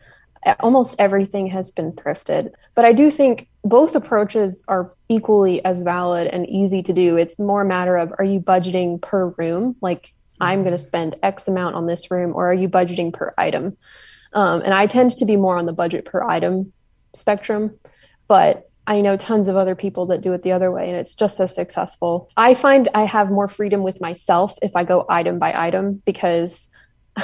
Almost 0.60 0.96
everything 1.00 1.48
has 1.48 1.72
been 1.72 1.94
thrifted. 1.94 2.52
But 2.76 2.86
I 2.86 2.94
do 2.94 3.10
think 3.10 3.48
both 3.64 3.96
approaches 3.96 4.64
are 4.68 4.92
equally 5.10 5.64
as 5.66 5.82
valid 5.82 6.28
and 6.28 6.48
easy 6.50 6.84
to 6.84 6.94
do. 6.94 7.16
It's 7.16 7.40
more 7.40 7.62
a 7.62 7.66
matter 7.66 7.96
of 7.98 8.14
are 8.20 8.26
you 8.26 8.40
budgeting 8.40 9.02
per 9.02 9.28
room? 9.30 9.76
Like, 9.82 10.14
I'm 10.42 10.64
going 10.64 10.74
to 10.74 10.78
spend 10.78 11.16
X 11.24 11.48
amount 11.48 11.76
on 11.76 11.86
this 11.86 12.12
room, 12.12 12.36
or 12.36 12.50
are 12.50 12.54
you 12.54 12.68
budgeting 12.68 13.14
per 13.14 13.34
item? 13.38 13.78
Um, 14.34 14.62
and 14.62 14.74
I 14.74 14.88
tend 14.88 15.12
to 15.12 15.26
be 15.26 15.38
more 15.38 15.58
on 15.58 15.66
the 15.66 15.74
budget 15.74 16.06
per 16.06 16.22
item 16.24 16.74
spectrum. 17.14 17.80
But 18.28 18.70
I 18.86 19.02
know 19.02 19.16
tons 19.16 19.48
of 19.48 19.56
other 19.56 19.76
people 19.76 20.06
that 20.08 20.22
do 20.22 20.34
it 20.34 20.44
the 20.44 20.52
other 20.52 20.72
way 20.72 20.88
and 20.90 20.98
it's 20.98 21.16
just 21.16 21.40
as 21.40 21.56
successful. 21.56 22.30
I 22.36 22.54
find 22.54 22.90
I 22.94 23.06
have 23.06 23.32
more 23.32 23.48
freedom 23.48 23.82
with 23.82 24.02
myself 24.02 24.58
if 24.62 24.76
I 24.76 24.84
go 24.84 25.06
item 25.08 25.40
by 25.40 25.54
item 25.56 26.02
because 26.06 26.68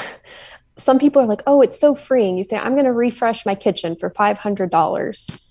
some 0.78 1.00
people 1.00 1.22
are 1.22 1.26
like, 1.26 1.41
oh, 1.48 1.62
it's 1.62 1.80
so 1.80 1.95
freeing. 1.95 2.38
You 2.38 2.43
say, 2.43 2.58
I'm 2.58 2.74
going 2.74 2.86
to 2.86 2.93
refresh 2.93 3.45
my 3.45 3.56
kitchen 3.56 3.95
for 3.95 4.10
$500. 4.10 5.45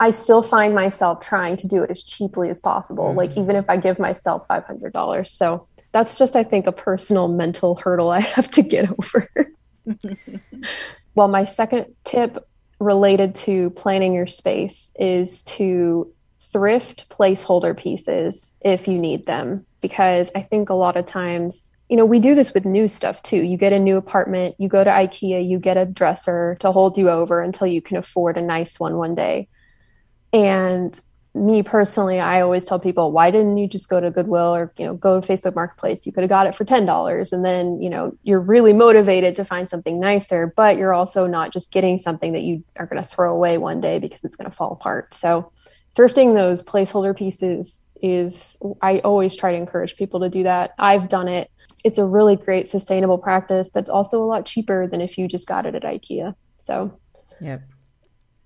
I 0.00 0.10
still 0.12 0.42
find 0.42 0.74
myself 0.74 1.20
trying 1.20 1.56
to 1.56 1.66
do 1.66 1.82
it 1.82 1.90
as 1.90 2.04
cheaply 2.04 2.50
as 2.50 2.60
possible, 2.60 3.06
mm-hmm. 3.06 3.18
like 3.18 3.36
even 3.36 3.56
if 3.56 3.68
I 3.68 3.76
give 3.76 3.98
myself 3.98 4.46
$500. 4.48 5.28
So 5.28 5.66
that's 5.90 6.18
just, 6.18 6.36
I 6.36 6.44
think, 6.44 6.68
a 6.68 6.72
personal 6.72 7.26
mental 7.26 7.74
hurdle 7.74 8.10
I 8.10 8.20
have 8.20 8.48
to 8.52 8.62
get 8.62 8.88
over. 8.90 9.28
well, 11.16 11.28
my 11.28 11.44
second 11.44 11.86
tip 12.04 12.46
related 12.78 13.34
to 13.34 13.70
planning 13.70 14.14
your 14.14 14.26
space 14.26 14.92
is 14.98 15.44
to 15.44 16.12
thrift 16.40 17.08
placeholder 17.08 17.76
pieces 17.76 18.54
if 18.60 18.88
you 18.88 18.98
need 18.98 19.26
them. 19.26 19.64
Because 19.80 20.30
I 20.34 20.42
think 20.42 20.70
a 20.70 20.74
lot 20.74 20.96
of 20.96 21.04
times 21.04 21.70
you 21.88 21.96
know 21.96 22.04
we 22.04 22.18
do 22.18 22.34
this 22.34 22.52
with 22.52 22.64
new 22.64 22.88
stuff 22.88 23.22
too. 23.22 23.42
You 23.42 23.56
get 23.56 23.72
a 23.72 23.78
new 23.78 23.96
apartment 23.96 24.56
you 24.58 24.68
go 24.68 24.84
to 24.84 24.90
ikea 24.90 25.48
you 25.48 25.58
get 25.58 25.76
a 25.76 25.86
dresser 25.86 26.56
to 26.60 26.72
hold 26.72 26.98
you 26.98 27.08
over 27.08 27.40
until 27.40 27.66
you 27.66 27.80
can 27.80 27.96
afford 27.96 28.36
a 28.36 28.42
nice 28.42 28.78
one 28.78 28.96
one 28.96 29.14
day. 29.14 29.48
And 30.32 30.98
me 31.34 31.62
personally, 31.62 32.18
I 32.18 32.40
always 32.40 32.64
tell 32.64 32.78
people, 32.78 33.12
why 33.12 33.30
didn't 33.30 33.58
you 33.58 33.68
just 33.68 33.88
go 33.88 34.00
to 34.00 34.10
Goodwill 34.10 34.54
or 34.54 34.72
you 34.78 34.86
know 34.86 34.94
go 34.94 35.20
to 35.20 35.26
Facebook 35.26 35.54
Marketplace? 35.54 36.06
You 36.06 36.12
could 36.12 36.22
have 36.22 36.30
got 36.30 36.46
it 36.46 36.56
for 36.56 36.64
ten 36.64 36.86
dollars, 36.86 37.32
and 37.32 37.44
then 37.44 37.80
you 37.80 37.90
know 37.90 38.16
you're 38.22 38.40
really 38.40 38.72
motivated 38.72 39.36
to 39.36 39.44
find 39.44 39.68
something 39.68 40.00
nicer, 40.00 40.52
but 40.56 40.76
you're 40.76 40.94
also 40.94 41.26
not 41.26 41.52
just 41.52 41.72
getting 41.72 41.98
something 41.98 42.32
that 42.32 42.42
you 42.42 42.64
are 42.76 42.86
going 42.86 43.02
to 43.02 43.08
throw 43.08 43.32
away 43.32 43.58
one 43.58 43.80
day 43.80 43.98
because 43.98 44.24
it's 44.24 44.36
going 44.36 44.50
to 44.50 44.56
fall 44.56 44.72
apart. 44.72 45.14
So, 45.14 45.52
thrifting 45.94 46.34
those 46.34 46.62
placeholder 46.62 47.16
pieces 47.16 47.82
is 48.00 48.56
I 48.80 49.00
always 49.00 49.36
try 49.36 49.52
to 49.52 49.58
encourage 49.58 49.96
people 49.96 50.20
to 50.20 50.28
do 50.28 50.44
that. 50.44 50.72
I've 50.78 51.08
done 51.08 51.28
it. 51.28 51.50
It's 51.84 51.98
a 51.98 52.04
really 52.04 52.36
great 52.36 52.68
sustainable 52.68 53.18
practice 53.18 53.70
that's 53.70 53.88
also 53.88 54.22
a 54.22 54.26
lot 54.26 54.46
cheaper 54.46 54.86
than 54.86 55.00
if 55.00 55.18
you 55.18 55.28
just 55.28 55.46
got 55.46 55.66
it 55.66 55.74
at 55.74 55.82
IKEA. 55.82 56.34
So, 56.58 56.98
yep 57.40 57.62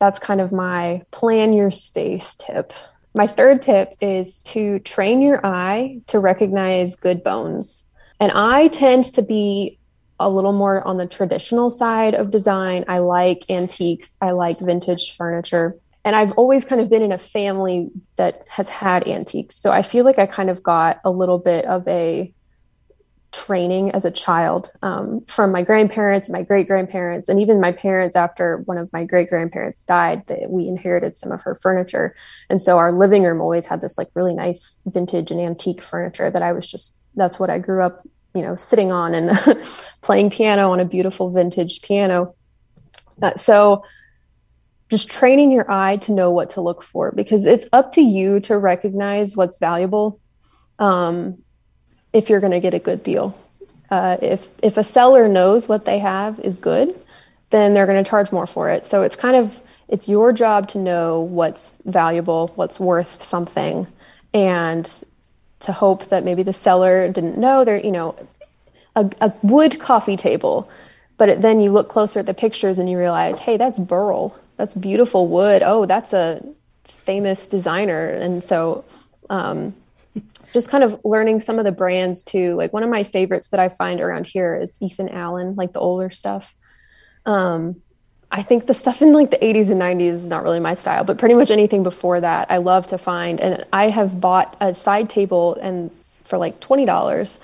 that's 0.03 0.19
kind 0.19 0.41
of 0.41 0.51
my 0.51 1.01
plan 1.13 1.53
your 1.53 1.71
space 1.71 2.35
tip. 2.35 2.73
My 3.15 3.29
third 3.29 3.63
tip 3.63 3.95
is 4.01 4.43
to 4.43 4.81
train 4.81 5.23
your 5.23 5.47
eye 5.47 6.01
to 6.09 6.19
recognize 6.19 6.97
good 6.97 7.23
bones. 7.23 7.85
And 8.19 8.33
I 8.33 8.67
tend 8.67 9.05
to 9.15 9.23
be 9.23 9.79
a 10.19 10.29
little 10.29 10.55
more 10.55 10.85
on 10.85 10.97
the 10.97 11.07
traditional 11.07 11.71
side 11.71 12.15
of 12.15 12.33
design. 12.33 12.85
I 12.89 12.99
like 12.99 13.49
antiques, 13.49 14.19
I 14.21 14.33
like 14.33 14.59
vintage 14.59 15.17
furniture. 15.17 15.77
And 16.05 16.17
I've 16.17 16.33
always 16.33 16.65
kind 16.65 16.81
of 16.81 16.91
been 16.91 17.03
in 17.03 17.13
a 17.13 17.19
family 17.19 17.89
that 18.17 18.45
has 18.49 18.69
had 18.69 19.07
antiques. 19.07 19.55
So 19.55 19.71
I 19.71 19.85
feel 19.85 20.05
like 20.05 20.19
I 20.19 20.27
kind 20.27 20.51
of 20.51 20.65
got 20.65 20.99
a 21.05 21.13
little 21.13 21.39
bit 21.39 21.65
of 21.67 21.87
a 21.87 22.35
training 23.33 23.91
as 23.93 24.05
a 24.05 24.11
child 24.11 24.71
um, 24.83 25.25
from 25.27 25.51
my 25.51 25.63
grandparents, 25.63 26.29
my 26.29 26.43
great 26.43 26.67
grandparents, 26.67 27.29
and 27.29 27.41
even 27.41 27.61
my 27.61 27.73
parents. 27.73 28.15
After 28.15 28.59
one 28.67 28.79
of 28.79 28.93
my 28.93 29.05
great 29.05 29.29
grandparents 29.29 29.83
died, 29.85 30.27
that 30.29 30.51
we 30.51 30.69
inherited 30.69 31.17
some 31.17 31.33
of 31.33 31.41
her 31.43 31.59
furniture, 31.63 32.15
and 32.49 32.61
so 32.61 32.79
our 32.79 32.93
living 32.93 33.25
room 33.25 33.41
always 33.41 33.67
had 33.67 33.81
this 33.81 33.99
like 33.99 34.09
really 34.15 34.35
nice 34.35 34.81
vintage 34.87 35.31
and 35.31 35.41
antique 35.41 35.83
furniture 35.83 36.31
that 36.31 36.43
I 36.43 36.53
was 36.53 36.71
just 36.71 36.97
that's 37.15 37.39
what 37.39 37.51
I 37.51 37.59
grew 37.59 37.83
up, 37.83 38.07
you 38.35 38.43
know, 38.43 38.57
sitting 38.57 38.93
on 38.93 39.15
and 39.15 39.39
playing 40.03 40.31
piano 40.31 40.71
on 40.71 40.81
a 40.81 40.85
beautiful 40.85 41.31
vintage 41.31 41.83
piano. 41.83 42.35
Uh, 43.21 43.35
so 43.37 43.85
just 44.91 45.11
training 45.11 45.51
your 45.51 45.71
eye 45.71 45.97
to 45.97 46.13
know 46.13 46.31
what 46.31 46.51
to 46.51 46.61
look 46.61 46.83
for 46.83 47.13
because 47.13 47.47
it's 47.47 47.67
up 47.73 47.93
to 47.93 48.03
you 48.03 48.41
to 48.41 48.59
recognize 48.59 49.35
what's 49.35 49.59
valuable 49.59 50.21
um, 50.79 51.39
if 52.13 52.31
you're 52.31 52.41
going 52.41 52.53
to 52.53 52.61
get 52.61 52.75
a 52.75 52.79
good 52.79 53.03
deal. 53.03 53.39
Uh, 53.91 54.17
if 54.23 54.49
if 54.63 54.77
a 54.77 54.85
seller 54.85 55.29
knows 55.29 55.69
what 55.69 55.85
they 55.85 55.99
have 55.99 56.41
is 56.41 56.59
good, 56.59 56.95
then 57.51 57.75
they're 57.75 57.87
going 57.87 58.03
to 58.03 58.09
charge 58.09 58.33
more 58.33 58.47
for 58.47 58.71
it. 58.71 58.87
So 58.87 59.03
it's 59.03 59.17
kind 59.17 59.37
of 59.37 59.59
it's 59.89 60.09
your 60.09 60.33
job 60.33 60.69
to 60.69 60.79
know 60.79 61.21
what's 61.21 61.71
valuable, 61.85 62.53
what's 62.55 62.81
worth 62.81 63.23
something, 63.23 63.87
and 64.33 64.91
to 65.61 65.73
hope 65.73 66.09
that 66.09 66.25
maybe 66.25 66.43
the 66.43 66.53
seller 66.53 67.09
didn't 67.09 67.39
know 67.39 67.65
there, 67.65 67.79
you 67.79 67.93
know, 67.93 68.17
a, 68.97 69.11
a 69.21 69.33
wood 69.43 69.79
coffee 69.79 70.17
table, 70.17 70.69
but 71.19 71.29
it, 71.29 71.43
then 71.43 71.61
you 71.61 71.71
look 71.71 71.89
closer 71.89 72.21
at 72.21 72.27
the 72.27 72.35
pictures 72.35 72.79
and 72.79 72.91
you 72.91 72.99
realize, 72.99 73.39
hey, 73.39 73.57
that's 73.57 73.79
burl. 73.79 74.37
That's 74.57 74.75
beautiful 74.75 75.29
wood. 75.29 75.63
Oh, 75.65 75.87
that's 75.87 76.13
a 76.13 76.43
famous 76.85 77.49
designer. 77.49 78.09
And 78.09 78.43
so, 78.43 78.85
um, 79.31 79.75
just 80.53 80.69
kind 80.69 80.85
of 80.85 81.01
learning 81.05 81.41
some 81.41 81.59
of 81.59 81.65
the 81.65 81.73
brands 81.73 82.23
too. 82.23 82.55
Like 82.55 82.73
one 82.73 82.83
of 82.83 82.91
my 82.91 83.05
favorites 83.05 83.49
that 83.49 83.61
I 83.61 83.69
find 83.69 84.01
around 84.01 84.27
here 84.27 84.55
is 84.57 84.81
Ethan 84.83 85.09
Allen, 85.09 85.55
like 85.55 85.73
the 85.73 85.81
older 85.81 86.11
stuff. 86.11 86.55
Um, 87.25 87.81
I 88.31 88.43
think 88.43 88.67
the 88.67 88.75
stuff 88.75 89.03
in 89.03 89.13
like 89.13 89.31
the 89.31 89.39
80s 89.39 89.71
and 89.71 89.81
90s 89.81 90.09
is 90.09 90.27
not 90.27 90.43
really 90.43 90.61
my 90.61 90.75
style, 90.75 91.05
but 91.05 91.19
pretty 91.19 91.35
much 91.35 91.51
anything 91.51 91.83
before 91.83 92.21
that, 92.21 92.51
I 92.51 92.59
love 92.59 92.87
to 92.89 92.99
find. 92.99 93.41
And 93.41 93.65
I 93.73 93.91
have 93.91 94.21
bought 94.21 94.57
a 94.61 94.75
side 94.75 95.11
table 95.11 95.57
and 95.61 95.91
for 96.25 96.39
like 96.39 96.59
twenty 96.61 96.87
dollars. 96.87 97.39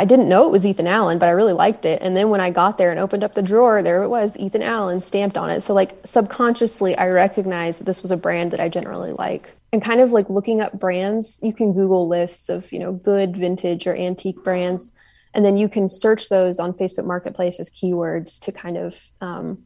I 0.00 0.06
didn't 0.06 0.30
know 0.30 0.46
it 0.46 0.50
was 0.50 0.64
Ethan 0.64 0.86
Allen, 0.86 1.18
but 1.18 1.26
I 1.26 1.32
really 1.32 1.52
liked 1.52 1.84
it. 1.84 2.00
And 2.00 2.16
then 2.16 2.30
when 2.30 2.40
I 2.40 2.48
got 2.48 2.78
there 2.78 2.90
and 2.90 2.98
opened 2.98 3.22
up 3.22 3.34
the 3.34 3.42
drawer, 3.42 3.82
there 3.82 4.02
it 4.02 4.08
was, 4.08 4.34
Ethan 4.38 4.62
Allen 4.62 5.02
stamped 5.02 5.36
on 5.36 5.50
it. 5.50 5.60
So 5.60 5.74
like 5.74 5.94
subconsciously, 6.06 6.96
I 6.96 7.08
recognized 7.08 7.80
that 7.80 7.84
this 7.84 8.00
was 8.00 8.10
a 8.10 8.16
brand 8.16 8.50
that 8.52 8.60
I 8.60 8.70
generally 8.70 9.12
like. 9.12 9.52
And 9.74 9.82
kind 9.82 10.00
of 10.00 10.12
like 10.12 10.30
looking 10.30 10.62
up 10.62 10.72
brands, 10.72 11.38
you 11.42 11.52
can 11.52 11.74
Google 11.74 12.08
lists 12.08 12.48
of 12.48 12.72
you 12.72 12.78
know 12.78 12.92
good 12.92 13.36
vintage 13.36 13.86
or 13.86 13.94
antique 13.94 14.42
brands, 14.42 14.90
and 15.34 15.44
then 15.44 15.58
you 15.58 15.68
can 15.68 15.86
search 15.86 16.30
those 16.30 16.58
on 16.58 16.72
Facebook 16.72 17.04
Marketplace 17.04 17.60
as 17.60 17.68
keywords 17.68 18.40
to 18.40 18.52
kind 18.52 18.78
of 18.78 18.98
um, 19.20 19.62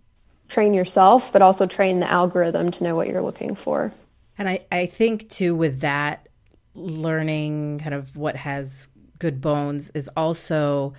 train 0.48 0.74
yourself, 0.74 1.32
but 1.32 1.42
also 1.42 1.64
train 1.64 2.00
the 2.00 2.10
algorithm 2.10 2.72
to 2.72 2.82
know 2.82 2.96
what 2.96 3.06
you're 3.06 3.22
looking 3.22 3.54
for. 3.54 3.92
And 4.36 4.48
I, 4.48 4.66
I 4.72 4.86
think 4.86 5.30
too 5.30 5.54
with 5.54 5.78
that 5.80 6.26
learning 6.74 7.78
kind 7.78 7.94
of 7.94 8.16
what 8.16 8.34
has 8.34 8.88
good 9.24 9.40
bones 9.40 9.90
is 9.94 10.10
also 10.18 10.92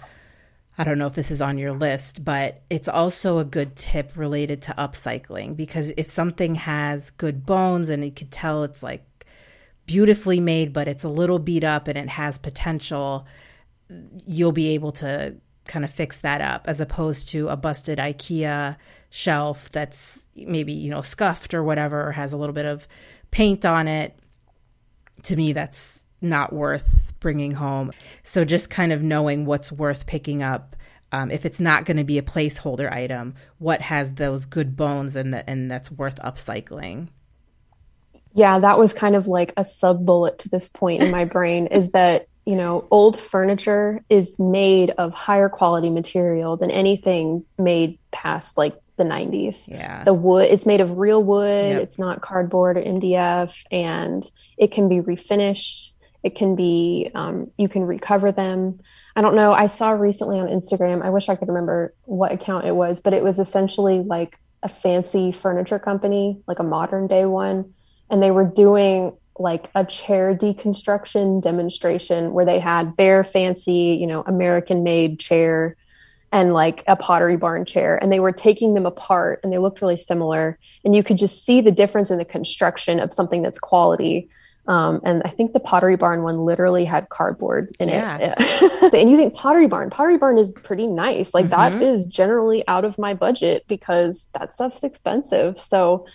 I 0.80 0.84
don't 0.84 0.98
know 0.98 1.06
if 1.06 1.14
this 1.14 1.30
is 1.30 1.44
on 1.44 1.60
your 1.60 1.74
list, 1.74 2.26
but 2.26 2.64
it's 2.72 2.88
also 2.90 3.38
a 3.38 3.46
good 3.46 3.76
tip 3.76 4.14
related 4.16 4.64
to 4.64 4.74
upcycling 4.74 5.56
because 5.56 5.92
if 5.96 6.10
something 6.10 6.56
has 6.56 7.12
good 7.12 7.46
bones 7.46 7.92
and 7.92 8.04
you 8.04 8.10
could 8.12 8.32
tell 8.32 8.64
it's 8.64 8.82
like 8.82 9.06
beautifully 9.86 10.40
made, 10.40 10.74
but 10.74 10.88
it's 10.88 11.04
a 11.04 11.10
little 11.10 11.38
beat 11.38 11.64
up 11.64 11.88
and 11.88 12.00
it 12.00 12.10
has 12.10 12.40
potential, 12.40 13.28
you'll 14.26 14.52
be 14.52 14.74
able 14.74 14.92
to 14.94 15.36
kind 15.66 15.86
of 15.86 15.92
fix 15.92 16.22
that 16.22 16.42
up 16.42 16.64
as 16.68 16.82
opposed 16.82 17.28
to 17.30 17.48
a 17.50 17.56
busted 17.56 18.00
IKEA 18.00 18.76
shelf 19.12 19.72
that's 19.72 20.26
maybe, 20.36 20.74
you 20.74 20.90
know, 20.90 21.02
scuffed 21.02 21.54
or 21.54 21.64
whatever, 21.64 22.08
or 22.08 22.12
has 22.12 22.34
a 22.34 22.38
little 22.38 22.54
bit 22.54 22.66
of 22.66 22.88
paint 23.30 23.66
on 23.66 23.88
it. 23.88 24.18
To 25.24 25.36
me, 25.36 25.54
that's 25.54 26.05
not 26.26 26.54
worth 26.54 27.14
bringing 27.20 27.54
home. 27.54 27.92
So 28.24 28.46
just 28.46 28.70
kind 28.70 28.92
of 28.92 29.02
knowing 29.02 29.46
what's 29.46 29.72
worth 29.72 30.06
picking 30.06 30.44
up. 30.44 30.76
Um, 31.12 31.32
if 31.32 31.46
it's 31.46 31.60
not 31.60 31.86
going 31.86 31.98
to 31.98 32.04
be 32.04 32.18
a 32.18 32.24
placeholder 32.24 32.92
item, 32.92 33.36
what 33.58 33.82
has 33.82 34.16
those 34.16 34.46
good 34.46 34.76
bones 34.76 35.16
and 35.16 35.34
the, 35.34 35.50
and 35.50 35.72
that's 35.72 35.90
worth 35.90 36.20
upcycling? 36.22 37.08
Yeah, 38.34 38.60
that 38.60 38.78
was 38.78 38.92
kind 38.92 39.16
of 39.16 39.28
like 39.28 39.54
a 39.56 39.64
sub 39.64 40.06
bullet 40.06 40.40
to 40.40 40.50
this 40.50 40.68
point 40.68 41.04
in 41.04 41.12
my 41.12 41.24
brain 41.36 41.68
is 41.68 41.92
that 41.92 42.28
you 42.46 42.56
know, 42.56 42.88
old 42.92 43.20
furniture 43.20 44.04
is 44.10 44.38
made 44.38 44.92
of 44.92 45.14
higher 45.14 45.50
quality 45.50 45.90
material 45.90 46.56
than 46.56 46.70
anything 46.70 47.44
made 47.58 47.98
past 48.12 48.56
like 48.58 48.80
the 48.98 49.04
90s. 49.04 49.68
Yeah. 49.68 50.04
The 50.04 50.14
wood, 50.14 50.48
it's 50.50 50.66
made 50.66 50.80
of 50.80 50.98
real 50.98 51.24
wood, 51.24 51.72
yep. 51.72 51.82
it's 51.82 51.98
not 51.98 52.22
cardboard 52.22 52.78
or 52.78 52.84
MDF, 52.84 53.64
and 53.72 54.30
it 54.58 54.72
can 54.72 54.88
be 54.88 54.98
refinished. 54.98 55.92
It 56.26 56.34
can 56.34 56.56
be, 56.56 57.12
um, 57.14 57.52
you 57.56 57.70
can 57.70 57.84
recover 57.84 58.32
them. 58.32 58.80
I 59.16 59.22
don't 59.22 59.36
know. 59.36 59.54
I 59.54 59.68
saw 59.68 59.92
recently 59.92 60.40
on 60.40 60.48
Instagram, 60.48 61.04
I 61.04 61.12
wish 61.12 61.30
I 61.30 61.36
could 61.36 61.48
remember 61.48 61.94
what 62.06 62.32
account 62.32 62.66
it 62.66 62.76
was, 62.76 63.00
but 63.00 63.14
it 63.14 63.22
was 63.24 63.38
essentially 63.38 64.00
like 64.00 64.40
a 64.64 64.68
fancy 64.68 65.32
furniture 65.32 65.78
company, 65.78 66.42
like 66.48 66.58
a 66.58 66.64
modern 66.64 67.06
day 67.06 67.26
one. 67.26 67.72
And 68.10 68.24
they 68.24 68.32
were 68.32 68.44
doing 68.44 69.16
like 69.38 69.70
a 69.76 69.86
chair 69.86 70.34
deconstruction 70.36 71.44
demonstration 71.44 72.34
where 72.34 72.46
they 72.46 72.60
had 72.60 72.98
their 72.98 73.24
fancy, 73.24 73.96
you 74.02 74.08
know, 74.08 74.24
American 74.24 74.82
made 74.82 75.20
chair 75.20 75.76
and 76.32 76.54
like 76.54 76.84
a 76.88 76.96
pottery 76.96 77.38
barn 77.38 77.66
chair 77.66 78.02
and 78.02 78.12
they 78.12 78.20
were 78.20 78.32
taking 78.32 78.74
them 78.74 78.88
apart 78.88 79.42
and 79.44 79.54
they 79.54 79.60
looked 79.60 79.80
really 79.80 79.96
similar 79.96 80.58
and 80.84 80.96
you 80.96 81.04
could 81.04 81.20
just 81.20 81.46
see 81.46 81.62
the 81.62 81.72
difference 81.72 82.10
in 82.10 82.18
the 82.18 82.26
construction 82.26 83.00
of 83.00 83.14
something 83.14 83.44
that's 83.44 83.60
quality 83.60 84.28
um, 84.68 84.99
and 85.03 85.22
I 85.24 85.30
think 85.30 85.53
the 85.53 85.59
Pottery 85.59 85.95
Barn 85.95 86.24
one 86.24 86.39
literally 86.39 86.86
had 86.86 87.09
cardboard 87.09 87.76
in 87.80 87.89
yeah. 87.89 88.36
it. 88.39 88.93
and 88.93 89.09
you 89.09 89.18
think 89.18 89.36
Pottery 89.36 89.68
Barn, 89.68 89.89
Pottery 89.89 90.18
Barn 90.18 90.38
is 90.38 90.53
pretty 90.63 90.88
nice. 90.88 91.34
Like 91.34 91.47
mm-hmm. 91.47 91.80
that 91.80 91.84
is 91.84 92.05
generally 92.07 92.68
out 92.68 92.84
of 92.84 92.97
my 92.97 93.13
budget 93.13 93.66
because 93.68 94.28
that 94.34 94.53
stuff's 94.53 94.84
expensive. 94.84 95.59
So 95.59 96.07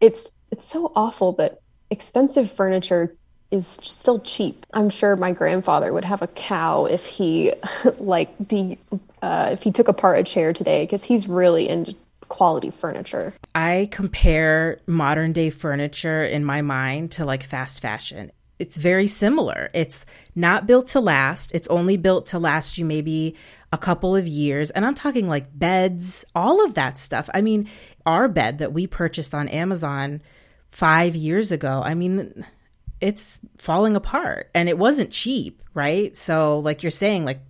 it's 0.00 0.30
it's 0.50 0.68
so 0.68 0.92
awful 0.96 1.32
that 1.32 1.60
expensive 1.90 2.50
furniture 2.50 3.14
is 3.52 3.66
still 3.66 4.18
cheap. 4.18 4.66
I'm 4.72 4.90
sure 4.90 5.14
my 5.14 5.30
grandfather 5.30 5.92
would 5.92 6.04
have 6.04 6.22
a 6.22 6.26
cow 6.26 6.86
if 6.86 7.06
he 7.06 7.52
like 7.98 8.30
de- 8.48 8.78
uh, 9.20 9.50
if 9.52 9.62
he 9.62 9.70
took 9.70 9.88
apart 9.88 10.18
a 10.18 10.24
chair 10.24 10.52
today 10.52 10.84
because 10.84 11.04
he's 11.04 11.28
really 11.28 11.68
into 11.68 11.94
quality 12.32 12.70
furniture. 12.70 13.34
I 13.54 13.90
compare 13.92 14.80
modern 14.86 15.34
day 15.34 15.50
furniture 15.50 16.24
in 16.24 16.46
my 16.46 16.62
mind 16.62 17.12
to 17.12 17.26
like 17.26 17.42
fast 17.42 17.80
fashion. 17.80 18.32
It's 18.58 18.78
very 18.78 19.06
similar. 19.06 19.68
It's 19.74 20.06
not 20.34 20.66
built 20.66 20.88
to 20.88 21.00
last. 21.00 21.52
It's 21.52 21.68
only 21.68 21.98
built 21.98 22.28
to 22.28 22.38
last 22.38 22.78
you 22.78 22.86
maybe 22.86 23.36
a 23.70 23.76
couple 23.76 24.16
of 24.16 24.26
years. 24.26 24.70
And 24.70 24.86
I'm 24.86 24.94
talking 24.94 25.28
like 25.28 25.46
beds, 25.56 26.24
all 26.34 26.64
of 26.64 26.72
that 26.74 26.98
stuff. 26.98 27.28
I 27.34 27.42
mean, 27.42 27.68
our 28.06 28.28
bed 28.28 28.58
that 28.58 28.72
we 28.72 28.86
purchased 28.86 29.34
on 29.34 29.48
Amazon 29.48 30.22
five 30.70 31.14
years 31.14 31.52
ago, 31.52 31.82
I 31.84 31.92
mean, 31.92 32.46
it's 32.98 33.40
falling 33.58 33.94
apart 33.94 34.50
and 34.54 34.70
it 34.70 34.78
wasn't 34.78 35.10
cheap, 35.10 35.62
right? 35.74 36.16
So, 36.16 36.60
like 36.60 36.82
you're 36.82 36.90
saying, 36.90 37.26
like 37.26 37.40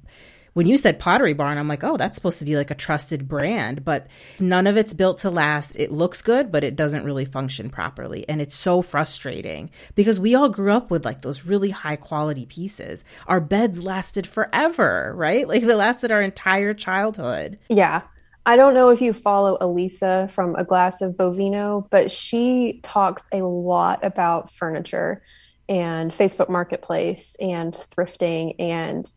when 0.54 0.66
you 0.66 0.76
said 0.76 0.98
Pottery 0.98 1.32
Barn, 1.32 1.58
I'm 1.58 1.68
like, 1.68 1.84
oh, 1.84 1.96
that's 1.96 2.16
supposed 2.16 2.38
to 2.40 2.44
be 2.44 2.56
like 2.56 2.70
a 2.70 2.74
trusted 2.74 3.28
brand, 3.28 3.84
but 3.84 4.06
none 4.38 4.66
of 4.66 4.76
it's 4.76 4.92
built 4.92 5.18
to 5.20 5.30
last. 5.30 5.76
It 5.76 5.90
looks 5.90 6.22
good, 6.22 6.52
but 6.52 6.64
it 6.64 6.76
doesn't 6.76 7.04
really 7.04 7.24
function 7.24 7.70
properly. 7.70 8.28
And 8.28 8.40
it's 8.40 8.56
so 8.56 8.82
frustrating 8.82 9.70
because 9.94 10.20
we 10.20 10.34
all 10.34 10.48
grew 10.48 10.72
up 10.72 10.90
with 10.90 11.04
like 11.04 11.22
those 11.22 11.44
really 11.44 11.70
high 11.70 11.96
quality 11.96 12.46
pieces. 12.46 13.04
Our 13.26 13.40
beds 13.40 13.82
lasted 13.82 14.26
forever, 14.26 15.12
right? 15.16 15.48
Like 15.48 15.62
they 15.62 15.74
lasted 15.74 16.10
our 16.10 16.22
entire 16.22 16.74
childhood. 16.74 17.58
Yeah. 17.68 18.02
I 18.44 18.56
don't 18.56 18.74
know 18.74 18.88
if 18.88 19.00
you 19.00 19.12
follow 19.12 19.56
Elisa 19.60 20.28
from 20.32 20.56
A 20.56 20.64
Glass 20.64 21.00
of 21.00 21.12
Bovino, 21.12 21.88
but 21.90 22.10
she 22.10 22.80
talks 22.82 23.22
a 23.32 23.42
lot 23.42 24.04
about 24.04 24.50
furniture 24.50 25.22
and 25.68 26.10
Facebook 26.10 26.48
Marketplace 26.48 27.36
and 27.40 27.72
thrifting 27.72 28.56
and 28.58 29.10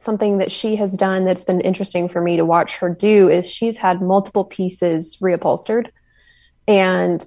something 0.00 0.38
that 0.38 0.52
she 0.52 0.76
has 0.76 0.92
done 0.92 1.24
that's 1.24 1.44
been 1.44 1.60
interesting 1.60 2.08
for 2.08 2.20
me 2.20 2.36
to 2.36 2.44
watch 2.44 2.76
her 2.76 2.90
do 2.90 3.28
is 3.28 3.50
she's 3.50 3.76
had 3.76 4.00
multiple 4.00 4.44
pieces 4.44 5.16
reupholstered 5.18 5.90
and 6.66 7.24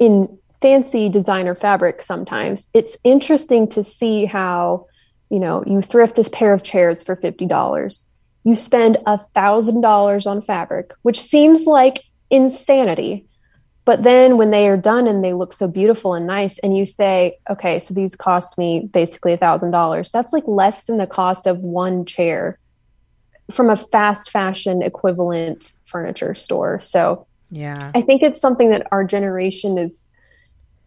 in 0.00 0.38
fancy 0.60 1.08
designer 1.08 1.54
fabric 1.54 2.02
sometimes 2.02 2.68
it's 2.72 2.96
interesting 3.04 3.68
to 3.68 3.84
see 3.84 4.24
how 4.24 4.86
you 5.30 5.38
know 5.38 5.62
you 5.66 5.82
thrift 5.82 6.18
a 6.18 6.30
pair 6.30 6.52
of 6.52 6.62
chairs 6.62 7.02
for 7.02 7.16
$50 7.16 7.48
you 8.46 8.54
spend 8.54 8.98
a 9.06 9.18
thousand 9.18 9.80
dollars 9.80 10.24
on 10.24 10.40
fabric, 10.40 10.92
which 11.02 11.20
seems 11.20 11.66
like 11.66 12.04
insanity. 12.30 13.26
But 13.86 14.02
then 14.02 14.36
when 14.36 14.50
they 14.50 14.68
are 14.68 14.76
done 14.76 15.06
and 15.06 15.24
they 15.24 15.32
look 15.32 15.52
so 15.52 15.68
beautiful 15.68 16.12
and 16.12 16.26
nice, 16.26 16.58
and 16.58 16.76
you 16.76 16.84
say, 16.84 17.38
okay, 17.48 17.78
so 17.78 17.94
these 17.94 18.16
cost 18.16 18.58
me 18.58 18.90
basically 18.92 19.32
a 19.32 19.36
thousand 19.36 19.70
dollars, 19.70 20.10
that's 20.10 20.32
like 20.32 20.42
less 20.46 20.82
than 20.82 20.98
the 20.98 21.06
cost 21.06 21.46
of 21.46 21.62
one 21.62 22.04
chair 22.04 22.58
from 23.48 23.70
a 23.70 23.76
fast 23.76 24.30
fashion 24.30 24.82
equivalent 24.82 25.72
furniture 25.84 26.34
store. 26.34 26.80
So 26.80 27.28
yeah, 27.48 27.92
I 27.94 28.02
think 28.02 28.22
it's 28.24 28.40
something 28.40 28.70
that 28.70 28.88
our 28.90 29.04
generation 29.04 29.78
is 29.78 30.08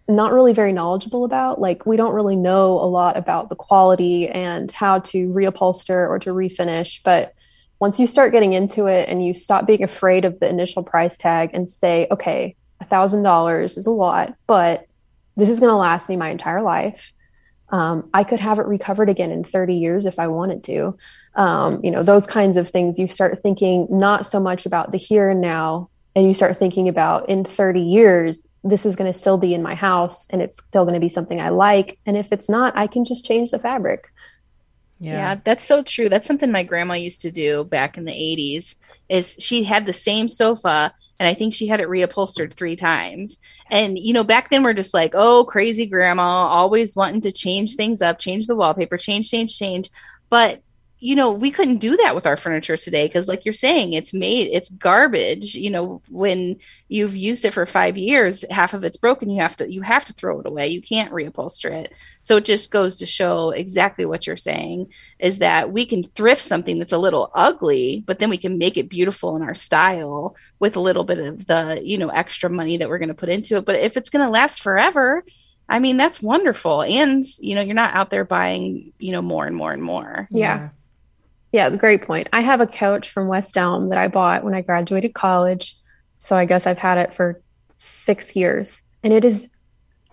not 0.10 0.34
really 0.34 0.52
very 0.52 0.74
knowledgeable 0.74 1.24
about. 1.24 1.62
Like, 1.62 1.86
we 1.86 1.95
don't 1.95 2.14
really 2.14 2.36
know 2.36 2.74
a 2.74 2.89
lot 2.89 3.16
about 3.16 3.47
the 3.47 3.56
quality 3.56 4.28
and 4.28 4.70
how 4.72 5.00
to 5.00 5.30
reupholster 5.30 6.10
or 6.10 6.20
to 6.20 6.32
refinish, 6.32 7.00
but 7.04 7.34
once 7.80 7.97
you 7.97 8.08
start 8.08 8.34
getting 8.34 8.52
into 8.52 8.88
it 8.88 9.08
and 9.08 9.26
you 9.26 9.34
stop 9.34 9.66
being 9.66 9.84
afraid 9.84 10.26
of 10.26 10.38
the 10.41 10.50
initial 10.50 10.84
price 10.84 11.16
tag 11.16 11.52
and 11.54 11.70
say, 11.70 12.08
okay, 12.12 12.58
thousand 12.90 13.24
dollars 13.24 13.78
is 13.78 13.86
a 13.86 13.92
lot, 13.92 14.36
but 14.48 14.88
this 15.36 15.50
is 15.50 15.60
going 15.60 15.72
to 15.72 15.76
last 15.76 16.10
me 16.10 16.18
my 16.18 16.30
entire 16.30 16.62
life. 16.62 17.12
Um, 17.70 18.10
I 18.14 18.24
could 18.24 18.40
have 18.40 18.60
it 18.60 18.66
recovered 18.66 19.10
again 19.10 19.32
in 19.32 19.44
30 19.44 19.76
years 19.76 20.06
if 20.06 20.20
I 20.20 20.28
wanted 20.28 20.64
to. 20.66 20.98
Um, 21.36 21.80
you 21.84 21.92
know, 21.92 22.04
those 22.04 22.26
kinds 22.26 22.58
of 22.58 22.70
things. 22.70 22.98
You 22.98 23.08
start 23.08 23.42
thinking 23.44 23.88
not 23.90 24.26
so 24.26 24.40
much 24.40 24.66
about 24.66 24.92
the 24.92 24.98
here 24.98 25.30
and 25.30 25.40
now, 25.40 25.90
and 26.16 26.28
you 26.28 26.34
start 26.34 26.58
thinking 26.58 26.90
about 26.90 27.30
in 27.30 27.44
30 27.44 27.80
years, 27.80 28.48
this 28.64 28.86
is 28.86 28.96
going 28.96 29.12
to 29.12 29.18
still 29.18 29.38
be 29.38 29.54
in 29.54 29.62
my 29.62 29.76
house 29.76 30.28
and 30.32 30.42
it's 30.42 30.58
still 30.58 30.84
going 30.84 30.96
to 30.96 31.00
be 31.00 31.10
something 31.10 31.40
I 31.40 31.50
like. 31.50 32.00
And 32.06 32.18
if 32.18 32.28
it's 32.32 32.50
not, 32.50 32.76
I 32.76 32.88
can 32.88 33.06
just 33.06 33.26
change 33.26 33.52
the 33.52 33.60
fabric. 33.60 34.12
Yeah. 35.00 35.14
yeah. 35.14 35.36
that's 35.44 35.64
so 35.64 35.82
true. 35.82 36.10
That's 36.10 36.28
something 36.28 36.52
my 36.52 36.64
grandma 36.64 36.96
used 36.96 37.22
to 37.22 37.32
do 37.32 37.64
back 37.64 37.98
in 37.98 38.04
the 38.04 38.12
80s 38.12 38.76
is 39.08 39.36
she 39.40 39.64
had 39.64 39.86
the 39.86 39.94
same 39.94 40.28
sofa 40.28 40.94
and 41.20 41.28
I 41.28 41.34
think 41.34 41.54
she 41.54 41.68
had 41.68 41.82
it 41.82 41.88
reupholstered 41.88 42.54
3 42.54 42.76
times. 42.76 43.38
And 43.70 43.98
you 44.00 44.14
know, 44.14 44.24
back 44.24 44.50
then 44.50 44.64
we're 44.64 44.74
just 44.74 44.94
like, 44.94 45.12
"Oh, 45.14 45.44
crazy 45.46 45.86
grandma, 45.86 46.24
always 46.48 46.96
wanting 46.96 47.22
to 47.22 47.32
change 47.32 47.76
things 47.76 48.02
up, 48.02 48.20
change 48.20 48.48
the 48.48 48.56
wallpaper, 48.56 48.98
change 48.98 49.30
change 49.30 49.58
change." 49.58 49.90
But 50.30 50.62
you 51.02 51.16
know, 51.16 51.32
we 51.32 51.50
couldn't 51.50 51.78
do 51.78 51.95
that 51.97 52.14
with 52.14 52.28
our 52.28 52.36
furniture 52.36 52.76
today 52.76 53.08
because, 53.08 53.28
like 53.28 53.45
you're 53.45 53.54
saying, 53.54 53.93
it's 53.93 54.14
made, 54.14 54.50
it's 54.52 54.70
garbage. 54.70 55.56
You 55.56 55.70
know, 55.70 56.02
when 56.10 56.58
you've 56.89 57.16
used 57.16 57.45
it 57.45 57.54
for 57.54 57.66
five 57.66 57.97
years, 57.97 58.43
half 58.50 58.74
of 58.74 58.84
it's 58.84 58.97
broken. 58.97 59.30
You 59.30 59.41
have 59.41 59.56
to, 59.58 59.72
you 59.72 59.82
have 59.82 60.04
to 60.06 60.14
throw 60.14 60.41
it 60.41 60.45
away. 60.45 60.68
You 60.68 60.82
can't 60.82 61.14
reupholster 61.14 61.72
it. 61.72 61.93
So 62.24 62.36
it 62.36 62.45
just 62.45 62.70
goes 62.70 62.97
to 62.97 63.06
show 63.06 63.52
exactly 63.52 64.06
what 64.06 64.28
you're 64.28 64.36
saying 64.36 64.91
is 65.20 65.38
that 65.38 65.72
we 65.72 65.86
can 65.86 66.04
thrift 66.04 66.41
something 66.41 66.78
that's 66.78 66.91
a 66.91 66.97
little 66.97 67.32
ugly, 67.34 68.04
but 68.06 68.20
then 68.20 68.30
we 68.30 68.38
can 68.38 68.58
make 68.58 68.76
it 68.76 68.89
beautiful 68.89 69.38
in 69.38 69.41
our 69.41 69.54
style 69.54 70.36
with 70.60 70.76
a 70.76 70.82
little 70.82 71.06
bit 71.06 71.20
of 71.20 71.45
the, 71.45 71.80
you 71.82 71.97
know, 71.97 72.10
extra 72.10 72.50
money 72.50 72.76
that 72.76 72.89
we're 72.89 73.00
going 73.00 73.08
to 73.08 73.14
put 73.14 73.30
into 73.30 73.56
it. 73.56 73.64
But 73.64 73.78
if 73.78 73.95
it's 73.95 74.10
going 74.10 74.26
to 74.26 74.30
last 74.30 74.62
forever, 74.62 75.24
I 75.70 75.80
mean, 75.80 75.95
that's 75.95 76.22
wonderful. 76.22 76.82
And, 76.82 77.24
you 77.38 77.56
know, 77.56 77.62
you're 77.62 77.74
not 77.76 77.93
out 77.93 78.10
there 78.10 78.26
buying, 78.26 78.91
you 79.00 79.14
know, 79.14 79.22
more 79.22 79.45
and 79.45 79.56
more 79.56 79.72
and 79.72 79.84
more. 79.84 80.28
Yeah. 80.30 80.70
Yeah, 81.52 81.70
great 81.72 82.04
point. 82.04 82.30
I 82.32 82.41
have 82.41 82.62
a 82.62 82.68
couch 82.68 83.10
from 83.10 83.28
West 83.28 83.58
Elm 83.58 83.89
that 83.89 83.97
I 83.97 84.08
bought 84.08 84.43
when 84.43 84.54
I 84.54 84.62
graduated 84.62 85.14
college. 85.14 85.78
So 86.20 86.36
I 86.36 86.45
guess 86.45 86.68
I've 86.68 86.78
had 86.78 86.97
it 86.97 87.14
for 87.14 87.41
six 87.78 88.36
years. 88.36 88.82
And 89.04 89.14
it 89.14 89.26
is, 89.26 89.50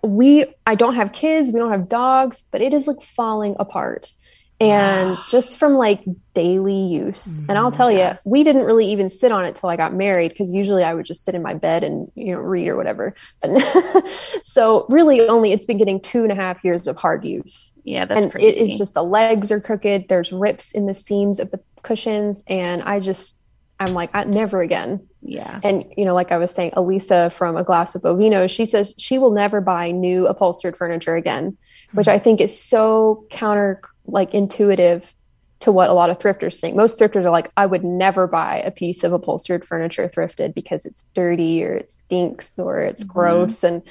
we, 0.03 0.47
I 0.67 0.75
don't 0.75 0.95
have 0.95 1.13
kids, 1.13 1.53
we 1.53 1.59
don't 1.59 1.73
have 1.73 1.89
dogs, 1.89 2.45
but 2.51 2.63
it 2.63 2.73
is 2.73 2.87
like 2.87 3.03
falling 3.03 3.57
apart 3.59 4.13
and 4.61 5.17
just 5.29 5.59
from 5.59 5.75
like 5.75 6.03
daily 6.35 6.87
use 6.87 7.39
and 7.49 7.53
i'll 7.53 7.73
tell 7.73 7.91
you 7.91 7.99
mm, 7.99 8.19
we 8.25 8.43
didn't 8.43 8.65
really 8.65 8.91
even 8.91 9.09
sit 9.09 9.33
on 9.33 9.45
it 9.45 9.55
till 9.55 9.69
i 9.69 9.77
got 9.77 9.95
married 9.95 10.29
because 10.29 10.53
usually 10.53 10.85
i 10.85 10.93
would 10.95 11.07
just 11.07 11.25
sit 11.25 11.35
in 11.35 11.43
my 11.43 11.55
bed 11.55 11.83
and 11.83 12.11
you 12.15 12.33
know 12.33 12.39
read 12.39 12.69
or 12.69 12.77
whatever. 12.77 13.15
But 13.43 14.05
so 14.43 14.87
really 14.89 15.27
only 15.29 15.53
it's 15.53 15.67
been 15.67 15.79
getting 15.79 16.01
two 16.01 16.23
and 16.23 16.33
a 16.33 16.35
half 16.35 16.63
years 16.65 16.87
of 16.87 16.97
hard 16.97 17.25
use. 17.25 17.73
Yeah 17.85 18.05
that's 18.05 18.25
and 18.25 18.33
crazy. 18.33 18.49
it 18.49 18.57
is 18.57 18.77
just 18.77 18.95
the 18.95 19.05
legs 19.05 19.53
are 19.53 19.61
crooked 19.61 20.09
there's 20.09 20.33
rips 20.33 20.73
in 20.73 20.87
the 20.87 20.95
seams 20.95 21.39
of 21.39 21.51
the 21.51 21.61
cushions 21.83 22.43
and 22.49 22.83
i 22.83 22.99
just 22.99 23.37
i'm 23.79 23.95
like 23.95 24.11
I, 24.15 24.25
never 24.25 24.61
again. 24.61 25.07
Yeah. 25.23 25.61
And 25.63 25.85
you 25.97 26.05
know 26.05 26.15
like 26.15 26.33
i 26.33 26.39
was 26.39 26.51
saying 26.51 26.73
elisa 26.75 27.31
from 27.31 27.57
a 27.57 27.65
glass 27.65 27.95
of 27.95 28.03
bovino 28.03 28.49
she 28.49 28.65
says 28.65 28.95
she 28.99 29.19
will 29.19 29.33
never 29.33 29.61
buy 29.61 29.91
new 29.91 30.27
upholstered 30.27 30.77
furniture 30.77 31.15
again. 31.15 31.57
Which 31.93 32.09
i 32.09 32.19
think 32.19 32.41
is 32.41 32.59
so 32.59 33.25
counter 33.31 33.81
like 34.07 34.35
intuitive 34.35 35.15
to 35.61 35.73
what 35.73 35.91
a 35.91 35.95
lot 35.95 36.11
of 36.11 36.19
thrifters 36.19 36.61
think. 36.61 36.77
Most 36.77 36.99
thrifters 36.99 37.25
are 37.25 37.31
like, 37.31 37.51
I 37.57 37.67
would 37.67 37.85
never 37.85 38.27
buy 38.27 38.59
a 38.59 38.71
piece 38.71 39.03
of 39.05 39.13
upholstered 39.13 39.65
furniture 39.65 40.09
thrifted 40.09 40.55
because 40.55 40.85
it's 40.85 41.05
dirty 41.15 41.65
or 41.65 41.75
it 41.75 41.91
stinks 41.91 42.59
or 42.59 42.81
it's 42.81 43.03
mm-hmm. 43.03 43.13
gross. 43.13 43.65
And 43.65 43.83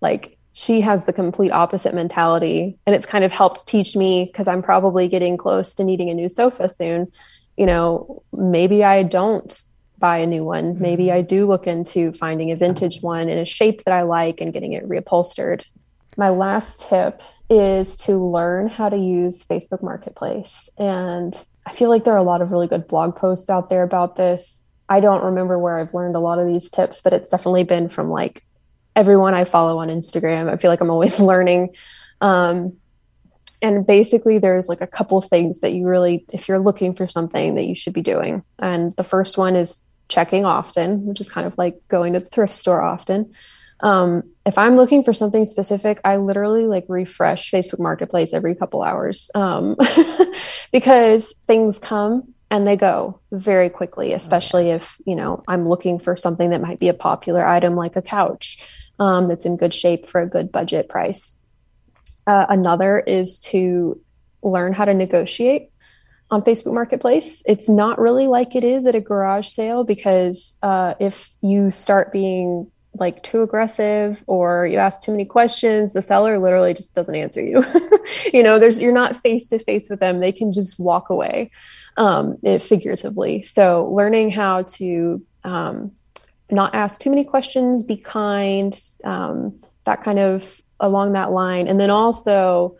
like 0.00 0.38
she 0.52 0.80
has 0.80 1.04
the 1.04 1.12
complete 1.12 1.50
opposite 1.50 1.94
mentality. 1.94 2.78
And 2.86 2.94
it's 2.94 3.06
kind 3.06 3.24
of 3.24 3.32
helped 3.32 3.66
teach 3.66 3.96
me 3.96 4.26
because 4.26 4.48
I'm 4.48 4.62
probably 4.62 5.08
getting 5.08 5.36
close 5.36 5.74
to 5.76 5.84
needing 5.84 6.08
a 6.08 6.14
new 6.14 6.28
sofa 6.28 6.68
soon. 6.68 7.10
You 7.56 7.66
know, 7.66 8.22
maybe 8.32 8.84
I 8.84 9.02
don't 9.02 9.60
buy 9.98 10.18
a 10.18 10.26
new 10.26 10.44
one. 10.44 10.74
Mm-hmm. 10.74 10.82
Maybe 10.82 11.12
I 11.12 11.22
do 11.22 11.48
look 11.48 11.66
into 11.66 12.12
finding 12.12 12.52
a 12.52 12.56
vintage 12.56 13.02
one 13.02 13.28
in 13.28 13.38
a 13.38 13.44
shape 13.44 13.82
that 13.84 13.94
I 13.94 14.02
like 14.02 14.40
and 14.40 14.52
getting 14.52 14.72
it 14.72 14.88
reupholstered. 14.88 15.64
My 16.16 16.30
last 16.30 16.88
tip 16.88 17.22
is 17.50 17.96
to 17.96 18.16
learn 18.16 18.68
how 18.68 18.88
to 18.88 18.96
use 18.96 19.44
Facebook 19.44 19.82
Marketplace. 19.82 20.68
And 20.76 21.34
I 21.64 21.74
feel 21.74 21.88
like 21.88 22.04
there 22.04 22.14
are 22.14 22.18
a 22.18 22.22
lot 22.22 22.42
of 22.42 22.50
really 22.50 22.66
good 22.66 22.86
blog 22.86 23.16
posts 23.16 23.48
out 23.48 23.70
there 23.70 23.82
about 23.82 24.16
this. 24.16 24.62
I 24.88 25.00
don't 25.00 25.24
remember 25.24 25.58
where 25.58 25.78
I've 25.78 25.94
learned 25.94 26.16
a 26.16 26.20
lot 26.20 26.38
of 26.38 26.46
these 26.46 26.70
tips, 26.70 27.00
but 27.00 27.12
it's 27.12 27.30
definitely 27.30 27.64
been 27.64 27.88
from 27.88 28.10
like 28.10 28.44
everyone 28.94 29.34
I 29.34 29.44
follow 29.44 29.78
on 29.78 29.88
Instagram. 29.88 30.50
I 30.50 30.56
feel 30.56 30.70
like 30.70 30.80
I'm 30.80 30.90
always 30.90 31.18
learning. 31.20 31.74
Um, 32.20 32.76
and 33.60 33.86
basically, 33.86 34.38
there's 34.38 34.68
like 34.68 34.80
a 34.80 34.86
couple 34.86 35.20
things 35.20 35.60
that 35.60 35.72
you 35.72 35.86
really, 35.86 36.24
if 36.32 36.48
you're 36.48 36.60
looking 36.60 36.94
for 36.94 37.08
something 37.08 37.56
that 37.56 37.64
you 37.64 37.74
should 37.74 37.92
be 37.92 38.02
doing. 38.02 38.44
And 38.58 38.94
the 38.94 39.04
first 39.04 39.36
one 39.36 39.56
is 39.56 39.88
checking 40.08 40.44
often, 40.44 41.06
which 41.06 41.20
is 41.20 41.28
kind 41.28 41.46
of 41.46 41.58
like 41.58 41.76
going 41.88 42.12
to 42.12 42.20
the 42.20 42.26
thrift 42.26 42.54
store 42.54 42.80
often 42.80 43.34
um, 43.80 44.24
if 44.44 44.58
I'm 44.58 44.76
looking 44.76 45.04
for 45.04 45.12
something 45.12 45.44
specific, 45.44 46.00
I 46.04 46.16
literally 46.16 46.64
like 46.64 46.84
refresh 46.88 47.50
Facebook 47.50 47.78
Marketplace 47.78 48.32
every 48.32 48.54
couple 48.54 48.82
hours 48.82 49.30
um, 49.34 49.76
because 50.72 51.34
things 51.46 51.78
come 51.78 52.34
and 52.50 52.66
they 52.66 52.76
go 52.76 53.20
very 53.30 53.68
quickly, 53.68 54.12
especially 54.14 54.70
if 54.70 54.96
you 55.06 55.14
know 55.14 55.42
I'm 55.46 55.64
looking 55.66 55.98
for 55.98 56.16
something 56.16 56.50
that 56.50 56.62
might 56.62 56.80
be 56.80 56.88
a 56.88 56.94
popular 56.94 57.46
item 57.46 57.76
like 57.76 57.96
a 57.96 58.02
couch 58.02 58.58
um, 58.98 59.28
that's 59.28 59.46
in 59.46 59.56
good 59.56 59.74
shape 59.74 60.08
for 60.08 60.20
a 60.20 60.26
good 60.26 60.50
budget 60.50 60.88
price. 60.88 61.34
Uh, 62.26 62.46
another 62.48 62.98
is 62.98 63.38
to 63.40 64.00
learn 64.42 64.72
how 64.72 64.84
to 64.84 64.94
negotiate 64.94 65.70
on 66.30 66.42
Facebook 66.42 66.74
Marketplace. 66.74 67.42
It's 67.46 67.68
not 67.68 67.98
really 67.98 68.26
like 68.26 68.54
it 68.54 68.64
is 68.64 68.86
at 68.86 68.94
a 68.94 69.00
garage 69.00 69.48
sale 69.48 69.84
because 69.84 70.56
uh, 70.62 70.94
if 71.00 71.30
you 71.40 71.70
start 71.70 72.12
being 72.12 72.70
like 72.98 73.22
too 73.22 73.42
aggressive 73.42 74.22
or 74.26 74.66
you 74.66 74.78
ask 74.78 75.00
too 75.00 75.12
many 75.12 75.24
questions 75.24 75.92
the 75.92 76.02
seller 76.02 76.38
literally 76.38 76.74
just 76.74 76.94
doesn't 76.94 77.14
answer 77.14 77.42
you. 77.42 77.64
You 78.32 78.42
know 78.42 78.58
there's 78.58 78.80
you're 78.80 78.92
not 78.92 79.16
face 79.16 79.48
to 79.48 79.58
face 79.58 79.88
with 79.90 80.00
them. 80.00 80.20
They 80.20 80.32
can 80.32 80.52
just 80.52 80.78
walk 80.78 81.10
away 81.10 81.50
um, 81.96 82.38
it, 82.42 82.62
figuratively. 82.62 83.42
So 83.42 83.90
learning 83.92 84.30
how 84.30 84.62
to 84.62 85.22
um, 85.44 85.92
not 86.50 86.74
ask 86.74 87.00
too 87.00 87.10
many 87.10 87.24
questions 87.24 87.84
be 87.84 87.96
kind 87.96 88.78
um, 89.04 89.60
that 89.84 90.02
kind 90.02 90.18
of 90.18 90.60
along 90.80 91.12
that 91.12 91.32
line. 91.32 91.68
And 91.68 91.78
then 91.78 91.90
also 91.90 92.76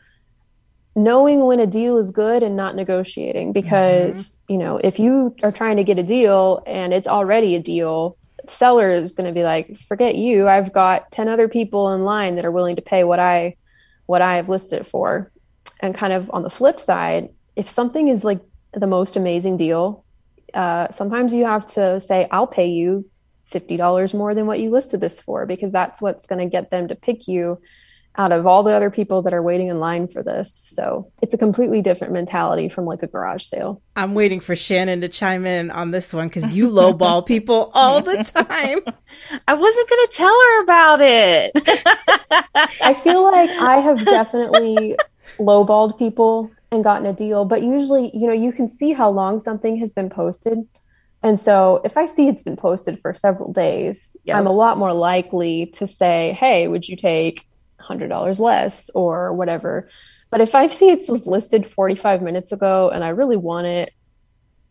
knowing 0.95 1.45
when 1.45 1.61
a 1.61 1.67
deal 1.67 1.99
is 1.99 2.11
good 2.11 2.43
and 2.43 2.57
not 2.57 2.75
negotiating 2.75 3.53
because 3.53 4.37
mm-hmm. 4.37 4.53
you 4.53 4.59
know 4.59 4.79
if 4.83 4.99
you 4.99 5.35
are 5.43 5.53
trying 5.53 5.77
to 5.77 5.85
get 5.85 5.99
a 5.99 6.03
deal 6.03 6.63
and 6.67 6.93
it's 6.93 7.07
already 7.07 7.55
a 7.55 7.63
deal 7.63 8.17
seller 8.51 8.91
is 8.91 9.13
going 9.13 9.27
to 9.27 9.33
be 9.33 9.45
like, 9.45 9.79
forget 9.79 10.17
you. 10.17 10.49
I've 10.49 10.73
got 10.73 11.11
10 11.11 11.29
other 11.29 11.49
people 11.49 11.93
in 11.93 12.05
line 12.05 12.37
that 12.37 12.45
are 12.45 12.53
willing 12.53 12.77
to 12.77 12.83
pay 12.83 13.05
what 13.05 13.19
I, 13.19 13.57
what 14.07 14.23
I 14.23 14.37
have 14.37 14.49
listed 14.49 14.87
for. 14.87 15.31
And 15.81 15.95
kind 15.95 16.13
of 16.13 16.31
on 16.33 16.43
the 16.43 16.51
flip 16.51 16.81
side, 16.81 17.31
if 17.57 17.69
something 17.69 18.09
is 18.09 18.25
like 18.25 18.41
the 18.73 18.87
most 18.87 19.17
amazing 19.17 19.57
deal, 19.57 20.05
uh, 20.55 20.91
sometimes 20.91 21.35
you 21.35 21.45
have 21.45 21.67
to 21.67 22.01
say, 22.01 22.27
I'll 22.31 22.47
pay 22.47 22.69
you 22.69 23.09
$50 23.53 24.15
more 24.15 24.35
than 24.35 24.47
what 24.47 24.61
you 24.61 24.71
listed 24.71 25.01
this 25.01 25.21
for, 25.21 25.47
because 25.47 25.73
that's 25.73 26.03
what's 26.03 26.27
going 26.27 26.41
to 26.41 26.51
get 26.51 26.71
them 26.71 26.89
to 26.89 26.95
pick 26.95 27.29
you 27.29 27.61
out 28.19 28.33
of 28.33 28.47
all 28.47 28.65
the 28.65 28.75
other 28.75 28.91
people 28.91 29.23
that 29.23 29.33
are 29.33 29.43
waiting 29.43 29.69
in 29.69 29.79
line 29.79 30.09
for 30.09 30.25
this. 30.25 30.63
So 30.67 31.11
it's 31.23 31.35
a 31.35 31.39
completely 31.39 31.81
different 31.81 32.13
mentality 32.13 32.69
from 32.69 32.85
like 32.85 33.01
a 33.05 33.07
garage 33.07 33.45
sale. 33.45 33.81
I'm 33.95 34.15
waiting 34.15 34.41
for 34.41 34.57
Shannon 34.57 35.01
to 35.03 35.09
chime 35.09 35.47
in 35.47 35.71
on 35.71 35.93
this 35.93 36.13
one 36.13 36.27
because 36.27 36.55
you 36.55 36.69
lowball 36.69 37.25
people 37.25 37.71
all 37.75 38.03
the 38.03 38.17
time. 38.25 38.81
I 39.49 39.55
wasn't 39.55 39.89
going 39.89 40.07
to 40.07 40.13
tell 40.13 40.35
her 40.35 40.63
about 40.63 41.01
it. 41.01 41.53
I 42.83 42.95
feel 42.95 43.23
like 43.23 43.51
I 43.51 43.77
have 43.77 44.05
definitely 44.05 44.97
lowballed 45.39 45.97
people 45.97 46.51
and 46.73 46.83
gotten 46.83 47.07
a 47.07 47.13
deal, 47.13 47.45
but 47.45 47.63
usually, 47.63 48.11
you 48.13 48.27
know, 48.27 48.33
you 48.33 48.53
can 48.53 48.69
see 48.69 48.93
how 48.93 49.11
long 49.11 49.39
something 49.39 49.77
has 49.79 49.93
been 49.93 50.11
posted. 50.11 50.59
And 51.23 51.39
so 51.39 51.81
if 51.85 51.97
I 51.97 52.07
see 52.07 52.29
it's 52.29 52.43
been 52.43 52.57
posted 52.57 53.01
for 53.01 53.15
several 53.15 53.53
days, 53.53 54.17
yep. 54.25 54.37
I'm 54.37 54.47
a 54.47 54.53
lot 54.53 54.77
more 54.77 54.93
likely 54.93 55.67
to 55.75 55.87
say, 55.87 56.37
hey, 56.39 56.69
would 56.69 56.89
you 56.89 56.97
take 56.97 57.48
$100 57.89 58.41
less 58.41 58.91
or 58.95 59.33
whatever. 59.33 59.89
But 60.31 60.41
if 60.41 60.55
I 60.55 60.67
see 60.67 60.91
it 60.91 61.05
was 61.09 61.27
listed 61.27 61.69
45 61.69 62.23
minutes 62.23 62.53
ago 62.53 62.91
and 62.91 63.03
I 63.03 63.09
really 63.09 63.37
want 63.37 63.67
it, 63.67 63.93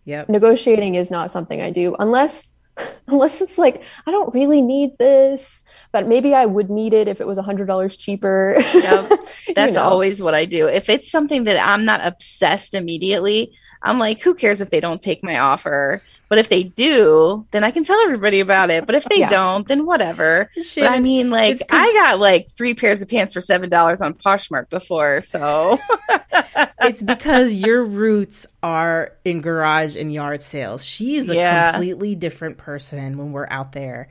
yep. 0.05 0.29
negotiating 0.29 0.95
is 0.95 1.09
not 1.09 1.31
something 1.31 1.61
I 1.61 1.71
do 1.71 1.95
unless 1.99 2.53
unless 3.07 3.41
it's 3.41 3.57
like 3.57 3.83
I 4.05 4.11
don't 4.11 4.33
really 4.33 4.61
need 4.61 4.97
this, 4.97 5.63
but 5.91 6.07
maybe 6.07 6.33
I 6.33 6.45
would 6.45 6.69
need 6.69 6.93
it 6.93 7.07
if 7.07 7.21
it 7.21 7.27
was 7.27 7.37
a 7.37 7.43
$100 7.43 7.97
cheaper. 7.97 8.55
yep. 8.73 9.09
That's 9.55 9.75
you 9.75 9.81
know. 9.81 9.83
always 9.83 10.21
what 10.21 10.33
I 10.35 10.45
do. 10.45 10.67
If 10.67 10.89
it's 10.89 11.09
something 11.11 11.45
that 11.45 11.57
I'm 11.63 11.85
not 11.85 12.01
obsessed 12.05 12.73
immediately, 12.73 13.53
I'm 13.83 13.99
like, 13.99 14.21
who 14.21 14.33
cares 14.33 14.59
if 14.61 14.69
they 14.69 14.79
don't 14.79 15.01
take 15.01 15.23
my 15.23 15.37
offer? 15.39 16.01
But 16.29 16.39
if 16.39 16.49
they 16.49 16.63
do, 16.63 17.47
then 17.51 17.63
I 17.63 17.71
can 17.71 17.83
tell 17.85 17.99
everybody 18.01 18.39
about 18.41 18.69
it. 18.69 18.85
But 18.85 18.95
if 18.95 19.05
they 19.05 19.19
Yeah. 19.19 19.29
don't, 19.29 19.67
then 19.67 19.85
whatever. 19.85 20.49
But 20.75 20.87
I 20.87 20.99
mean, 20.99 21.29
like, 21.29 21.61
I 21.71 21.93
got 21.93 22.19
like 22.19 22.47
three 22.49 22.73
pairs 22.73 23.01
of 23.01 23.07
pants 23.07 23.33
for 23.33 23.39
seven 23.39 23.69
dollars 23.69 24.01
on 24.01 24.13
Poshmark 24.13 24.69
before, 24.69 25.21
so 25.21 25.77
it's 26.81 27.01
because 27.01 27.53
your 27.53 27.83
roots 27.83 28.45
are 28.61 29.13
in 29.23 29.39
garage 29.41 29.95
and 29.95 30.11
yard 30.11 30.41
sales. 30.41 30.83
She's 30.83 31.29
a 31.29 31.35
Yeah. 31.35 31.71
completely 31.71 32.15
different 32.15 32.57
person 32.57 33.17
when 33.17 33.31
we're 33.31 33.47
out 33.49 33.71
there 33.71 34.09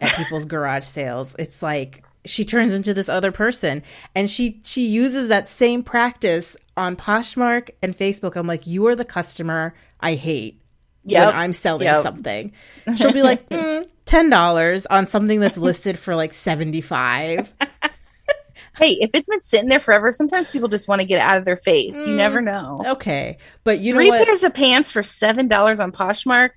at 0.00 0.14
people's 0.16 0.44
garage 0.44 0.84
sales. 0.84 1.34
It's 1.38 1.62
like 1.62 2.04
she 2.24 2.44
turns 2.44 2.74
into 2.74 2.92
this 2.92 3.08
other 3.08 3.32
person 3.32 3.82
and 4.14 4.28
she 4.28 4.60
she 4.64 4.86
uses 4.88 5.28
that 5.28 5.48
same 5.48 5.82
practice 5.82 6.56
on 6.76 6.96
Poshmark 6.96 7.70
and 7.82 7.96
Facebook. 7.96 8.36
I'm 8.36 8.46
like, 8.46 8.66
"You 8.66 8.86
are 8.86 8.94
the 8.96 9.04
customer 9.04 9.74
I 10.00 10.14
hate." 10.14 10.60
Yep. 11.04 11.26
When 11.28 11.34
I'm 11.34 11.52
selling 11.54 11.86
Yep. 11.86 12.02
something. 12.02 12.52
She'll 12.96 13.12
be 13.14 13.22
like, 13.22 13.48
mm, 13.48 13.86
$10 14.04 14.86
on 14.90 15.06
something 15.06 15.40
that's 15.40 15.56
listed 15.56 15.98
for 15.98 16.14
like 16.14 16.34
75. 16.34 17.50
hey, 18.76 18.98
if 19.00 19.10
it's 19.14 19.28
been 19.28 19.40
sitting 19.40 19.68
there 19.70 19.80
forever, 19.80 20.12
sometimes 20.12 20.50
people 20.50 20.68
just 20.68 20.88
want 20.88 21.00
to 21.00 21.06
get 21.06 21.16
it 21.16 21.22
out 21.22 21.38
of 21.38 21.46
their 21.46 21.56
face. 21.56 21.96
You 22.06 22.12
Mm. 22.12 22.16
never 22.16 22.40
know. 22.42 22.82
Okay. 22.86 23.38
But 23.64 23.80
you 23.80 23.94
know 23.94 24.00
Three 24.00 24.10
pairs 24.10 24.42
of 24.44 24.52
pants 24.54 24.92
for 24.92 25.02
seven 25.02 25.48
dollars 25.48 25.80
on 25.80 25.90
Poshmark. 25.90 26.50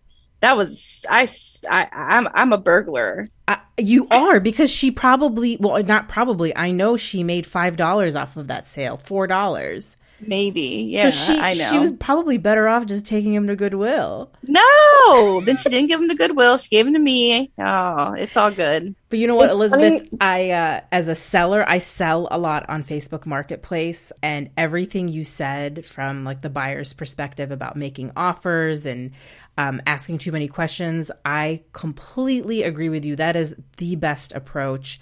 That 0.43 0.57
was 0.57 1.05
I, 1.09 1.25
I 1.69 1.87
I'm 1.93 2.27
I'm 2.33 2.51
a 2.51 2.57
burglar. 2.57 3.29
You 3.77 4.07
are 4.11 4.41
because 4.41 4.69
she 4.69 4.91
probably 4.91 5.55
well 5.57 5.81
not 5.83 6.09
probably 6.09 6.53
I 6.55 6.71
know 6.71 6.97
she 6.97 7.23
made 7.23 7.45
five 7.45 7.77
dollars 7.77 8.15
off 8.17 8.35
of 8.35 8.47
that 8.47 8.67
sale 8.67 8.97
four 8.97 9.25
dollars 9.25 9.95
Maybe 10.25 10.87
yeah. 10.91 11.09
so 11.09 11.33
she 11.33 11.39
I 11.39 11.53
know. 11.53 11.69
she 11.71 11.79
was 11.79 11.91
probably 11.93 12.37
better 12.37 12.67
off 12.67 12.85
just 12.85 13.05
taking 13.05 13.33
him 13.33 13.47
to 13.47 13.55
Goodwill 13.55 14.31
no, 14.43 15.41
then 15.41 15.55
she 15.57 15.69
didn't 15.69 15.87
give 15.87 16.01
him 16.01 16.09
to 16.09 16.15
Goodwill. 16.15 16.57
She 16.57 16.69
gave 16.69 16.85
him 16.87 16.93
to 16.93 16.99
me. 16.99 17.51
Oh, 17.57 18.13
it's 18.13 18.37
all 18.37 18.51
good. 18.51 18.93
but 19.09 19.19
you 19.19 19.27
know 19.27 19.35
what 19.35 19.47
It's 19.47 19.55
Elizabeth 19.55 20.09
funny- 20.09 20.09
I 20.21 20.51
uh, 20.51 20.81
as 20.91 21.07
a 21.07 21.15
seller 21.15 21.65
I 21.67 21.79
sell 21.79 22.27
a 22.29 22.37
lot 22.37 22.69
on 22.69 22.83
Facebook 22.83 23.25
Marketplace 23.25 24.11
and 24.21 24.49
everything 24.55 25.07
you 25.07 25.23
said 25.23 25.85
from 25.85 26.23
like 26.23 26.41
the 26.41 26.49
buyer's 26.49 26.93
perspective 26.93 27.51
about 27.51 27.75
making 27.75 28.11
offers 28.15 28.85
and 28.85 29.11
um, 29.57 29.81
asking 29.85 30.17
too 30.17 30.31
many 30.31 30.47
questions 30.47 31.11
I 31.23 31.63
completely 31.73 32.63
agree 32.63 32.89
with 32.89 33.05
you 33.05 33.15
that 33.17 33.35
is 33.35 33.55
the 33.77 33.95
best 33.95 34.31
approach 34.31 34.99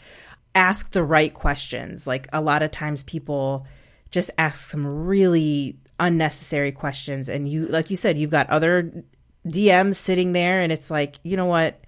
ask 0.56 0.92
the 0.92 1.04
right 1.04 1.34
questions. 1.34 2.06
Like 2.06 2.28
a 2.34 2.42
lot 2.42 2.62
of 2.62 2.72
times 2.72 3.04
people 3.04 3.66
just 4.12 4.32
ask 4.38 4.70
some 4.70 5.06
really 5.06 5.78
unnecessary 6.00 6.72
questions 6.72 7.30
and 7.30 7.48
you 7.48 7.68
like 7.68 7.92
you 7.92 7.96
said 7.96 8.18
you've 8.18 8.32
got 8.32 8.50
other 8.50 9.04
DMs 9.48 9.96
sitting 9.96 10.32
there 10.32 10.62
and 10.62 10.72
it's 10.72 10.90
like, 10.90 11.20
you 11.24 11.38
know 11.38 11.46
what? 11.46 11.80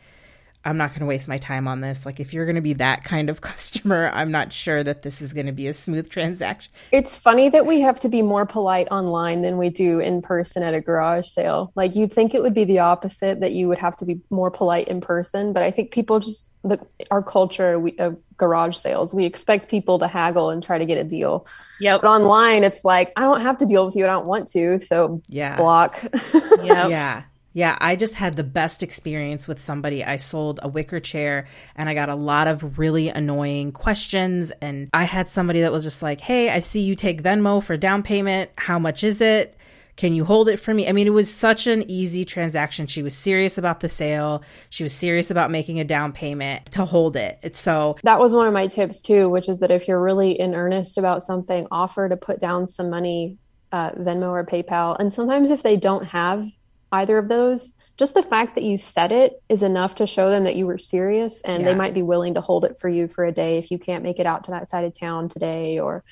I'm 0.66 0.78
not 0.78 0.92
going 0.92 1.02
to 1.02 1.06
waste 1.06 1.28
my 1.28 1.38
time 1.38 1.68
on 1.68 1.82
this. 1.82 2.06
Like 2.06 2.20
if 2.20 2.34
you're 2.34 2.46
going 2.46 2.56
to 2.56 2.62
be 2.62 2.74
that 2.74 3.04
kind 3.04 3.30
of 3.30 3.42
customer, 3.42 4.10
I'm 4.14 4.32
not 4.32 4.54
sure 4.54 4.84
that 4.84 5.02
this 5.02 5.22
is 5.22 5.34
going 5.34 5.46
to 5.46 5.52
be 5.52 5.68
a 5.68 5.74
smooth 5.74 6.10
transaction. 6.10 6.72
It's 6.92 7.16
funny 7.16 7.50
that 7.50 7.66
we 7.66 7.82
have 7.82 8.00
to 8.02 8.10
be 8.10 8.22
more 8.22 8.46
polite 8.46 8.88
online 8.92 9.42
than 9.42 9.58
we 9.58 9.70
do 9.70 10.00
in 10.00 10.22
person 10.22 10.64
at 10.64 10.74
a 10.74 10.82
garage 10.82 11.28
sale. 11.28 11.72
Like 11.76 11.96
you'd 11.96 12.14
think 12.14 12.34
it 12.34 12.42
would 12.42 12.54
be 12.54 12.66
the 12.66 12.80
opposite 12.80 13.40
that 13.42 13.52
you 13.52 13.68
would 13.68 13.80
have 13.80 13.96
to 13.98 14.06
be 14.06 14.22
more 14.30 14.52
polite 14.52 14.88
in 14.88 15.02
person, 15.02 15.54
but 15.54 15.64
I 15.64 15.72
think 15.72 15.92
people 15.92 16.20
just 16.20 16.50
the 16.64 16.80
our 17.12 17.22
culture 17.22 17.78
we, 17.80 17.98
of 17.98 18.18
garage 18.38 18.78
sales, 18.78 19.14
we 19.14 19.26
expect 19.26 19.70
people 19.70 20.00
to 20.00 20.08
haggle 20.08 20.50
and 20.50 20.64
try 20.64 20.78
to 20.78 20.86
get 20.86 20.98
a 20.98 21.04
deal. 21.04 21.46
Yep. 21.80 22.02
But 22.02 22.08
online, 22.08 22.64
it's 22.64 22.86
like 22.86 23.12
I 23.18 23.22
don't 23.22 23.42
have 23.42 23.58
to 23.58 23.66
deal 23.66 23.86
with 23.86 23.96
you. 23.96 24.06
I 24.06 24.08
don't 24.08 24.26
want 24.26 24.48
to, 24.52 24.80
so 24.80 25.22
Yeah. 25.28 25.58
block. 25.58 26.02
Yep. 26.64 26.92
Yeah. 26.92 27.24
Yeah, 27.54 27.78
I 27.80 27.96
just 27.96 28.16
had 28.16 28.36
the 28.36 28.44
best 28.44 28.84
experience 28.84 29.48
with 29.48 29.60
somebody. 29.60 30.04
I 30.04 30.18
sold 30.18 30.60
a 30.64 30.68
wicker 30.68 31.00
chair 31.00 31.46
and 31.76 31.88
I 31.88 31.94
got 31.94 32.10
a 32.10 32.16
lot 32.16 32.48
of 32.48 32.80
really 32.80 33.10
annoying 33.10 33.72
questions. 33.72 34.52
And 34.60 34.90
I 34.92 35.04
had 35.04 35.30
somebody 35.30 35.62
that 35.62 35.72
was 35.72 35.84
just 35.84 36.02
like, 36.02 36.20
Hey, 36.20 36.50
I 36.50 36.60
see 36.60 36.82
you 36.82 36.96
take 36.96 37.22
Venmo 37.22 37.64
for 37.64 37.78
down 37.78 38.04
payment. 38.04 38.50
How 38.58 38.80
much 38.80 39.04
is 39.04 39.22
it? 39.22 39.56
Can 39.96 40.16
you 40.16 40.26
hold 40.26 40.50
it 40.50 40.58
for 40.58 40.74
me? 40.74 40.88
I 40.88 40.92
mean, 40.92 41.06
it 41.06 41.12
was 41.12 41.32
such 41.32 41.68
an 41.68 41.90
easy 41.90 42.26
transaction. 42.26 42.88
She 42.88 43.04
was 43.04 43.16
serious 43.16 43.60
about 43.60 43.80
the 43.80 43.90
sale. 43.90 44.44
She 44.70 44.82
was 44.82 44.92
serious 44.92 45.30
about 45.30 45.52
making 45.52 45.80
a 45.80 45.84
down 45.84 46.14
payment 46.14 46.72
to 46.72 46.84
hold 46.84 47.16
it. 47.16 47.38
It's 47.44 47.60
so, 47.60 47.98
That 48.02 48.20
was 48.20 48.34
one 48.34 48.48
of 48.48 48.54
my 48.54 48.66
tips 48.66 49.02
too, 49.02 49.30
which 49.30 49.48
is 49.48 49.60
that 49.60 49.70
if 49.70 49.88
you're 49.88 50.02
really 50.02 50.40
in 50.40 50.56
earnest 50.56 50.98
about 50.98 51.24
something, 51.24 51.68
offer 51.70 52.10
to 52.10 52.18
put 52.18 52.40
down 52.40 52.68
some 52.68 52.90
money, 52.90 53.38
uh, 53.72 53.92
Venmo 53.92 54.30
or 54.30 54.44
PayPal. 54.44 54.98
And 55.00 55.14
sometimes 55.14 55.52
if 55.52 55.62
they 55.62 55.78
don't 55.78 56.06
have 56.06 56.48
either 56.94 57.18
of 57.18 57.28
those, 57.28 57.74
just 57.98 58.14
the 58.14 58.24
fact 58.24 58.56
that 58.56 58.64
you 58.64 58.78
said 58.78 59.12
it 59.12 59.42
is 59.50 59.62
enough 59.64 59.96
to 59.96 60.08
show 60.08 60.30
them 60.30 60.46
that 60.46 60.56
you 60.56 60.66
were 60.66 60.78
serious 60.78 61.42
and 61.42 61.62
Yeah. 61.62 61.70
they 61.70 61.76
might 61.76 61.94
be 61.94 62.02
willing 62.02 62.36
to 62.36 62.42
hold 62.42 62.64
it 62.66 62.80
for 62.80 62.88
you 62.90 63.08
for 63.08 63.26
a 63.26 63.32
day 63.32 63.58
if 63.58 63.70
you 63.72 63.78
can't 63.78 64.04
make 64.04 64.20
it 64.20 64.26
out 64.26 64.46
to 64.46 64.52
that 64.52 64.70
side 64.70 64.86
of 64.86 64.98
town 64.98 65.28
today 65.30 65.80
or 65.80 66.04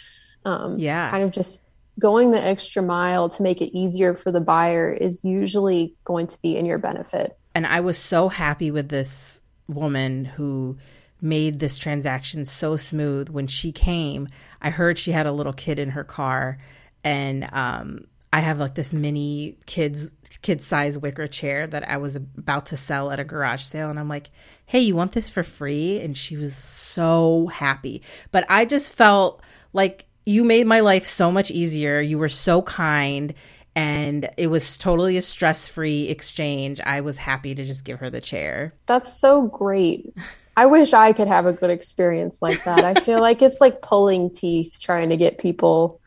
um, 0.46 0.78
yeah. 0.78 1.10
kind 1.10 1.24
of 1.24 1.32
just 1.32 1.60
going 2.00 2.32
the 2.32 2.42
extra 2.44 2.82
mile 2.82 3.30
to 3.30 3.44
make 3.44 3.62
it 3.62 3.78
easier 3.78 4.16
for 4.16 4.32
the 4.32 4.40
buyer 4.42 4.92
is 4.92 5.24
usually 5.24 5.96
going 6.04 6.28
to 6.28 6.42
be 6.42 6.58
in 6.58 6.66
your 6.66 6.78
benefit. 6.78 7.38
and 7.56 7.66
I 7.66 7.80
was 7.82 7.98
so 7.98 8.30
happy 8.30 8.72
with 8.72 8.90
this 8.90 9.42
woman 9.68 10.26
who 10.26 10.78
made 11.22 11.60
this 11.60 11.78
transaction 11.78 12.46
so 12.46 12.76
smooth. 12.76 13.30
When 13.30 13.48
she 13.48 13.72
came, 13.72 14.28
I 14.62 14.70
heard 14.72 14.98
she 14.98 15.12
had 15.12 15.26
a 15.28 15.32
little 15.32 15.54
kid 15.54 15.78
in 15.80 15.90
her 15.92 16.04
car, 16.04 16.58
and 17.04 17.48
um, 17.52 18.06
I 18.34 18.40
have 18.40 18.60
like 18.60 18.76
this 18.76 18.94
mini 18.94 19.58
kids 19.66 20.08
kid 20.42 20.62
size 20.62 20.98
wicker 20.98 21.28
chair 21.28 21.68
that 21.68 21.88
I 21.88 21.98
was 21.98 22.16
about 22.16 22.68
to 22.68 22.78
sell 22.78 23.12
at 23.12 23.20
a 23.20 23.24
garage 23.24 23.64
sale, 23.64 23.90
and 23.90 24.00
I'm 24.00 24.10
like, 24.10 24.30
"Hey, 24.66 24.80
you 24.80 24.96
want 24.96 25.12
this 25.12 25.30
for 25.30 25.44
free?" 25.44 26.00
And 26.00 26.18
she 26.18 26.38
was 26.38 26.56
so 26.56 27.48
happy. 27.48 28.02
But 28.32 28.46
I 28.50 28.66
just 28.66 28.94
felt 28.94 29.42
like 29.74 30.06
you 30.26 30.44
made 30.44 30.68
my 30.68 30.80
life 30.82 31.06
so 31.06 31.32
much 31.32 31.52
easier. 31.52 32.00
You 32.00 32.18
were 32.18 32.30
so 32.30 32.62
kind 32.62 33.34
and 33.76 34.30
it 34.38 34.48
was 34.48 34.78
totally 34.78 35.16
a 35.18 35.22
stress-free 35.22 36.10
exchange. 36.10 36.82
I 36.82 37.02
was 37.02 37.18
happy 37.18 37.56
to 37.56 37.64
just 37.64 37.86
give 37.86 38.00
her 38.00 38.10
the 38.10 38.20
chair. 38.20 38.74
That's 38.86 39.18
so 39.18 39.44
great. 39.44 40.14
I 40.58 40.66
wish 40.66 40.92
I 40.92 41.14
could 41.14 41.30
have 41.30 41.46
a 41.46 41.54
good 41.54 41.70
experience 41.70 42.42
like 42.42 42.64
that. 42.66 42.84
I 42.84 43.00
feel 43.02 43.22
like 43.22 43.42
it's 43.42 43.62
like 43.62 43.82
pulling 43.82 44.30
teeth 44.30 44.78
trying 44.82 45.10
to 45.10 45.18
get 45.18 45.38
people 45.38 46.01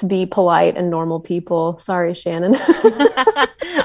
to 0.00 0.06
be 0.06 0.26
polite 0.26 0.76
and 0.76 0.90
normal 0.90 1.20
people. 1.20 1.78
Sorry, 1.78 2.14
Shannon. 2.14 2.54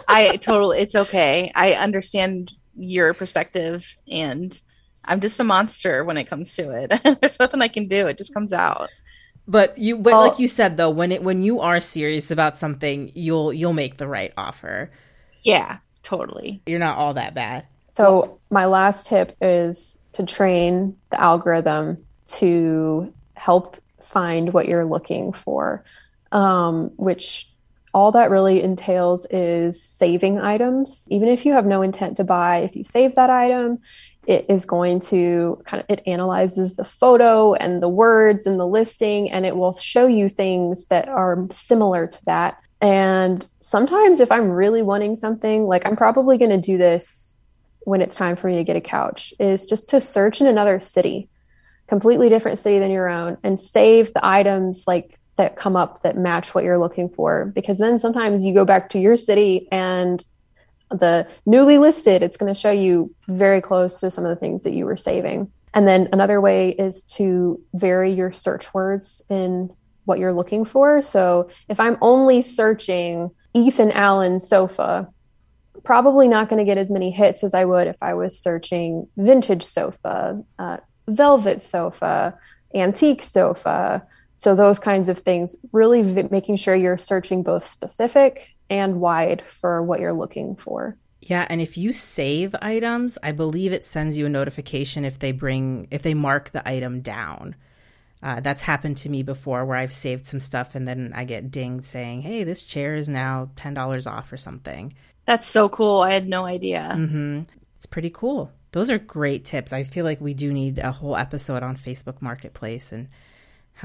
I 0.08 0.38
totally 0.42 0.80
it's 0.80 0.96
okay. 0.96 1.52
I 1.56 1.74
understand 1.74 2.54
your 2.78 3.14
perspective 3.14 3.98
and 4.10 4.60
I'm 5.04 5.20
just 5.22 5.40
a 5.40 5.44
monster 5.44 6.04
when 6.04 6.18
it 6.18 6.26
comes 6.26 6.56
to 6.56 6.72
it. 6.72 6.92
There's 7.22 7.40
nothing 7.40 7.62
I 7.62 7.68
can 7.68 7.88
do. 7.88 8.08
It 8.08 8.18
just 8.18 8.34
comes 8.34 8.54
out. 8.54 8.90
But 9.48 9.78
you 9.78 9.98
but 9.98 10.14
Oh. 10.14 10.22
like 10.22 10.40
you 10.40 10.48
said 10.48 10.78
though, 10.78 10.90
when 10.90 11.12
it 11.12 11.22
when 11.22 11.44
you 11.44 11.60
are 11.60 11.80
serious 11.80 12.32
about 12.32 12.58
something, 12.58 13.12
you'll 13.14 13.54
you'll 13.54 13.74
make 13.74 13.98
the 13.98 14.08
right 14.08 14.34
offer. 14.38 14.92
Yeah, 15.44 15.78
totally. 16.02 16.62
You're 16.66 16.80
not 16.80 16.98
all 16.98 17.14
that 17.14 17.36
bad. 17.36 17.66
So, 17.88 18.40
my 18.50 18.66
last 18.66 19.08
tip 19.08 19.38
is 19.42 19.98
to 20.14 20.26
train 20.26 20.98
the 21.12 21.22
algorithm 21.22 22.04
to 22.28 23.14
help 23.36 23.78
find 24.02 24.52
what 24.54 24.68
you're 24.68 24.86
looking 24.86 25.32
for, 25.32 25.84
um, 26.36 26.92
which 26.98 27.50
all 27.94 28.12
that 28.12 28.30
really 28.30 28.62
entails 28.62 29.26
is 29.32 29.82
saving 29.82 30.38
items. 30.38 31.08
Even 31.10 31.30
if 31.30 31.46
you 31.46 31.54
have 31.54 31.66
no 31.66 31.82
intent 31.82 32.18
to 32.18 32.26
buy, 32.26 32.58
if 32.58 32.76
you 32.76 32.84
save 32.84 33.16
that 33.16 33.30
item, 33.30 33.80
it 34.28 34.46
is 34.50 34.66
going 34.66 35.00
to 35.00 35.62
kind 35.66 35.82
of 35.82 35.90
it 35.90 36.04
analyzes 36.06 36.76
the 36.76 36.84
photo 36.84 37.54
and 37.54 37.82
the 37.82 37.88
words 37.88 38.46
and 38.46 38.60
the 38.60 38.68
listing 38.68 39.32
and 39.32 39.46
it 39.46 39.56
will 39.56 39.74
show 39.74 40.08
you 40.08 40.28
things 40.28 40.86
that 40.86 41.08
are 41.08 41.48
similar 41.52 42.08
to 42.08 42.26
that 42.26 42.60
and 42.82 43.48
sometimes 43.60 44.20
if 44.20 44.32
i'm 44.32 44.50
really 44.50 44.82
wanting 44.82 45.16
something 45.16 45.68
like 45.68 45.86
i'm 45.86 45.96
probably 45.96 46.40
going 46.40 46.50
to 46.50 46.60
do 46.60 46.76
this 46.76 47.36
when 47.82 48.02
it's 48.02 48.16
time 48.16 48.36
for 48.36 48.48
me 48.48 48.56
to 48.56 48.64
get 48.64 48.76
a 48.76 48.82
couch 48.82 49.32
is 49.40 49.68
just 49.68 49.90
to 49.90 50.02
search 50.02 50.42
in 50.42 50.48
another 50.48 50.82
city 50.82 51.30
completely 51.88 52.28
different 52.28 52.58
city 52.58 52.80
than 52.80 52.90
your 52.90 53.08
own 53.08 53.38
and 53.44 53.60
save 53.60 54.12
the 54.14 54.26
items 54.26 54.86
like 54.88 55.20
that 55.38 55.56
come 55.56 55.76
up 55.76 56.02
that 56.04 56.18
match 56.18 56.56
what 56.56 56.64
you're 56.64 56.80
looking 56.80 57.10
for 57.10 57.46
because 57.46 57.78
then 57.78 58.00
sometimes 58.00 58.44
you 58.44 58.54
go 58.54 58.66
back 58.66 58.90
to 58.90 59.00
your 59.00 59.18
city 59.18 59.68
and 59.72 60.24
the 60.92 61.28
newly 61.46 61.78
listed 61.78 62.24
it's 62.24 62.38
going 62.38 62.54
to 62.54 62.60
show 62.60 62.72
you 62.72 63.14
very 63.28 63.60
close 63.60 64.00
to 64.00 64.10
some 64.12 64.24
of 64.24 64.30
the 64.30 64.36
things 64.36 64.64
that 64.64 64.74
you 64.74 64.86
were 64.86 64.98
saving 64.98 65.52
and 65.74 65.88
then 65.88 66.08
another 66.14 66.40
way 66.40 66.70
is 66.70 67.04
to 67.04 67.62
vary 67.74 68.14
your 68.14 68.32
search 68.32 68.74
words 68.74 69.22
in 69.30 69.70
what 70.06 70.20
you're 70.20 70.34
looking 70.34 70.64
for 70.64 71.02
so 71.02 71.50
if 71.68 71.80
i'm 71.80 71.98
only 72.02 72.42
searching 72.42 73.30
ethan 73.54 73.92
allen 73.92 74.40
sofa 74.40 75.10
probably 75.86 76.28
not 76.28 76.50
going 76.50 76.58
to 76.60 76.66
get 76.66 76.78
as 76.78 76.92
many 76.92 77.12
hits 77.12 77.44
as 77.44 77.54
I 77.54 77.64
would 77.64 77.88
if 77.88 77.96
I 78.02 78.16
was 78.16 78.38
searching 78.38 79.08
vintage 79.16 79.64
sofa, 79.64 80.44
uh, 80.60 80.78
velvet 81.08 81.62
sofa, 81.62 82.38
antique 82.74 83.24
sofa. 83.24 84.06
So, 84.38 84.56
those 84.56 84.80
kinds 84.80 85.10
of 85.10 85.20
things, 85.20 85.56
really 85.72 86.02
v- 86.02 86.28
making 86.30 86.58
sure 86.58 86.76
you're 86.76 86.98
searching 86.98 87.42
both 87.44 87.68
specific 87.68 88.56
and 88.70 89.00
wide 89.00 89.44
for 89.48 89.82
what 89.82 90.00
you're 90.00 90.14
looking 90.14 90.56
for. 90.56 90.96
Yeah, 91.22 91.48
and 91.50 91.60
if 91.60 91.78
you 91.78 91.92
save 91.92 92.56
items, 92.62 93.18
I 93.24 93.32
believe 93.32 93.74
it 93.74 93.84
sends 93.84 94.18
you 94.18 94.28
a 94.28 94.30
notification 94.30 95.06
if 95.06 95.18
they 95.18 95.32
bring 95.32 95.88
if 95.90 96.04
they 96.04 96.14
mark 96.14 96.52
the 96.52 96.68
item 96.68 97.02
down. 97.02 97.56
Uh, 98.22 98.40
that's 98.40 98.64
happened 98.64 98.98
to 98.98 99.10
me 99.10 99.24
before 99.24 99.66
where 99.66 99.78
I've 99.78 99.92
saved 99.92 100.28
some 100.28 100.40
stuff 100.40 100.74
and 100.74 100.88
then 100.88 101.14
I 101.16 101.26
get 101.26 101.52
dinged 101.52 101.86
saying, 101.86 102.22
"Hey, 102.22 102.44
this 102.44 102.64
chair 102.64 102.96
is 102.96 103.10
now 103.10 103.50
ten 103.56 103.74
dollars 103.74 104.06
off 104.06 104.32
or 104.32 104.38
something." 104.38 104.94
That's 105.26 105.48
so 105.48 105.70
cool. 105.70 106.02
I 106.02 106.14
had 106.14 106.30
no 106.30 106.46
idea. 106.46 106.94
Mm-hmm. 106.96 107.42
It's 107.78 107.88
pretty 107.88 108.12
cool. 108.12 108.52
Those 108.72 108.92
are 108.92 109.00
great 109.00 109.46
tips. 109.46 109.74
I 109.74 109.84
feel 109.84 110.06
like 110.06 110.22
we 110.22 110.34
do 110.34 110.52
need 110.52 110.78
a 110.80 110.92
whole 110.92 111.16
episode 111.16 111.64
on 111.64 111.78
Facebook 111.78 112.22
Marketplace 112.22 112.92
and 112.92 113.08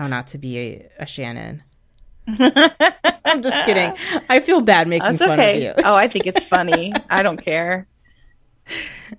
how 0.01 0.07
not 0.07 0.28
to 0.28 0.38
be 0.38 0.59
a, 0.59 0.90
a 1.01 1.07
Shannon. 1.07 1.62
I'm 2.26 3.42
just 3.42 3.64
kidding. 3.66 3.94
I 4.30 4.40
feel 4.40 4.62
bad 4.62 4.88
making 4.88 5.16
That's 5.16 5.22
fun 5.22 5.38
okay. 5.38 5.66
of 5.66 5.76
you. 5.78 5.84
oh, 5.84 5.94
I 5.94 6.09
think 6.09 6.26
it's 6.26 6.42
funny. 6.42 6.94
I 7.11 7.22
don't 7.22 7.36
care. 7.42 7.86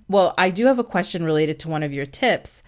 Well, 0.07 0.33
I 0.37 0.51
do 0.51 0.67
have 0.67 0.79
a 0.79 0.83
question 0.83 1.25
related 1.25 1.59
to 1.59 1.67
one 1.67 1.83
of 1.83 1.91
your 1.91 2.05
tips. 2.05 2.63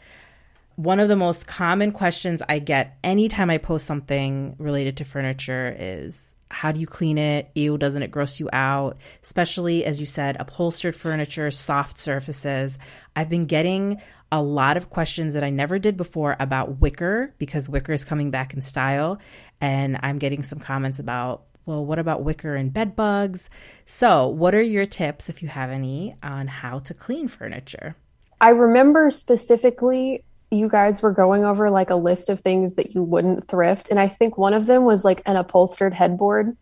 One 0.75 0.99
of 0.99 1.07
the 1.07 1.15
most 1.15 1.47
common 1.47 1.93
questions 1.93 2.41
I 2.49 2.59
get 2.59 2.97
anytime 3.01 3.49
I 3.49 3.57
post 3.57 3.85
something 3.85 4.57
related 4.59 4.97
to 4.97 5.05
furniture 5.05 5.73
is 5.79 6.32
how 6.51 6.71
do 6.71 6.79
you 6.79 6.87
clean 6.87 7.17
it? 7.17 7.49
Ew, 7.55 7.77
doesn't 7.77 8.03
it 8.03 8.11
gross 8.11 8.39
you 8.39 8.49
out? 8.53 8.97
Especially, 9.23 9.83
as 9.85 9.99
you 9.99 10.05
said, 10.05 10.37
upholstered 10.39 10.95
furniture, 10.95 11.49
soft 11.51 11.99
surfaces. 11.99 12.77
I've 13.15 13.29
been 13.29 13.45
getting 13.45 14.01
a 14.31 14.41
lot 14.41 14.77
of 14.77 14.89
questions 14.89 15.33
that 15.33 15.43
I 15.43 15.49
never 15.49 15.79
did 15.79 15.97
before 15.97 16.35
about 16.39 16.79
wicker 16.79 17.33
because 17.37 17.69
wicker 17.69 17.93
is 17.93 18.03
coming 18.03 18.31
back 18.31 18.53
in 18.53 18.61
style. 18.61 19.19
And 19.61 19.99
I'm 20.03 20.19
getting 20.19 20.43
some 20.43 20.59
comments 20.59 20.99
about, 20.99 21.43
well, 21.65 21.85
what 21.85 21.99
about 21.99 22.23
wicker 22.23 22.55
and 22.55 22.73
bed 22.73 22.95
bugs? 22.95 23.49
So, 23.85 24.27
what 24.27 24.53
are 24.53 24.61
your 24.61 24.85
tips, 24.85 25.29
if 25.29 25.41
you 25.41 25.47
have 25.49 25.69
any, 25.69 26.15
on 26.21 26.47
how 26.47 26.79
to 26.79 26.93
clean 26.93 27.27
furniture? 27.27 27.95
I 28.41 28.49
remember 28.49 29.09
specifically 29.11 30.23
you 30.53 30.69
guys 30.69 31.01
were 31.01 31.11
going 31.11 31.43
over 31.43 31.69
like 31.69 31.89
a 31.89 31.95
list 31.95 32.29
of 32.29 32.39
things 32.39 32.75
that 32.75 32.93
you 32.93 33.03
wouldn't 33.03 33.47
thrift. 33.47 33.89
And 33.89 33.99
I 33.99 34.07
think 34.07 34.37
one 34.37 34.53
of 34.53 34.65
them 34.65 34.83
was 34.83 35.03
like 35.03 35.21
an 35.25 35.35
upholstered 35.35 35.93
headboard, 35.93 36.55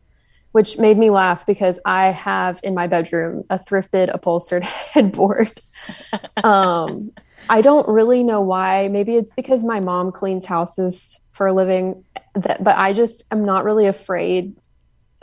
which 0.52 0.78
made 0.78 0.98
me 0.98 1.10
laugh 1.10 1.46
because 1.46 1.80
I 1.86 2.08
have 2.08 2.60
in 2.64 2.74
my 2.74 2.88
bedroom 2.88 3.44
a 3.50 3.60
thrifted 3.60 4.14
upholstered 4.14 4.64
headboard. 4.94 5.62
um, 6.44 7.12
I 7.50 7.62
don't 7.62 7.88
really 7.88 8.24
know 8.24 8.42
why. 8.42 8.88
Maybe 8.88 9.16
it's 9.16 9.34
because 9.34 9.64
my 9.64 9.80
mom 9.80 10.12
cleans 10.12 10.46
houses 10.46 11.20
for 11.32 11.48
a 11.48 11.54
living, 11.54 12.04
that, 12.36 12.64
but 12.64 12.78
I 12.78 12.94
just 12.94 13.26
am 13.32 13.46
not 13.46 13.64
really 13.64 13.88
afraid 13.88 14.56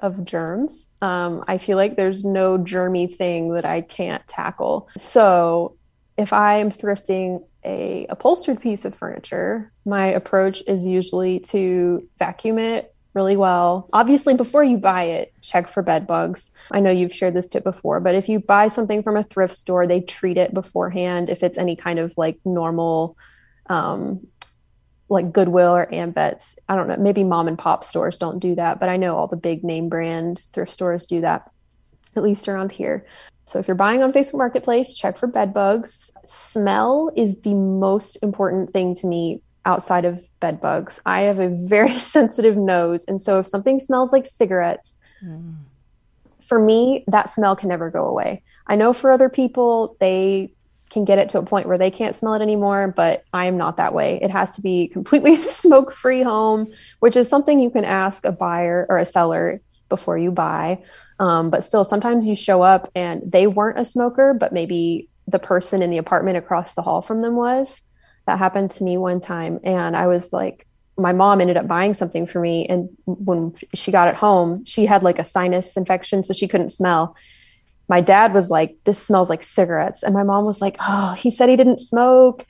of 0.01 0.25
germs. 0.25 0.91
Um, 1.03 1.45
I 1.49 1.59
feel 1.59 1.77
like 1.77 1.97
there's 1.97 2.25
no 2.25 2.59
germy 2.59 3.16
thing 3.16 3.55
that 3.55 3.64
I 3.64 3.81
can't 3.81 4.27
tackle. 4.29 4.89
So 4.97 5.77
if 6.16 6.33
I'm 6.33 6.71
thrifting 6.71 7.45
a 7.65 8.07
upholstered 8.09 8.61
piece 8.61 8.85
of 8.85 8.95
furniture, 8.95 9.73
my 9.85 10.07
approach 10.07 10.63
is 10.67 10.87
usually 10.87 11.41
to 11.41 12.09
vacuum 12.19 12.59
it 12.59 12.95
really 13.15 13.37
well. 13.37 13.89
Obviously, 13.93 14.35
before 14.35 14.63
you 14.63 14.77
buy 14.77 15.05
it, 15.05 15.33
check 15.43 15.69
for 15.69 15.83
bed 15.83 16.07
bugs. 16.07 16.51
I 16.71 16.81
know 16.81 16.91
you've 16.91 17.15
shared 17.15 17.35
this 17.35 17.49
tip 17.49 17.65
before, 17.65 18.01
but 18.01 18.15
if 18.15 18.29
you 18.29 18.39
buy 18.39 18.69
something 18.69 19.03
from 19.03 19.17
a 19.17 19.25
thrift 19.25 19.55
store, 19.55 19.87
they 19.87 20.01
treat 20.01 20.37
it 20.37 20.55
beforehand 20.55 21.29
if 21.29 21.43
it's 21.43 21.59
any 21.59 21.75
kind 21.75 21.99
of 21.99 22.15
like 22.17 22.39
normal 22.45 23.17
um, 23.67 24.27
like 25.09 25.33
Goodwill 25.33 25.75
or 25.75 25.87
AMVETS. 25.87 26.59
I 26.69 26.77
don't 26.77 26.89
know, 26.89 26.97
maybe 26.97 27.25
mom 27.25 27.49
and 27.49 27.59
pop 27.59 27.85
stores 27.85 28.19
don't 28.19 28.39
do 28.39 28.55
that, 28.57 28.79
but 28.79 28.89
I 28.89 28.97
know 28.99 29.17
all 29.17 29.27
the 29.27 29.37
big 29.37 29.65
name 29.65 29.89
brand 29.89 30.41
thrift 30.53 30.73
stores 30.73 31.07
do 31.07 31.23
that, 31.23 31.51
at 32.15 32.23
least 32.23 32.49
around 32.49 32.73
here. 32.73 33.07
So 33.49 33.59
if 33.59 33.67
you're 33.67 33.75
buying 33.75 34.03
on 34.03 34.13
Facebook 34.13 34.35
Marketplace, 34.35 34.93
check 34.93 35.17
for 35.17 35.27
bed 35.27 35.55
bugs. 35.55 36.11
Smell 36.27 37.11
is 37.17 37.41
the 37.41 37.55
most 37.55 38.19
important 38.21 38.75
thing 38.75 38.95
to 38.97 39.07
me 39.07 39.41
outside 39.65 40.05
of 40.05 40.23
bed 40.39 40.61
bugs. 40.61 41.01
I 41.07 41.23
have 41.23 41.39
a 41.39 41.49
very 41.49 41.99
sensitive 41.99 42.59
nose. 42.59 43.07
And 43.07 43.23
so 43.23 43.39
if 43.39 43.47
something 43.47 43.81
smells 43.81 44.13
like 44.13 44.27
cigarettes, 44.27 44.99
mm. 45.25 45.55
for 46.43 46.63
me, 46.63 47.05
that 47.09 47.31
smell 47.31 47.57
can 47.57 47.71
never 47.71 47.89
go 47.91 48.05
away. 48.05 48.43
I 48.67 48.77
know 48.77 48.93
for 48.93 49.11
other 49.11 49.31
people, 49.31 49.97
they 49.99 50.53
can 50.91 51.07
get 51.07 51.19
it 51.19 51.31
to 51.31 51.39
a 51.39 51.43
point 51.43 51.69
where 51.69 51.79
they 51.79 51.91
can't 51.91 52.15
smell 52.15 52.35
it 52.35 52.43
anymore, 52.43 52.93
but 52.95 53.25
I 53.33 53.47
am 53.47 53.57
not 53.57 53.79
that 53.79 53.95
way. 53.95 54.19
It 54.21 54.31
has 54.31 54.55
to 54.57 54.61
be 54.61 54.89
completely 54.89 55.37
smoke 55.39 55.95
free 55.95 56.23
home, 56.23 56.71
which 57.01 57.17
is 57.17 57.31
something 57.31 57.61
you 57.61 57.71
can 57.71 57.87
ask 57.87 58.27
a 58.27 58.33
buyer 58.33 58.85
or 58.91 58.99
a 58.99 59.07
seller 59.07 59.63
before 59.89 60.19
you 60.19 60.31
buy. 60.31 60.83
Um, 61.19 61.51
but 61.51 61.64
still, 61.64 61.85
sometimes 61.85 62.27
you 62.27 62.37
show 62.37 62.62
up 62.62 62.91
and 62.95 63.23
they 63.25 63.47
weren't 63.47 63.79
a 63.79 63.85
smoker, 63.85 64.35
but 64.35 64.53
maybe 64.53 65.09
the 65.27 65.39
person 65.39 65.83
in 65.83 65.91
the 65.91 65.99
apartment 65.99 66.37
across 66.37 66.75
the 66.75 66.83
hall 66.83 67.03
from 67.03 67.23
them 67.23 67.37
was. 67.37 67.81
That 68.27 68.39
happened 68.39 68.71
to 68.73 68.85
me 68.85 68.99
one 68.99 69.21
time. 69.21 69.59
And 69.64 69.97
I 69.97 70.07
was 70.07 70.33
like, 70.33 70.66
my 70.97 71.12
mom 71.12 71.41
ended 71.41 71.57
up 71.57 71.66
buying 71.66 71.95
something 71.95 72.27
for 72.27 72.41
me. 72.41 72.66
And 72.66 72.89
when 73.07 73.55
she 73.75 73.91
got 73.91 74.09
it 74.09 74.14
home, 74.14 74.64
she 74.64 74.87
had 74.87 75.03
like 75.03 75.19
a 75.19 75.25
sinus 75.25 75.77
infection, 75.77 76.25
so 76.25 76.35
she 76.35 76.49
couldn't 76.49 76.71
smell 76.71 77.16
my 77.89 78.01
dad 78.01 78.35
was 78.35 78.51
like, 78.51 78.77
This 78.85 79.03
smells 79.03 79.31
like 79.31 79.43
cigarettes. 79.43 80.03
And 80.03 80.14
my 80.14 80.23
mom 80.23 80.45
was 80.45 80.61
like, 80.61 80.77
Oh, 80.81 81.14
he 81.19 81.31
said 81.31 81.49
he 81.49 81.57
didn't 81.57 81.81
smoke. 81.81 82.45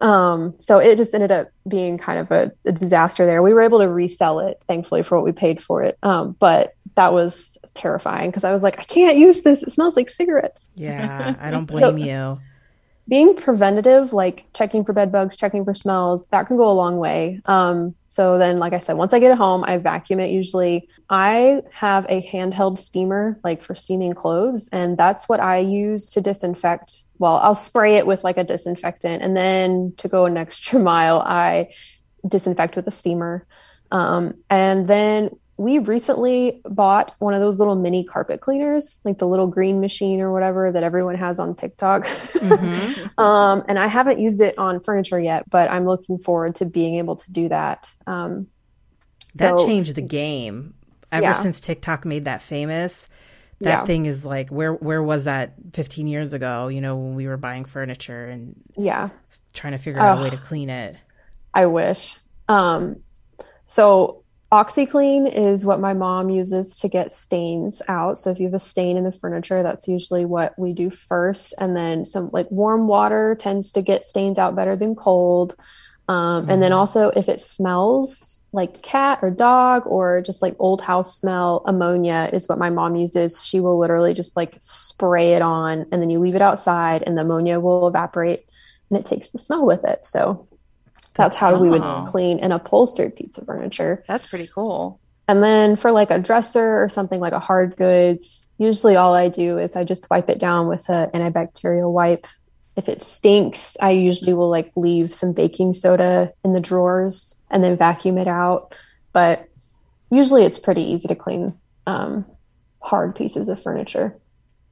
Um, 0.00 0.54
so 0.60 0.78
it 0.78 0.96
just 0.96 1.12
ended 1.12 1.32
up 1.32 1.48
being 1.66 1.98
kind 1.98 2.20
of 2.20 2.30
a, 2.30 2.52
a, 2.64 2.70
disaster 2.70 3.26
there. 3.26 3.42
We 3.42 3.52
were 3.52 3.62
able 3.62 3.80
to 3.80 3.88
resell 3.88 4.38
it, 4.38 4.62
thankfully, 4.68 5.02
for 5.02 5.16
what 5.16 5.24
we 5.24 5.32
paid 5.32 5.60
for 5.60 5.82
it. 5.82 5.98
Um, 6.04 6.36
but 6.38 6.74
that 6.94 7.12
was 7.12 7.58
terrifying 7.78 8.30
because 8.30 8.44
I 8.44 8.52
was 8.52 8.62
like, 8.62 8.78
I 8.78 8.84
can't 8.84 9.16
use 9.16 9.42
this. 9.42 9.62
It 9.62 9.72
smells 9.72 9.96
like 9.96 10.10
cigarettes. 10.10 10.68
Yeah, 10.74 11.34
I 11.40 11.50
don't 11.50 11.64
blame 11.66 11.98
so, 11.98 12.04
you 12.04 12.38
being 13.08 13.34
preventative, 13.34 14.12
like 14.12 14.44
checking 14.52 14.84
for 14.84 14.92
bed 14.92 15.10
bugs, 15.10 15.34
checking 15.34 15.64
for 15.64 15.74
smells, 15.74 16.26
that 16.26 16.46
can 16.46 16.58
go 16.58 16.70
a 16.70 16.72
long 16.72 16.98
way. 16.98 17.40
Um, 17.46 17.94
so 18.10 18.36
then, 18.36 18.58
like 18.58 18.74
I 18.74 18.78
said, 18.78 18.98
once 18.98 19.14
I 19.14 19.18
get 19.18 19.32
it 19.32 19.38
home, 19.38 19.64
I 19.64 19.78
vacuum 19.78 20.20
it 20.20 20.30
usually. 20.30 20.88
I 21.08 21.62
have 21.72 22.04
a 22.10 22.20
handheld 22.22 22.76
steamer, 22.76 23.40
like 23.42 23.62
for 23.62 23.74
steaming 23.74 24.12
clothes, 24.12 24.68
and 24.72 24.98
that's 24.98 25.26
what 25.26 25.40
I 25.40 25.58
use 25.58 26.10
to 26.12 26.20
disinfect. 26.20 27.02
Well, 27.18 27.36
I'll 27.36 27.54
spray 27.54 27.96
it 27.96 28.06
with 28.06 28.24
like 28.24 28.36
a 28.36 28.44
disinfectant, 28.44 29.22
and 29.22 29.34
then 29.34 29.94
to 29.96 30.08
go 30.08 30.26
an 30.26 30.36
extra 30.36 30.78
mile, 30.78 31.20
I 31.20 31.70
disinfect 32.26 32.76
with 32.76 32.86
a 32.86 32.92
steamer. 32.92 33.46
Um, 33.90 34.34
and 34.50 34.86
then 34.86 35.30
we 35.58 35.80
recently 35.80 36.60
bought 36.64 37.14
one 37.18 37.34
of 37.34 37.40
those 37.40 37.58
little 37.58 37.74
mini 37.74 38.04
carpet 38.04 38.40
cleaners, 38.40 39.00
like 39.04 39.18
the 39.18 39.26
little 39.26 39.48
green 39.48 39.80
machine 39.80 40.20
or 40.20 40.32
whatever 40.32 40.70
that 40.70 40.84
everyone 40.84 41.16
has 41.16 41.40
on 41.40 41.56
TikTok. 41.56 42.04
Mm-hmm. 42.04 43.20
um, 43.20 43.64
and 43.68 43.76
I 43.76 43.88
haven't 43.88 44.20
used 44.20 44.40
it 44.40 44.56
on 44.56 44.80
furniture 44.80 45.18
yet, 45.18 45.50
but 45.50 45.68
I'm 45.68 45.84
looking 45.84 46.18
forward 46.18 46.54
to 46.56 46.64
being 46.64 46.94
able 46.98 47.16
to 47.16 47.32
do 47.32 47.48
that. 47.48 47.92
Um, 48.06 48.46
that 49.34 49.58
so, 49.58 49.66
changed 49.66 49.96
the 49.96 50.02
game. 50.02 50.74
Ever 51.10 51.24
yeah. 51.24 51.32
since 51.32 51.58
TikTok 51.58 52.04
made 52.04 52.26
that 52.26 52.40
famous, 52.40 53.08
that 53.60 53.70
yeah. 53.70 53.84
thing 53.84 54.06
is 54.06 54.24
like 54.24 54.50
where 54.50 54.74
where 54.74 55.02
was 55.02 55.24
that 55.24 55.54
15 55.72 56.06
years 56.06 56.34
ago? 56.34 56.68
You 56.68 56.82
know, 56.82 56.96
when 56.96 57.14
we 57.14 57.26
were 57.26 57.38
buying 57.38 57.64
furniture 57.64 58.26
and 58.26 58.54
yeah, 58.76 59.08
trying 59.54 59.72
to 59.72 59.78
figure 59.78 60.00
out 60.00 60.18
a 60.18 60.22
way 60.22 60.30
to 60.30 60.36
clean 60.36 60.70
it. 60.70 60.96
I 61.54 61.66
wish. 61.66 62.16
Um, 62.46 63.02
so 63.64 64.22
OxiClean 64.50 65.30
is 65.30 65.66
what 65.66 65.78
my 65.78 65.92
mom 65.92 66.30
uses 66.30 66.78
to 66.78 66.88
get 66.88 67.12
stains 67.12 67.82
out. 67.86 68.18
So 68.18 68.30
if 68.30 68.38
you 68.38 68.46
have 68.46 68.54
a 68.54 68.58
stain 68.58 68.96
in 68.96 69.04
the 69.04 69.12
furniture, 69.12 69.62
that's 69.62 69.86
usually 69.86 70.24
what 70.24 70.58
we 70.58 70.72
do 70.72 70.88
first. 70.88 71.52
And 71.58 71.76
then 71.76 72.06
some 72.06 72.30
like 72.32 72.50
warm 72.50 72.88
water 72.88 73.36
tends 73.38 73.70
to 73.72 73.82
get 73.82 74.04
stains 74.04 74.38
out 74.38 74.56
better 74.56 74.74
than 74.74 74.94
cold. 74.94 75.54
Um, 76.08 76.42
mm-hmm. 76.42 76.50
And 76.50 76.62
then 76.62 76.70
mm-hmm. 76.70 76.78
also 76.78 77.10
if 77.10 77.28
it 77.28 77.40
smells 77.40 78.40
like 78.52 78.80
cat 78.80 79.18
or 79.20 79.30
dog 79.30 79.82
or 79.84 80.22
just 80.22 80.40
like 80.40 80.56
old 80.58 80.80
house 80.80 81.20
smell, 81.20 81.62
ammonia 81.66 82.30
is 82.32 82.48
what 82.48 82.58
my 82.58 82.70
mom 82.70 82.96
uses. 82.96 83.44
She 83.44 83.60
will 83.60 83.78
literally 83.78 84.14
just 84.14 84.34
like 84.34 84.56
spray 84.60 85.34
it 85.34 85.42
on 85.42 85.84
and 85.92 86.00
then 86.00 86.08
you 86.08 86.20
leave 86.20 86.34
it 86.34 86.40
outside 86.40 87.02
and 87.02 87.18
the 87.18 87.22
ammonia 87.22 87.60
will 87.60 87.86
evaporate 87.86 88.46
and 88.88 88.98
it 88.98 89.04
takes 89.04 89.28
the 89.28 89.38
smell 89.38 89.66
with 89.66 89.84
it. 89.84 90.06
So 90.06 90.48
that's 91.18 91.36
how 91.36 91.58
we 91.58 91.68
would 91.68 91.82
clean 92.10 92.38
an 92.38 92.52
upholstered 92.52 93.14
piece 93.14 93.36
of 93.36 93.44
furniture. 93.44 94.02
That's 94.08 94.26
pretty 94.26 94.48
cool. 94.54 95.00
And 95.26 95.42
then 95.42 95.76
for 95.76 95.90
like 95.90 96.10
a 96.10 96.18
dresser 96.18 96.82
or 96.82 96.88
something 96.88 97.20
like 97.20 97.34
a 97.34 97.38
hard 97.38 97.76
goods, 97.76 98.48
usually 98.56 98.96
all 98.96 99.14
I 99.14 99.28
do 99.28 99.58
is 99.58 99.76
I 99.76 99.84
just 99.84 100.08
wipe 100.08 100.30
it 100.30 100.38
down 100.38 100.68
with 100.68 100.88
an 100.88 101.10
antibacterial 101.10 101.92
wipe. 101.92 102.26
If 102.76 102.88
it 102.88 103.02
stinks, 103.02 103.76
I 103.82 103.90
usually 103.90 104.32
will 104.32 104.48
like 104.48 104.70
leave 104.76 105.12
some 105.12 105.32
baking 105.32 105.74
soda 105.74 106.32
in 106.44 106.54
the 106.54 106.60
drawers 106.60 107.34
and 107.50 107.62
then 107.62 107.76
vacuum 107.76 108.16
it 108.16 108.28
out. 108.28 108.74
But 109.12 109.48
usually 110.10 110.44
it's 110.44 110.58
pretty 110.58 110.82
easy 110.82 111.08
to 111.08 111.16
clean 111.16 111.52
um, 111.86 112.24
hard 112.80 113.14
pieces 113.16 113.48
of 113.48 113.60
furniture. 113.62 114.16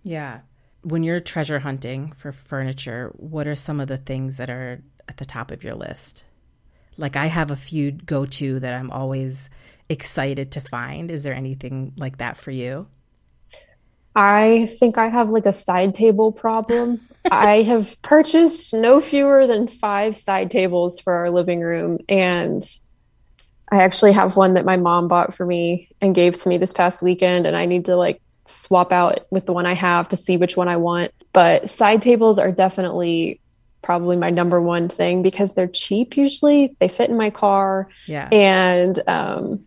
Yeah. 0.05 0.41
When 0.83 1.03
you're 1.03 1.19
treasure 1.19 1.59
hunting 1.59 2.13
for 2.13 2.31
furniture, 2.31 3.11
what 3.17 3.49
are 3.49 3.57
some 3.57 3.81
of 3.81 3.89
the 3.89 3.99
things 3.99 4.37
that 4.37 4.49
are 4.49 4.83
at 5.09 5.17
the 5.17 5.27
top 5.27 5.51
of 5.51 5.65
your 5.65 5.75
list? 5.75 6.25
Like 6.97 7.17
I 7.17 7.27
have 7.27 7.51
a 7.51 7.57
few 7.57 7.93
go 7.93 8.27
to 8.27 8.61
that 8.61 8.75
I'm 8.75 8.91
always 8.91 9.51
excited 9.89 10.53
to 10.53 10.61
find. 10.61 11.11
Is 11.11 11.23
there 11.23 11.35
anything 11.35 11.93
like 11.97 12.19
that 12.19 12.37
for 12.37 12.51
you? 12.51 12.87
I 14.15 14.67
think 14.79 14.97
I 14.97 15.09
have 15.09 15.29
like 15.29 15.45
a 15.45 15.53
side 15.53 15.95
table 15.95 16.33
problem. 16.33 17.01
I 17.31 17.63
have 17.63 18.01
purchased 18.01 18.73
no 18.73 19.01
fewer 19.01 19.47
than 19.47 19.69
five 19.69 20.17
side 20.17 20.51
tables 20.51 20.99
for 20.99 21.13
our 21.13 21.31
living 21.31 21.61
room. 21.61 21.99
And 22.09 22.65
I 23.71 23.83
actually 23.83 24.13
have 24.13 24.37
one 24.37 24.55
that 24.55 24.65
my 24.65 24.77
mom 24.77 25.09
bought 25.09 25.35
for 25.35 25.45
me 25.45 25.91
and 26.01 26.15
gave 26.15 26.41
to 26.43 26.49
me 26.49 26.57
this 26.57 26.73
past 26.73 27.03
weekend. 27.03 27.47
And 27.47 27.57
I 27.57 27.67
need 27.67 27.85
to 27.87 27.97
like 27.97 28.23
swap 28.47 28.91
out 28.91 29.27
with 29.31 29.45
the 29.45 29.53
one 29.53 29.67
I 29.67 29.75
have 29.75 30.09
to 30.09 30.17
see 30.17 30.39
which 30.39 30.57
one 30.57 30.69
I 30.69 30.79
want. 30.79 31.13
But 31.35 31.69
side 31.69 32.01
tables 32.01 32.39
are 32.39 32.53
definitely 32.53 33.41
probably 33.83 34.17
my 34.17 34.31
number 34.31 34.61
one 34.61 34.89
thing 34.89 35.23
because 35.23 35.53
they're 35.53 35.69
cheap 35.69 36.17
usually. 36.17 36.77
They 36.81 36.89
fit 36.89 37.11
in 37.11 37.17
my 37.17 37.31
car. 37.31 37.89
Yeah. 38.07 38.29
And 38.33 39.01
um, 39.09 39.67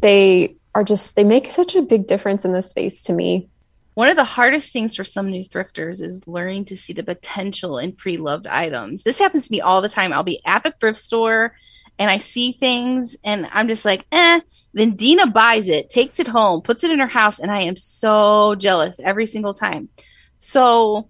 they 0.00 0.56
are 0.74 0.84
just, 0.84 1.16
they 1.16 1.24
make 1.24 1.52
such 1.52 1.74
a 1.74 1.82
big 1.82 2.06
difference 2.06 2.44
in 2.44 2.52
the 2.52 2.62
space 2.62 3.04
to 3.04 3.12
me. 3.12 3.48
One 3.94 4.08
of 4.08 4.16
the 4.16 4.24
hardest 4.24 4.72
things 4.72 4.94
for 4.94 5.02
some 5.02 5.28
new 5.28 5.44
thrifters 5.44 6.00
is 6.02 6.28
learning 6.28 6.66
to 6.66 6.76
see 6.76 6.92
the 6.92 7.02
potential 7.02 7.78
in 7.78 7.92
pre 7.92 8.16
loved 8.16 8.46
items. 8.46 9.02
This 9.02 9.18
happens 9.18 9.48
to 9.48 9.52
me 9.52 9.60
all 9.60 9.82
the 9.82 9.88
time. 9.88 10.12
I'll 10.12 10.22
be 10.22 10.40
at 10.46 10.62
the 10.62 10.70
thrift 10.70 10.98
store 10.98 11.54
and 11.98 12.08
I 12.10 12.18
see 12.18 12.52
things 12.52 13.16
and 13.24 13.48
I'm 13.52 13.66
just 13.66 13.84
like, 13.84 14.06
eh. 14.12 14.40
Then 14.72 14.94
Dina 14.94 15.26
buys 15.26 15.68
it, 15.68 15.90
takes 15.90 16.20
it 16.20 16.28
home, 16.28 16.62
puts 16.62 16.84
it 16.84 16.92
in 16.92 17.00
her 17.00 17.06
house, 17.08 17.40
and 17.40 17.50
I 17.50 17.62
am 17.62 17.76
so 17.76 18.54
jealous 18.54 19.00
every 19.02 19.26
single 19.26 19.54
time. 19.54 19.88
So, 20.36 21.08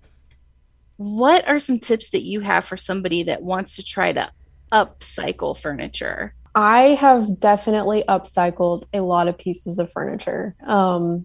what 0.99 1.49
are 1.49 1.61
some 1.61 1.78
tips 1.78 2.11
that 2.11 2.22
you 2.22 2.40
have 2.40 2.64
for 2.64 2.76
somebody 2.76 3.22
that 3.22 3.42
wants 3.42 3.76
to 3.76 3.84
try 3.84 4.12
to 4.12 4.30
upcycle 4.72 5.57
furniture? 5.57 6.34
I 6.55 6.96
have 7.01 7.38
definitely 7.38 8.03
upcycled 8.09 8.84
a 8.92 9.01
lot 9.01 9.28
of 9.28 9.38
pieces 9.38 9.78
of 9.78 9.92
furniture. 9.92 10.57
Um, 10.66 11.24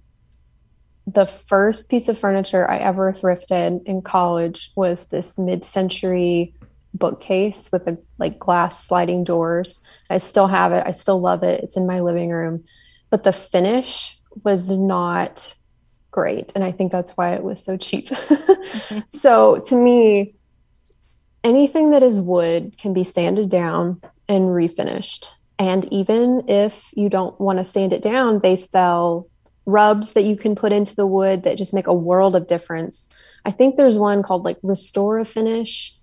the 1.07 1.25
first 1.25 1.89
piece 1.89 2.07
of 2.07 2.19
furniture 2.19 2.69
I 2.69 2.77
ever 2.77 3.11
thrifted 3.11 3.83
in 3.85 4.03
college 4.03 4.71
was 4.75 5.05
this 5.05 5.39
mid-century 5.39 6.53
bookcase 6.93 7.71
with 7.71 7.85
the 7.85 7.97
like 8.19 8.37
glass 8.37 8.85
sliding 8.85 9.23
doors. 9.23 9.79
I 10.11 10.19
still 10.19 10.47
have 10.47 10.71
it. 10.71 10.83
I 10.85 10.91
still 10.91 11.19
love 11.19 11.41
it. 11.41 11.63
It's 11.63 11.75
in 11.75 11.87
my 11.87 12.01
living 12.01 12.29
room. 12.29 12.63
But 13.09 13.23
the 13.23 13.33
finish 13.33 14.19
was 14.43 14.69
not 14.69 15.55
great, 16.13 16.53
and 16.55 16.63
I 16.63 16.71
think 16.71 16.91
that's 16.91 17.17
why 17.17 17.33
it 17.33 17.43
was 17.43 17.61
so 17.61 17.75
cheap. 17.75 18.07
Mm-hmm. 18.07 18.99
so 19.09 19.57
to 19.67 19.75
me, 19.75 20.35
anything 21.43 21.89
that 21.89 22.03
is 22.03 22.19
wood 22.19 22.77
can 22.77 22.93
be 22.93 23.03
sanded 23.03 23.49
down 23.49 24.01
and 24.29 24.45
refinished. 24.45 25.31
And 25.59 25.91
even 25.91 26.49
if 26.49 26.87
you 26.93 27.09
don't 27.09 27.37
want 27.39 27.59
to 27.59 27.65
sand 27.65 27.91
it 27.91 28.01
down, 28.01 28.39
they 28.39 28.55
sell 28.55 29.27
rubs 29.65 30.13
that 30.13 30.23
you 30.23 30.35
can 30.35 30.55
put 30.55 30.71
into 30.71 30.95
the 30.95 31.07
wood 31.07 31.43
that 31.43 31.57
just 31.57 31.73
make 31.73 31.87
a 31.87 31.93
world 31.93 32.35
of 32.35 32.47
difference. 32.47 33.09
I 33.45 33.51
think 33.51 33.75
there's 33.75 33.97
one 33.97 34.23
called 34.23 34.43
like 34.43 34.59
Restor-A-Finish. 34.61 35.95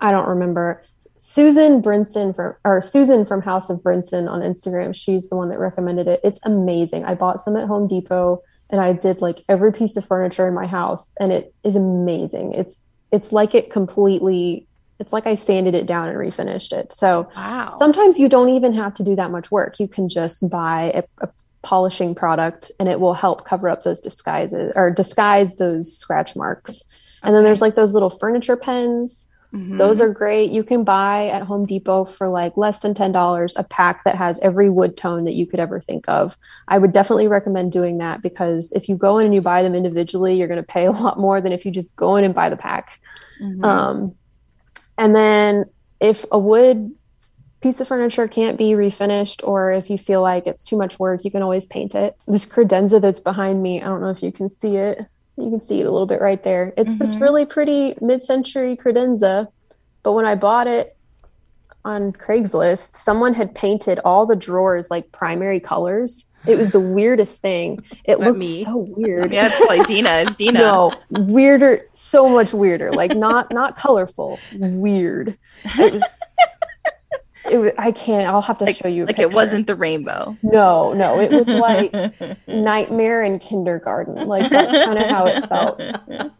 I 0.00 0.10
don't 0.10 0.28
remember. 0.28 0.84
Susan 1.16 1.82
Brinson 1.82 2.34
from 2.34 2.54
or 2.64 2.80
Susan 2.80 3.26
from 3.26 3.42
House 3.42 3.70
of 3.70 3.82
Brinson 3.82 4.30
on 4.30 4.40
Instagram. 4.40 4.94
She's 4.94 5.28
the 5.28 5.36
one 5.36 5.48
that 5.48 5.58
recommended 5.58 6.06
it. 6.06 6.20
It's 6.22 6.38
amazing. 6.44 7.04
I 7.04 7.14
bought 7.14 7.40
some 7.40 7.56
at 7.56 7.66
Home 7.66 7.88
Depot 7.88 8.42
and 8.70 8.80
I 8.80 8.92
did 8.92 9.20
like 9.20 9.44
every 9.48 9.72
piece 9.72 9.96
of 9.96 10.06
furniture 10.06 10.46
in 10.46 10.54
my 10.54 10.66
house 10.66 11.12
and 11.18 11.32
it 11.32 11.54
is 11.64 11.76
amazing. 11.76 12.52
It's 12.54 12.82
it's 13.10 13.32
like 13.32 13.54
it 13.54 13.70
completely 13.70 14.66
it's 14.98 15.12
like 15.12 15.26
I 15.26 15.36
sanded 15.36 15.74
it 15.74 15.86
down 15.86 16.08
and 16.08 16.18
refinished 16.18 16.72
it. 16.72 16.92
So 16.92 17.30
Wow. 17.36 17.68
sometimes 17.78 18.18
you 18.18 18.28
don't 18.28 18.50
even 18.50 18.72
have 18.74 18.94
to 18.94 19.04
do 19.04 19.14
that 19.16 19.30
much 19.30 19.50
work. 19.50 19.78
You 19.78 19.86
can 19.88 20.08
just 20.08 20.48
buy 20.50 20.92
a, 20.94 21.02
a 21.24 21.28
polishing 21.62 22.14
product 22.14 22.70
and 22.80 22.88
it 22.88 22.98
will 23.00 23.14
help 23.14 23.46
cover 23.46 23.68
up 23.68 23.84
those 23.84 24.00
disguises 24.00 24.72
or 24.74 24.90
disguise 24.90 25.54
those 25.56 25.96
scratch 25.96 26.34
marks. 26.34 26.82
And 27.22 27.34
then 27.34 27.44
there's 27.44 27.62
like 27.62 27.74
those 27.74 27.92
little 27.92 28.10
furniture 28.10 28.56
pens. 28.56 29.26
Mhm. 29.52 29.78
Those 29.78 30.00
are 30.00 30.12
great. 30.12 30.50
You 30.50 30.62
can 30.62 30.84
buy 30.84 31.28
at 31.28 31.42
Home 31.42 31.64
Depot 31.64 32.04
for 32.04 32.28
like 32.28 32.56
less 32.56 32.80
than 32.80 32.92
$10 32.92 33.54
a 33.56 33.64
pack 33.64 34.04
that 34.04 34.14
has 34.14 34.38
every 34.40 34.68
wood 34.68 34.96
tone 34.96 35.24
that 35.24 35.34
you 35.34 35.46
could 35.46 35.58
ever 35.58 35.80
think 35.80 36.04
of. 36.06 36.36
I 36.68 36.76
would 36.78 36.92
definitely 36.92 37.28
recommend 37.28 37.72
doing 37.72 37.98
that 37.98 38.20
because 38.20 38.70
if 38.72 38.88
you 38.88 38.96
go 38.96 39.18
in 39.18 39.24
and 39.26 39.34
you 39.34 39.40
buy 39.40 39.62
them 39.62 39.74
individually, 39.74 40.36
you're 40.36 40.48
going 40.48 40.60
to 40.60 40.66
pay 40.66 40.84
a 40.86 40.92
lot 40.92 41.18
more 41.18 41.40
than 41.40 41.52
if 41.52 41.64
you 41.64 41.70
just 41.70 41.96
go 41.96 42.16
in 42.16 42.24
and 42.24 42.34
buy 42.34 42.50
the 42.50 42.56
pack. 42.56 42.98
Mhm. 43.42 43.64
Um, 43.64 44.14
and 44.98 45.14
then 45.16 45.64
if 46.00 46.26
a 46.30 46.38
wood 46.38 46.90
piece 47.62 47.80
of 47.80 47.88
furniture 47.88 48.28
can't 48.28 48.58
be 48.58 48.72
refinished, 48.72 49.46
or 49.46 49.72
if 49.72 49.90
you 49.90 49.98
feel 49.98 50.22
like 50.22 50.46
it's 50.46 50.62
too 50.62 50.76
much 50.76 50.98
work, 50.98 51.24
you 51.24 51.30
can 51.30 51.42
always 51.42 51.66
paint 51.66 51.94
it. 51.94 52.14
This 52.26 52.46
credenza 52.46 53.00
that's 53.00 53.20
behind 53.20 53.62
me, 53.62 53.80
I 53.82 53.86
don't 53.86 54.00
know 54.00 54.10
if 54.10 54.22
you 54.22 54.30
can 54.30 54.48
see 54.48 54.76
it. 54.76 55.06
You 55.38 55.50
can 55.50 55.60
see 55.60 55.80
it 55.80 55.86
a 55.86 55.90
little 55.90 56.06
bit 56.06 56.20
right 56.20 56.42
there. 56.42 56.72
It's 56.76 56.94
this 56.96 57.14
Mhm. 57.14 57.20
really 57.20 57.44
pretty 57.46 57.96
mid 58.00 58.22
century 58.22 58.76
credenza. 58.76 59.48
But 60.02 60.12
when 60.12 60.24
I 60.24 60.34
bought 60.34 60.66
it 60.66 60.96
on 61.84 62.12
Craigslist, 62.12 62.94
someone 62.94 63.34
had 63.34 63.54
painted 63.54 64.00
all 64.04 64.26
the 64.26 64.36
drawers 64.36 64.90
like 64.90 65.10
primary 65.12 65.60
colors. 65.60 66.24
It 66.46 66.56
was 66.56 66.70
the 66.70 66.80
weirdest 66.80 67.36
thing. 67.40 67.80
It 68.04 68.20
looked 68.20 68.38
me? 68.38 68.64
so 68.64 68.78
weird. 68.96 69.32
yeah, 69.32 69.46
it's 69.48 69.56
probably 69.58 69.84
Dina. 69.84 70.10
It's 70.26 70.34
Dina. 70.42 70.58
No, 70.58 70.92
weirder, 71.10 71.82
so 71.92 72.28
much 72.28 72.52
weirder. 72.54 72.92
Like 72.92 73.16
not 73.16 73.52
not 73.52 73.76
colorful, 73.76 74.38
weird. 74.58 75.36
It 75.78 75.92
was. 75.92 76.02
It 77.50 77.58
was, 77.58 77.72
I 77.78 77.92
can't. 77.92 78.28
I'll 78.28 78.42
have 78.42 78.58
to 78.58 78.64
Like- 78.64 78.76
show 78.76 78.88
you. 78.88 79.06
Like 79.06 79.18
it 79.18 79.32
wasn't 79.32 79.66
the 79.66 79.74
rainbow. 79.74 80.36
No, 80.42 80.92
no. 80.92 81.18
It 81.20 81.30
was 81.30 81.48
like 81.48 81.94
nightmare 82.46 83.22
in 83.22 83.38
kindergarten. 83.38 84.26
Like 84.28 84.50
that's 84.50 84.84
kind 84.84 84.98
of 84.98 85.06
how 85.08 85.26
it 85.26 85.48
felt. 85.48 85.78
well, 85.78 86.32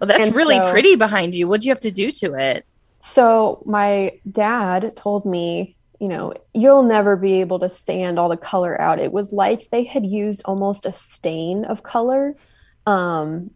that's 0.00 0.26
And 0.26 0.34
really 0.36 0.56
so- 0.56 0.70
pretty 0.70 0.94
behind 0.96 1.34
you. 1.34 1.48
What'd 1.48 1.64
you 1.64 1.70
have 1.70 1.80
to 1.80 1.90
do 1.90 2.10
to 2.12 2.34
it? 2.34 2.64
So 3.00 3.62
my 3.66 4.12
dad 4.30 4.94
told 4.96 5.26
me, 5.26 5.76
you 5.98 6.08
know, 6.08 6.34
you'll 6.54 6.82
never 6.84 7.16
be 7.16 7.40
able 7.40 7.58
to 7.60 7.68
sand 7.68 8.18
all 8.18 8.28
the 8.28 8.36
color 8.36 8.80
out. 8.80 9.00
It 9.00 9.12
was 9.12 9.32
like 9.32 9.68
they 9.70 9.84
had 9.84 10.04
used 10.06 10.42
almost 10.44 10.86
a 10.86 10.92
stain 10.92 11.64
of 11.64 11.82
color. 11.82 12.36
Um, 12.86 13.50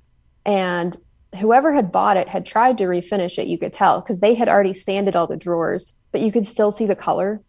and 0.45 0.97
whoever 1.41 1.73
had 1.75 1.93
bought 1.93 2.17
it 2.17 2.29
had 2.29 2.47
tried 2.47 2.79
to 2.79 2.85
refinish 2.85 3.39
it, 3.39 3.47
you 3.49 3.59
could 3.59 3.73
tell, 3.73 4.01
because 4.01 4.21
they 4.21 4.35
had 4.35 4.49
already 4.49 4.75
sanded 4.75 5.15
all 5.17 5.27
the 5.27 5.37
drawers, 5.37 5.93
but 6.17 6.23
you 6.23 6.33
could 6.33 6.47
still 6.47 6.73
see 6.73 6.87
the 6.87 6.97
color. 6.97 7.43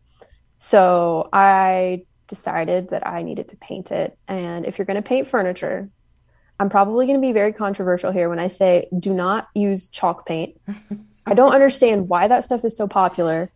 So 0.57 1.29
I 1.31 2.03
decided 2.27 2.89
that 2.89 3.07
I 3.07 3.23
needed 3.23 3.47
to 3.47 3.55
paint 3.55 3.91
it. 3.91 4.17
And 4.27 4.65
if 4.65 4.77
you're 4.77 4.85
going 4.85 5.01
to 5.01 5.07
paint 5.07 5.29
furniture, 5.29 5.89
I'm 6.59 6.69
probably 6.69 7.05
going 7.05 7.17
to 7.17 7.25
be 7.25 7.31
very 7.31 7.53
controversial 7.53 8.11
here 8.11 8.27
when 8.27 8.39
I 8.39 8.49
say 8.49 8.89
do 8.99 9.13
not 9.13 9.47
use 9.55 9.87
chalk 9.87 10.25
paint. 10.25 10.59
I 11.25 11.33
don't 11.33 11.53
understand 11.53 12.09
why 12.09 12.27
that 12.27 12.43
stuff 12.43 12.65
is 12.65 12.75
so 12.75 12.89
popular. 12.89 13.49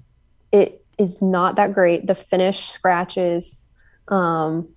It 0.53 0.82
is 0.97 1.22
not 1.22 1.57
that 1.57 1.74
great. 1.74 2.07
The 2.07 2.16
finish 2.16 2.70
scratches. 2.70 3.68
Um, 4.07 4.70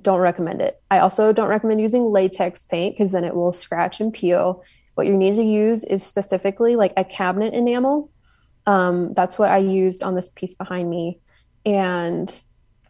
don't 0.00 0.20
recommend 0.20 0.62
it. 0.62 0.80
I 0.92 1.00
also 1.00 1.32
don't 1.32 1.48
recommend 1.48 1.80
using 1.80 2.04
latex 2.04 2.64
paint 2.66 2.94
because 2.94 3.10
then 3.10 3.24
it 3.24 3.34
will 3.34 3.52
scratch 3.52 4.00
and 4.00 4.14
peel. 4.14 4.62
What 4.94 5.08
you 5.08 5.16
need 5.16 5.34
to 5.34 5.42
use 5.42 5.82
is 5.82 6.06
specifically 6.06 6.76
like 6.76 6.92
a 6.96 7.02
cabinet 7.02 7.52
enamel. 7.52 8.12
Um, 8.66 9.14
that's 9.14 9.38
what 9.38 9.50
I 9.50 9.58
used 9.58 10.02
on 10.02 10.14
this 10.14 10.30
piece 10.30 10.54
behind 10.54 10.88
me. 10.88 11.18
And 11.64 12.32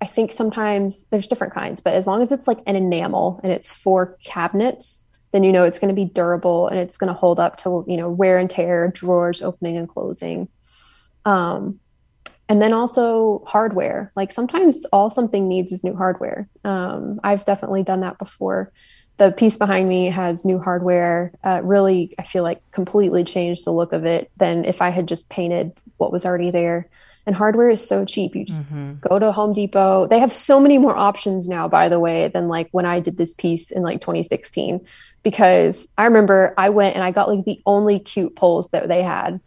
I 0.00 0.06
think 0.06 0.32
sometimes 0.32 1.04
there's 1.10 1.26
different 1.26 1.52
kinds, 1.52 1.80
but 1.80 1.94
as 1.94 2.06
long 2.06 2.22
as 2.22 2.32
it's 2.32 2.48
like 2.48 2.60
an 2.66 2.76
enamel 2.76 3.40
and 3.42 3.52
it's 3.52 3.70
for 3.70 4.16
cabinets, 4.24 5.04
then 5.32 5.44
you 5.44 5.52
know 5.52 5.64
it's 5.64 5.78
going 5.78 5.94
to 5.94 5.94
be 5.94 6.06
durable 6.06 6.68
and 6.68 6.78
it's 6.78 6.96
going 6.96 7.08
to 7.08 7.18
hold 7.18 7.38
up 7.38 7.56
to 7.58 7.84
you 7.86 7.96
know 7.96 8.10
wear 8.10 8.38
and 8.38 8.50
tear, 8.50 8.88
drawers 8.88 9.42
opening 9.42 9.76
and 9.76 9.88
closing. 9.88 10.48
Um, 11.24 11.78
and 12.48 12.60
then 12.60 12.72
also 12.72 13.44
hardware. 13.46 14.10
Like 14.16 14.32
sometimes 14.32 14.84
all 14.86 15.08
something 15.08 15.48
needs 15.48 15.70
is 15.70 15.84
new 15.84 15.94
hardware. 15.94 16.48
Um, 16.64 17.20
I've 17.22 17.44
definitely 17.44 17.84
done 17.84 18.00
that 18.00 18.18
before. 18.18 18.72
The 19.20 19.30
piece 19.30 19.58
behind 19.58 19.86
me 19.86 20.06
has 20.06 20.46
new 20.46 20.58
hardware. 20.58 21.30
Uh, 21.44 21.60
really, 21.62 22.14
I 22.18 22.22
feel 22.22 22.42
like 22.42 22.62
completely 22.72 23.22
changed 23.22 23.66
the 23.66 23.70
look 23.70 23.92
of 23.92 24.06
it 24.06 24.30
than 24.38 24.64
if 24.64 24.80
I 24.80 24.88
had 24.88 25.06
just 25.06 25.28
painted 25.28 25.72
what 25.98 26.10
was 26.10 26.24
already 26.24 26.50
there. 26.50 26.88
And 27.26 27.36
hardware 27.36 27.68
is 27.68 27.86
so 27.86 28.06
cheap. 28.06 28.34
You 28.34 28.46
just 28.46 28.72
Mhm. 28.72 28.98
go 29.02 29.18
to 29.18 29.30
Home 29.30 29.52
Depot. 29.52 30.06
They 30.06 30.18
have 30.18 30.32
so 30.32 30.58
many 30.58 30.78
more 30.78 30.96
options 30.96 31.48
now, 31.48 31.68
by 31.68 31.90
the 31.90 32.00
way, 32.00 32.28
than 32.28 32.48
like 32.48 32.68
when 32.72 32.86
I 32.86 32.98
did 32.98 33.18
this 33.18 33.34
piece 33.34 33.70
in 33.70 33.82
like 33.82 34.00
2016. 34.00 34.80
Because 35.22 35.86
I 35.98 36.04
remember 36.04 36.54
I 36.56 36.70
went 36.70 36.94
and 36.94 37.04
I 37.04 37.10
got 37.10 37.28
like 37.28 37.44
the 37.44 37.60
only 37.66 37.98
cute 37.98 38.34
poles 38.36 38.70
that 38.70 38.88
they 38.88 39.02
had. 39.02 39.38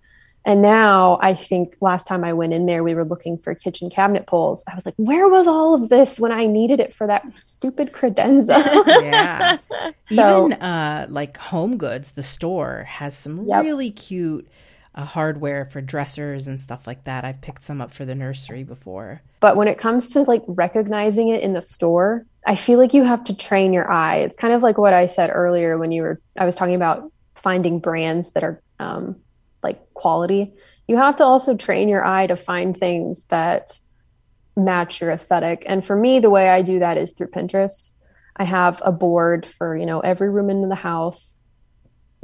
And 0.45 0.61
now 0.61 1.19
I 1.21 1.33
think 1.35 1.77
last 1.79 2.05
time 2.05 2.23
I 2.23 2.33
went 2.33 2.53
in 2.53 2.65
there, 2.65 2.83
we 2.83 2.95
were 2.95 3.05
looking 3.05 3.37
for 3.37 3.55
kitchen 3.55 3.89
cabinet 3.89 4.27
poles. 4.27 4.63
I 4.69 4.75
was 4.75 4.85
like, 4.85 4.95
where 4.97 5.29
was 5.29 5.47
all 5.47 5.73
of 5.73 5.87
this 5.89 6.19
when 6.19 6.33
I 6.33 6.45
needed 6.47 6.79
it 6.81 6.93
for 6.93 7.07
that 7.07 7.23
stupid 7.41 7.93
credenza? 7.93 8.61
Yeah. 8.87 9.57
So- 10.11 10.47
Even 10.47 10.61
uh, 10.61 11.07
like 11.09 11.37
Home 11.37 11.77
Goods, 11.77 12.11
the 12.11 12.23
store 12.23 12.83
has 12.87 13.17
some 13.17 13.45
Yep. 13.47 13.63
really 13.63 13.89
cute 13.91 14.47
uh, 14.95 15.05
hardware 15.05 15.65
for 15.65 15.81
dressers 15.81 16.47
and 16.47 16.61
stuff 16.61 16.85
like 16.85 17.05
that. 17.05 17.25
I've 17.25 17.41
picked 17.41 17.63
some 17.63 17.81
up 17.81 17.91
for 17.93 18.05
the 18.05 18.13
nursery 18.13 18.63
before. 18.63 19.21
But 19.39 19.55
when 19.55 19.67
it 19.67 19.77
comes 19.79 20.09
to 20.09 20.21
like 20.21 20.43
recognizing 20.47 21.29
it 21.29 21.41
in 21.41 21.53
the 21.53 21.61
store, 21.63 22.25
I 22.45 22.55
feel 22.57 22.77
like 22.77 22.93
you 22.93 23.03
have 23.03 23.23
to 23.25 23.35
train 23.35 23.73
your 23.73 23.89
eye. 23.91 24.17
It's 24.17 24.37
kind 24.37 24.53
of 24.53 24.61
like 24.61 24.77
what 24.77 24.93
I 24.93 25.07
said 25.07 25.31
earlier 25.33 25.77
when 25.79 25.91
you 25.91 26.03
were, 26.03 26.19
I 26.37 26.45
was 26.45 26.53
talking 26.55 26.75
about 26.75 27.11
finding 27.35 27.79
brands 27.79 28.31
that 28.31 28.43
are 28.43 28.61
um, 28.79 29.15
like 29.63 29.81
quality. 29.93 30.53
You 30.87 30.97
have 30.97 31.15
to 31.17 31.23
also 31.23 31.55
train 31.55 31.89
your 31.89 32.05
eye 32.05 32.27
to 32.27 32.35
find 32.35 32.75
things 32.75 33.23
that 33.29 33.79
match 34.55 35.01
your 35.01 35.11
aesthetic. 35.11 35.63
And 35.65 35.83
for 35.83 35.95
me, 35.95 36.19
the 36.19 36.29
way 36.29 36.49
I 36.49 36.61
do 36.61 36.79
that 36.79 36.97
is 36.97 37.13
through 37.13 37.27
Pinterest. 37.27 37.89
I 38.35 38.43
have 38.43 38.81
a 38.83 38.91
board 38.91 39.45
for, 39.45 39.77
you 39.77 39.85
know, 39.85 39.99
every 39.99 40.29
room 40.29 40.49
in 40.49 40.69
the 40.69 40.75
house 40.75 41.37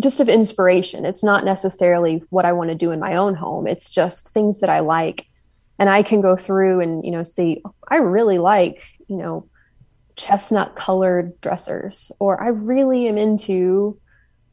just 0.02 0.20
of 0.20 0.30
inspiration. 0.30 1.06
It's 1.06 1.24
not 1.24 1.44
necessarily 1.44 2.24
what 2.30 2.46
I 2.46 2.54
want 2.54 2.70
to 2.70 2.76
do 2.76 2.92
in 2.92 3.00
my 3.00 3.16
own 3.16 3.36
home. 3.36 3.68
It's 3.68 3.90
just 3.90 4.30
things 4.30 4.60
that 4.62 4.70
I 4.70 4.80
like. 4.80 5.26
And 5.78 5.90
I 5.90 6.04
can 6.04 6.22
go 6.22 6.36
through 6.36 6.82
and, 6.82 7.04
you 7.06 7.12
know, 7.12 7.24
see, 7.24 7.62
I 7.90 7.98
really 7.98 8.38
like, 8.38 8.84
you 9.08 9.18
know, 9.18 9.48
chestnut 10.16 10.76
colored 10.76 11.40
dressers, 11.42 12.12
or 12.20 12.42
I 12.42 12.50
really 12.50 13.08
am 13.08 13.18
into 13.18 13.98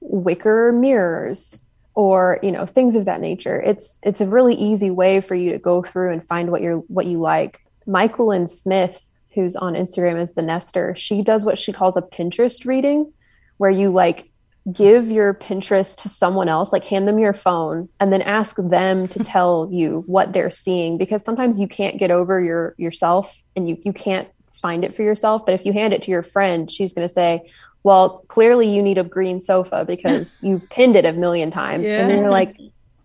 wicker 0.01 0.73
mirrors 0.73 1.61
or 1.97 2.39
you 2.43 2.53
know 2.53 2.65
things 2.65 2.95
of 2.95 3.05
that 3.07 3.21
nature. 3.21 3.61
It's 3.61 3.99
it's 4.05 4.21
a 4.21 4.27
really 4.27 4.55
easy 4.55 4.91
way 4.91 5.21
for 5.21 5.35
you 5.35 5.51
to 5.51 5.59
go 5.59 5.83
through 5.83 6.13
and 6.13 6.25
find 6.25 6.51
what 6.53 6.63
you're 6.63 6.77
what 6.77 7.07
you 7.07 7.19
like. 7.19 7.61
Myquillyn 7.89 8.49
Smith 8.49 9.03
who's 9.35 9.55
on 9.55 9.75
instagram 9.75 10.19
as 10.19 10.33
the 10.33 10.41
nester 10.41 10.95
she 10.95 11.21
does 11.21 11.45
what 11.45 11.59
she 11.59 11.71
calls 11.71 11.95
a 11.95 12.01
pinterest 12.01 12.65
reading 12.65 13.13
where 13.59 13.71
you 13.71 13.91
like 13.91 14.25
give 14.73 15.11
your 15.11 15.33
Pinterest 15.33 15.97
to 16.03 16.09
someone 16.09 16.49
else, 16.49 16.73
like 16.73 16.85
hand 16.85 17.07
them 17.07 17.19
your 17.19 17.33
phone 17.33 17.89
and 18.01 18.13
then 18.13 18.23
ask 18.23 18.57
them 18.57 19.07
to 19.09 19.19
tell 19.25 19.69
you 19.71 20.03
what 20.07 20.33
they're 20.33 20.51
seeing 20.51 20.99
because 20.99 21.23
sometimes 21.25 21.61
you 21.61 21.69
can't 21.69 21.99
get 21.99 22.11
over 22.11 22.41
your 22.41 22.75
yourself 22.79 23.37
and 23.55 23.69
you 23.69 23.79
you 23.85 23.93
can't 23.93 24.29
find 24.53 24.85
it 24.85 24.95
for 24.95 25.03
yourself, 25.03 25.45
but 25.45 25.55
if 25.55 25.65
you 25.67 25.73
hand 25.73 25.93
it 25.93 26.03
to 26.03 26.11
your 26.11 26.23
friend, 26.23 26.71
she's 26.71 26.95
going 26.95 27.07
to 27.07 27.13
say, 27.13 27.43
"Well, 27.87 28.25
clearly 28.27 28.69
you 28.69 28.83
need 28.83 28.99
a 28.99 29.05
green 29.05 29.41
sofa 29.41 29.85
because 29.87 30.41
you've 30.43 30.69
pinned 30.69 30.97
it 30.97 31.07
a 31.07 31.13
million 31.13 31.53
times." 31.53 31.89
Yeah. 31.89 32.01
And 32.01 32.11
then 32.11 32.19
you're 32.19 32.31
like, 32.31 32.59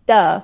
"Duh." 0.08 0.42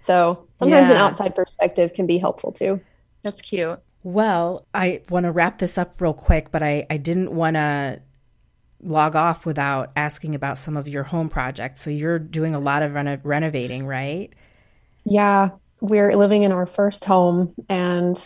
So, 0.00 0.46
sometimes 0.56 0.88
yeah. 0.88 0.96
an 0.96 1.00
outside 1.00 1.34
perspective 1.34 1.92
can 1.92 2.06
be 2.06 2.16
helpful 2.16 2.50
too. 2.50 2.80
That's 3.22 3.42
cute. 3.42 3.78
Well, 4.02 4.66
I 4.74 5.02
want 5.10 5.24
to 5.24 5.32
wrap 5.32 5.58
this 5.58 5.76
up 5.76 6.00
real 6.00 6.14
quick, 6.14 6.50
but 6.50 6.62
I, 6.62 6.86
I 6.88 6.96
didn't 6.96 7.30
want 7.34 7.56
to 7.56 8.00
log 8.82 9.16
off 9.16 9.44
without 9.44 9.92
asking 9.96 10.34
about 10.34 10.58
some 10.58 10.76
of 10.76 10.88
your 10.88 11.04
home 11.04 11.28
projects. 11.28 11.82
So 11.82 11.90
you're 11.90 12.18
doing 12.18 12.54
a 12.54 12.60
lot 12.60 12.82
of 12.82 12.94
reno- 12.94 13.20
renovating, 13.22 13.86
right? 13.86 14.32
Yeah, 15.04 15.50
we're 15.80 16.16
living 16.16 16.42
in 16.42 16.52
our 16.52 16.66
first 16.66 17.04
home 17.04 17.54
and 17.68 18.16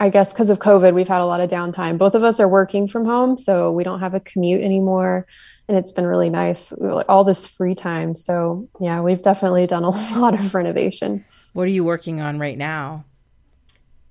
I 0.00 0.08
guess 0.08 0.32
because 0.32 0.50
of 0.50 0.58
COVID, 0.58 0.94
we've 0.94 1.06
had 1.06 1.20
a 1.20 1.26
lot 1.26 1.40
of 1.40 1.50
downtime. 1.50 1.98
Both 1.98 2.14
of 2.14 2.24
us 2.24 2.40
are 2.40 2.48
working 2.48 2.88
from 2.88 3.04
home, 3.04 3.36
so 3.36 3.70
we 3.70 3.84
don't 3.84 4.00
have 4.00 4.14
a 4.14 4.20
commute 4.20 4.62
anymore. 4.62 5.26
And 5.68 5.76
it's 5.76 5.92
been 5.92 6.06
really 6.06 6.30
nice, 6.30 6.72
all 6.72 7.22
this 7.22 7.46
free 7.46 7.74
time. 7.74 8.16
So, 8.16 8.66
yeah, 8.80 9.02
we've 9.02 9.20
definitely 9.20 9.66
done 9.66 9.84
a 9.84 9.90
lot 10.18 10.34
of 10.34 10.54
renovation. 10.54 11.24
What 11.52 11.64
are 11.64 11.70
you 11.70 11.84
working 11.84 12.20
on 12.20 12.38
right 12.38 12.56
now? 12.56 13.04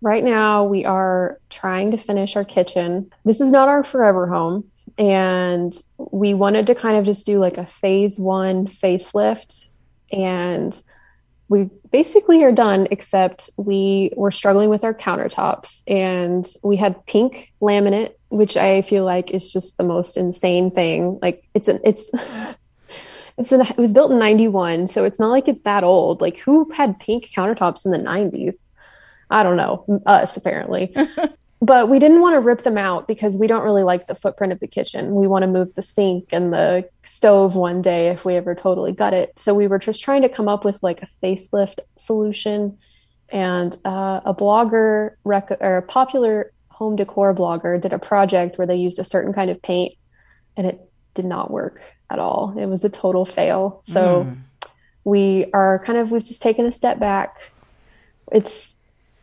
Right 0.02 0.24
now, 0.24 0.64
we 0.64 0.86
are 0.86 1.42
trying 1.50 1.92
to 1.92 1.98
finish 1.98 2.38
our 2.38 2.46
kitchen. 2.46 3.12
This 3.26 3.42
is 3.42 3.50
not 3.50 3.68
our 3.68 3.84
forever 3.84 4.28
home 4.28 4.70
and 4.98 5.74
we 5.98 6.34
wanted 6.34 6.68
to 6.68 6.76
kind 6.76 6.98
of 6.98 7.06
just 7.06 7.26
do 7.26 7.40
like 7.40 7.58
a 7.58 7.66
phase 7.66 8.20
one 8.20 8.68
facelift 8.68 9.68
and 10.12 10.82
we 11.50 11.70
basically 11.91 12.43
are 12.43 12.52
done 12.52 12.88
except 12.91 13.50
we 13.58 14.12
were 14.16 14.32
struggling 14.32 14.70
with 14.70 14.84
our 14.84 14.93
countertops 14.93 15.82
and 15.88 16.47
we 16.64 16.76
had 16.76 17.06
pink 17.08 17.52
laminate 17.62 18.14
which 18.30 18.56
i 18.56 18.82
feel 18.84 19.04
like 19.04 19.32
is 19.32 19.52
just 19.52 19.78
the 19.78 19.84
most 19.84 20.16
insane 20.16 20.72
thing. 20.72 21.20
Like 21.22 21.43
it's 21.54 21.68
an 21.68 21.80
it's 21.84 22.10
it's 23.38 23.52
an, 23.52 23.62
it 23.62 23.78
was 23.78 23.91
built 23.91 24.12
in 24.12 24.20
91 24.20 24.88
so 24.88 25.04
it's 25.04 25.20
not 25.20 25.32
like 25.32 25.47
it's 25.47 25.64
that 25.64 25.84
old. 25.84 26.22
Like 26.22 26.38
who 26.38 26.72
had 26.72 27.00
pink 27.00 27.30
countertops 27.36 27.86
in 27.86 27.91
the 27.91 28.00
90s 28.00 28.56
i 29.32 29.43
don't 29.43 29.58
know. 29.58 30.02
Us 30.06 30.38
apparently 30.38 30.95
but 31.62 31.89
we 31.89 31.99
didn't 31.99 32.22
want 32.22 32.36
to 32.36 32.39
rip 32.39 32.64
them 32.64 32.78
out 32.78 33.07
because 33.07 33.36
we 33.36 33.45
don't 33.45 33.64
really 33.64 33.84
like 33.84 34.07
the 34.07 34.16
footprint 34.16 34.53
of 34.53 34.60
the 34.60 34.68
kitchen. 34.68 35.14
We 35.14 35.28
want 35.28 35.43
to 35.43 35.47
move 35.47 35.76
the 35.76 35.82
sink 35.82 36.30
and 36.32 36.53
the 36.53 36.89
stove 37.03 37.55
one 37.55 37.82
day 37.82 38.07
if 38.07 38.24
we 38.24 38.36
ever 38.36 38.55
totally 38.55 38.93
gut 38.93 39.14
it. 39.14 39.38
So 39.38 39.53
we 39.53 39.68
were 39.68 39.80
just 39.80 40.01
trying 40.01 40.22
to 40.22 40.30
come 40.30 40.47
up 40.47 40.64
with 40.64 40.78
like 40.82 41.01
a 41.01 41.07
facelift 41.22 41.80
solution. 41.97 42.78
And 43.28 43.76
uh, 43.86 44.22
a 44.26 44.34
blogger 44.34 45.16
rec- 45.24 45.57
or 45.60 45.78
a 45.78 45.82
popular 45.82 46.51
home 46.70 46.95
decor 46.95 47.36
blogger 47.36 47.80
did 47.80 47.91
a 47.91 47.99
project 47.99 48.57
where 48.57 48.66
they 48.66 48.78
used 48.78 48.97
a 48.97 49.03
certain 49.03 49.34
kind 49.34 49.51
of 49.51 49.62
paint 49.62 49.95
and 50.55 50.66
it 50.66 50.80
did 51.14 51.26
not 51.26 51.51
work 51.51 51.82
at 52.10 52.20
all. 52.20 52.55
It 52.57 52.68
was 52.68 52.86
a 52.86 52.89
total 52.89 53.26
fail. 53.26 53.84
So 53.86 54.24
mm. 54.24 54.38
we 55.03 55.47
are 55.53 55.84
kind 55.86 55.99
of, 55.99 56.10
we've 56.10 56.24
just 56.24 56.41
taken 56.41 56.66
a 56.66 56.72
step 56.72 56.99
back. 56.99 57.51
It's 58.32 58.74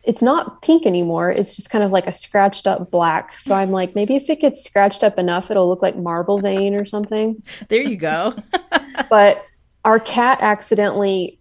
it's 0.07 0.23
not 0.23 0.63
pink 0.63 0.87
anymore. 0.87 1.31
It's 1.31 1.57
just 1.57 1.69
kind 1.69 1.83
of 1.83 1.91
like 1.91 2.07
a 2.07 2.13
scratched 2.13 2.67
up 2.67 2.91
black. 2.93 3.35
So 3.41 3.55
I'm 3.55 3.73
like, 3.73 3.97
maybe 3.97 4.15
if 4.15 4.31
it 4.31 4.41
gets 4.41 4.65
scratched 4.65 5.03
up 5.03 5.19
enough, 5.19 5.51
it'll 5.51 5.69
look 5.69 5.83
like 5.83 5.97
marble 5.97 6.41
vein 6.41 6.75
or 6.75 6.87
something. 6.87 7.43
There 7.69 7.83
you 7.83 7.97
go. 7.97 8.35
but 9.11 9.45
our 9.85 9.99
cat 9.99 10.39
accidentally, 10.41 11.41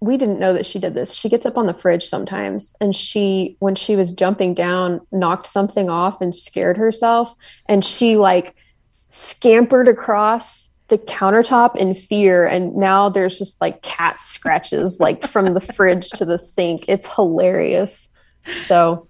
we 0.00 0.16
didn't 0.16 0.38
know 0.38 0.52
that 0.52 0.64
she 0.64 0.78
did 0.78 0.94
this. 0.94 1.12
She 1.12 1.28
gets 1.28 1.44
up 1.44 1.58
on 1.58 1.66
the 1.66 1.74
fridge 1.74 2.08
sometimes 2.08 2.72
and 2.80 2.94
she, 2.94 3.56
when 3.58 3.74
she 3.74 3.96
was 3.96 4.12
jumping 4.12 4.54
down, 4.54 5.00
knocked 5.10 5.48
something 5.48 5.90
off 5.90 6.20
and 6.20 6.32
scared 6.32 6.76
herself. 6.76 7.34
And 7.66 7.84
she 7.84 8.16
like 8.16 8.54
scampered 9.08 9.88
across 9.88 10.67
the 10.88 10.98
countertop 10.98 11.76
in 11.76 11.94
fear 11.94 12.46
and 12.46 12.74
now 12.74 13.08
there's 13.10 13.38
just 13.38 13.60
like 13.60 13.82
cat 13.82 14.18
scratches 14.18 14.98
like 15.00 15.26
from 15.26 15.52
the 15.52 15.60
fridge 15.74 16.08
to 16.10 16.24
the 16.24 16.38
sink. 16.38 16.84
It's 16.88 17.06
hilarious. 17.06 18.08
So 18.66 19.06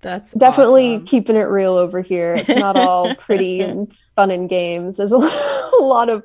that's 0.00 0.32
definitely 0.32 0.94
awesome. 0.94 1.06
keeping 1.06 1.36
it 1.36 1.42
real 1.42 1.76
over 1.76 2.00
here. 2.00 2.34
It's 2.34 2.48
not 2.48 2.76
all 2.76 3.14
pretty 3.18 3.60
and 3.60 3.92
fun 4.16 4.30
and 4.30 4.48
games. 4.48 4.96
There's 4.96 5.12
a, 5.12 5.18
lot 5.80 6.08
of 6.08 6.24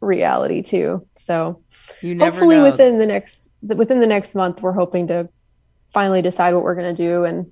reality 0.00 0.62
too. 0.62 1.06
So 1.16 1.62
hopefully 2.02 2.56
know. 2.56 2.64
within 2.64 2.98
the 2.98 3.06
next 3.06 3.48
within 3.62 4.00
the 4.00 4.06
next 4.06 4.34
month 4.34 4.60
we're 4.60 4.72
hoping 4.72 5.06
to 5.08 5.28
finally 5.92 6.20
decide 6.20 6.52
what 6.52 6.62
we're 6.62 6.74
going 6.74 6.94
to 6.94 7.02
do 7.02 7.24
and 7.24 7.50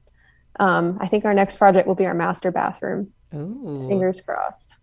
um, 0.60 0.98
i 1.00 1.08
think 1.08 1.24
our 1.24 1.32
next 1.32 1.56
project 1.56 1.88
will 1.88 1.94
be 1.94 2.04
our 2.04 2.14
master 2.14 2.52
bathroom. 2.52 3.10
Ooh. 3.34 3.86
fingers 3.88 4.20
crossed. 4.20 4.76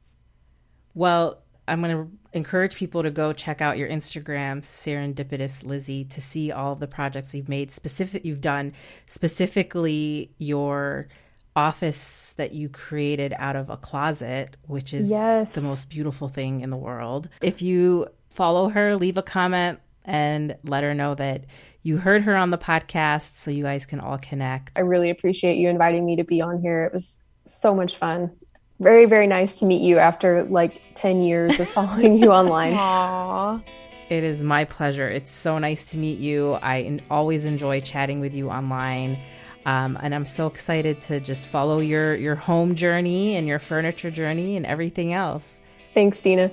Well 0.95 1.43
I'm 1.69 1.81
going 1.81 1.95
to 1.95 2.11
encourage 2.33 2.75
people 2.75 3.03
to 3.03 3.11
go 3.11 3.33
check 3.33 3.61
out 3.61 3.77
your 3.77 3.87
Instagram, 3.87 4.61
Serendipitous 4.61 5.63
Lizzie, 5.63 6.05
to 6.05 6.21
see 6.21 6.51
all 6.51 6.73
of 6.73 6.79
the 6.79 6.87
projects 6.87 7.33
you've 7.33 7.49
made. 7.49 7.71
Specific, 7.71 8.25
you've 8.25 8.41
done 8.41 8.73
specifically 9.07 10.31
your 10.37 11.07
office 11.55 12.33
that 12.37 12.53
you 12.53 12.69
created 12.69 13.33
out 13.37 13.55
of 13.55 13.69
a 13.69 13.77
closet, 13.77 14.57
which 14.67 14.93
is 14.93 15.09
yes. 15.09 15.53
the 15.53 15.61
most 15.61 15.89
beautiful 15.89 16.27
thing 16.27 16.61
in 16.61 16.69
the 16.69 16.77
world. 16.77 17.29
If 17.41 17.61
you 17.61 18.07
follow 18.29 18.69
her, 18.69 18.95
leave 18.95 19.17
a 19.17 19.23
comment 19.23 19.79
and 20.05 20.55
let 20.63 20.83
her 20.83 20.93
know 20.93 21.15
that 21.15 21.45
you 21.83 21.97
heard 21.97 22.23
her 22.23 22.35
on 22.35 22.49
the 22.49 22.57
podcast 22.57 23.35
so 23.35 23.51
you 23.51 23.63
guys 23.63 23.85
can 23.85 23.99
all 23.99 24.17
connect. 24.17 24.71
I 24.75 24.81
really 24.81 25.09
appreciate 25.09 25.57
you 25.57 25.69
inviting 25.69 26.05
me 26.05 26.15
to 26.15 26.23
be 26.23 26.41
on 26.41 26.61
here. 26.61 26.83
It 26.83 26.93
was 26.93 27.17
so 27.45 27.73
much 27.73 27.95
fun 27.95 28.31
very 28.79 29.05
very 29.05 29.27
nice 29.27 29.59
to 29.59 29.65
meet 29.65 29.81
you 29.81 29.97
after 29.99 30.43
like 30.45 30.81
10 30.95 31.21
years 31.23 31.59
of 31.59 31.67
following 31.69 32.17
you 32.17 32.31
online. 32.41 32.73
Aww. 32.73 33.63
it 34.09 34.23
is 34.23 34.43
my 34.43 34.65
pleasure. 34.65 35.07
It's 35.07 35.31
so 35.31 35.59
nice 35.59 35.91
to 35.91 35.97
meet 35.97 36.19
you. 36.19 36.53
I 36.53 36.99
always 37.09 37.45
enjoy 37.45 37.81
chatting 37.81 38.19
with 38.19 38.35
you 38.35 38.49
online. 38.49 39.19
Um, 39.65 39.97
and 40.01 40.15
i'm 40.15 40.25
so 40.25 40.47
excited 40.47 41.01
to 41.01 41.19
just 41.19 41.47
follow 41.47 41.79
your 41.79 42.15
your 42.15 42.35
home 42.35 42.75
journey 42.75 43.35
and 43.35 43.45
your 43.45 43.59
furniture 43.59 44.09
journey 44.09 44.55
and 44.55 44.65
everything 44.65 45.11
else. 45.13 45.59
Thanks 45.93 46.21
dina. 46.21 46.49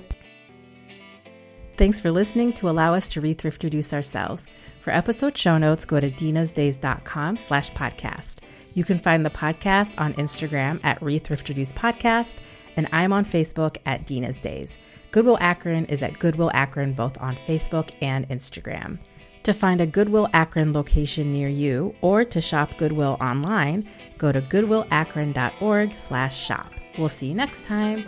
Thanks 1.77 1.99
for 1.99 2.11
listening 2.11 2.53
to 2.53 2.69
allow 2.69 2.93
us 2.95 3.07
to 3.09 3.21
re-thriftroduce 3.21 3.93
ourselves. 3.93 4.45
For 4.81 4.91
episode 4.91 5.37
show 5.37 5.57
notes 5.57 5.85
go 5.85 5.99
to 5.99 6.09
dinasdays.com 6.09 7.37
slash 7.37 7.71
podcast 7.71 8.37
you 8.77 8.83
can 8.83 8.99
find 8.99 9.25
the 9.25 9.31
podcast 9.31 9.89
on 9.97 10.13
Instagram 10.13 10.79
at 10.83 10.99
Rethrift 10.99 11.73
Podcast, 11.73 12.35
and 12.75 12.87
I'm 12.91 13.11
on 13.11 13.25
Facebook 13.25 13.77
at 13.87 14.05
Dina's 14.05 14.39
Days. 14.39 14.77
Goodwill 15.09 15.39
Akron 15.41 15.85
is 15.85 16.03
at 16.03 16.19
Goodwill 16.19 16.51
Akron 16.53 16.93
both 16.93 17.19
on 17.19 17.35
Facebook 17.47 17.89
and 18.03 18.29
Instagram. 18.29 18.99
To 19.41 19.53
find 19.55 19.81
a 19.81 19.87
Goodwill 19.87 20.29
Akron 20.31 20.73
location 20.73 21.33
near 21.33 21.49
you 21.49 21.95
or 22.01 22.23
to 22.25 22.39
shop 22.39 22.77
Goodwill 22.77 23.17
online, 23.19 23.89
go 24.19 24.31
to 24.31 24.43
goodwillakron.org/shop. 24.43 26.71
We'll 26.99 27.09
see 27.09 27.29
you 27.29 27.33
next 27.33 27.65
time. 27.65 28.05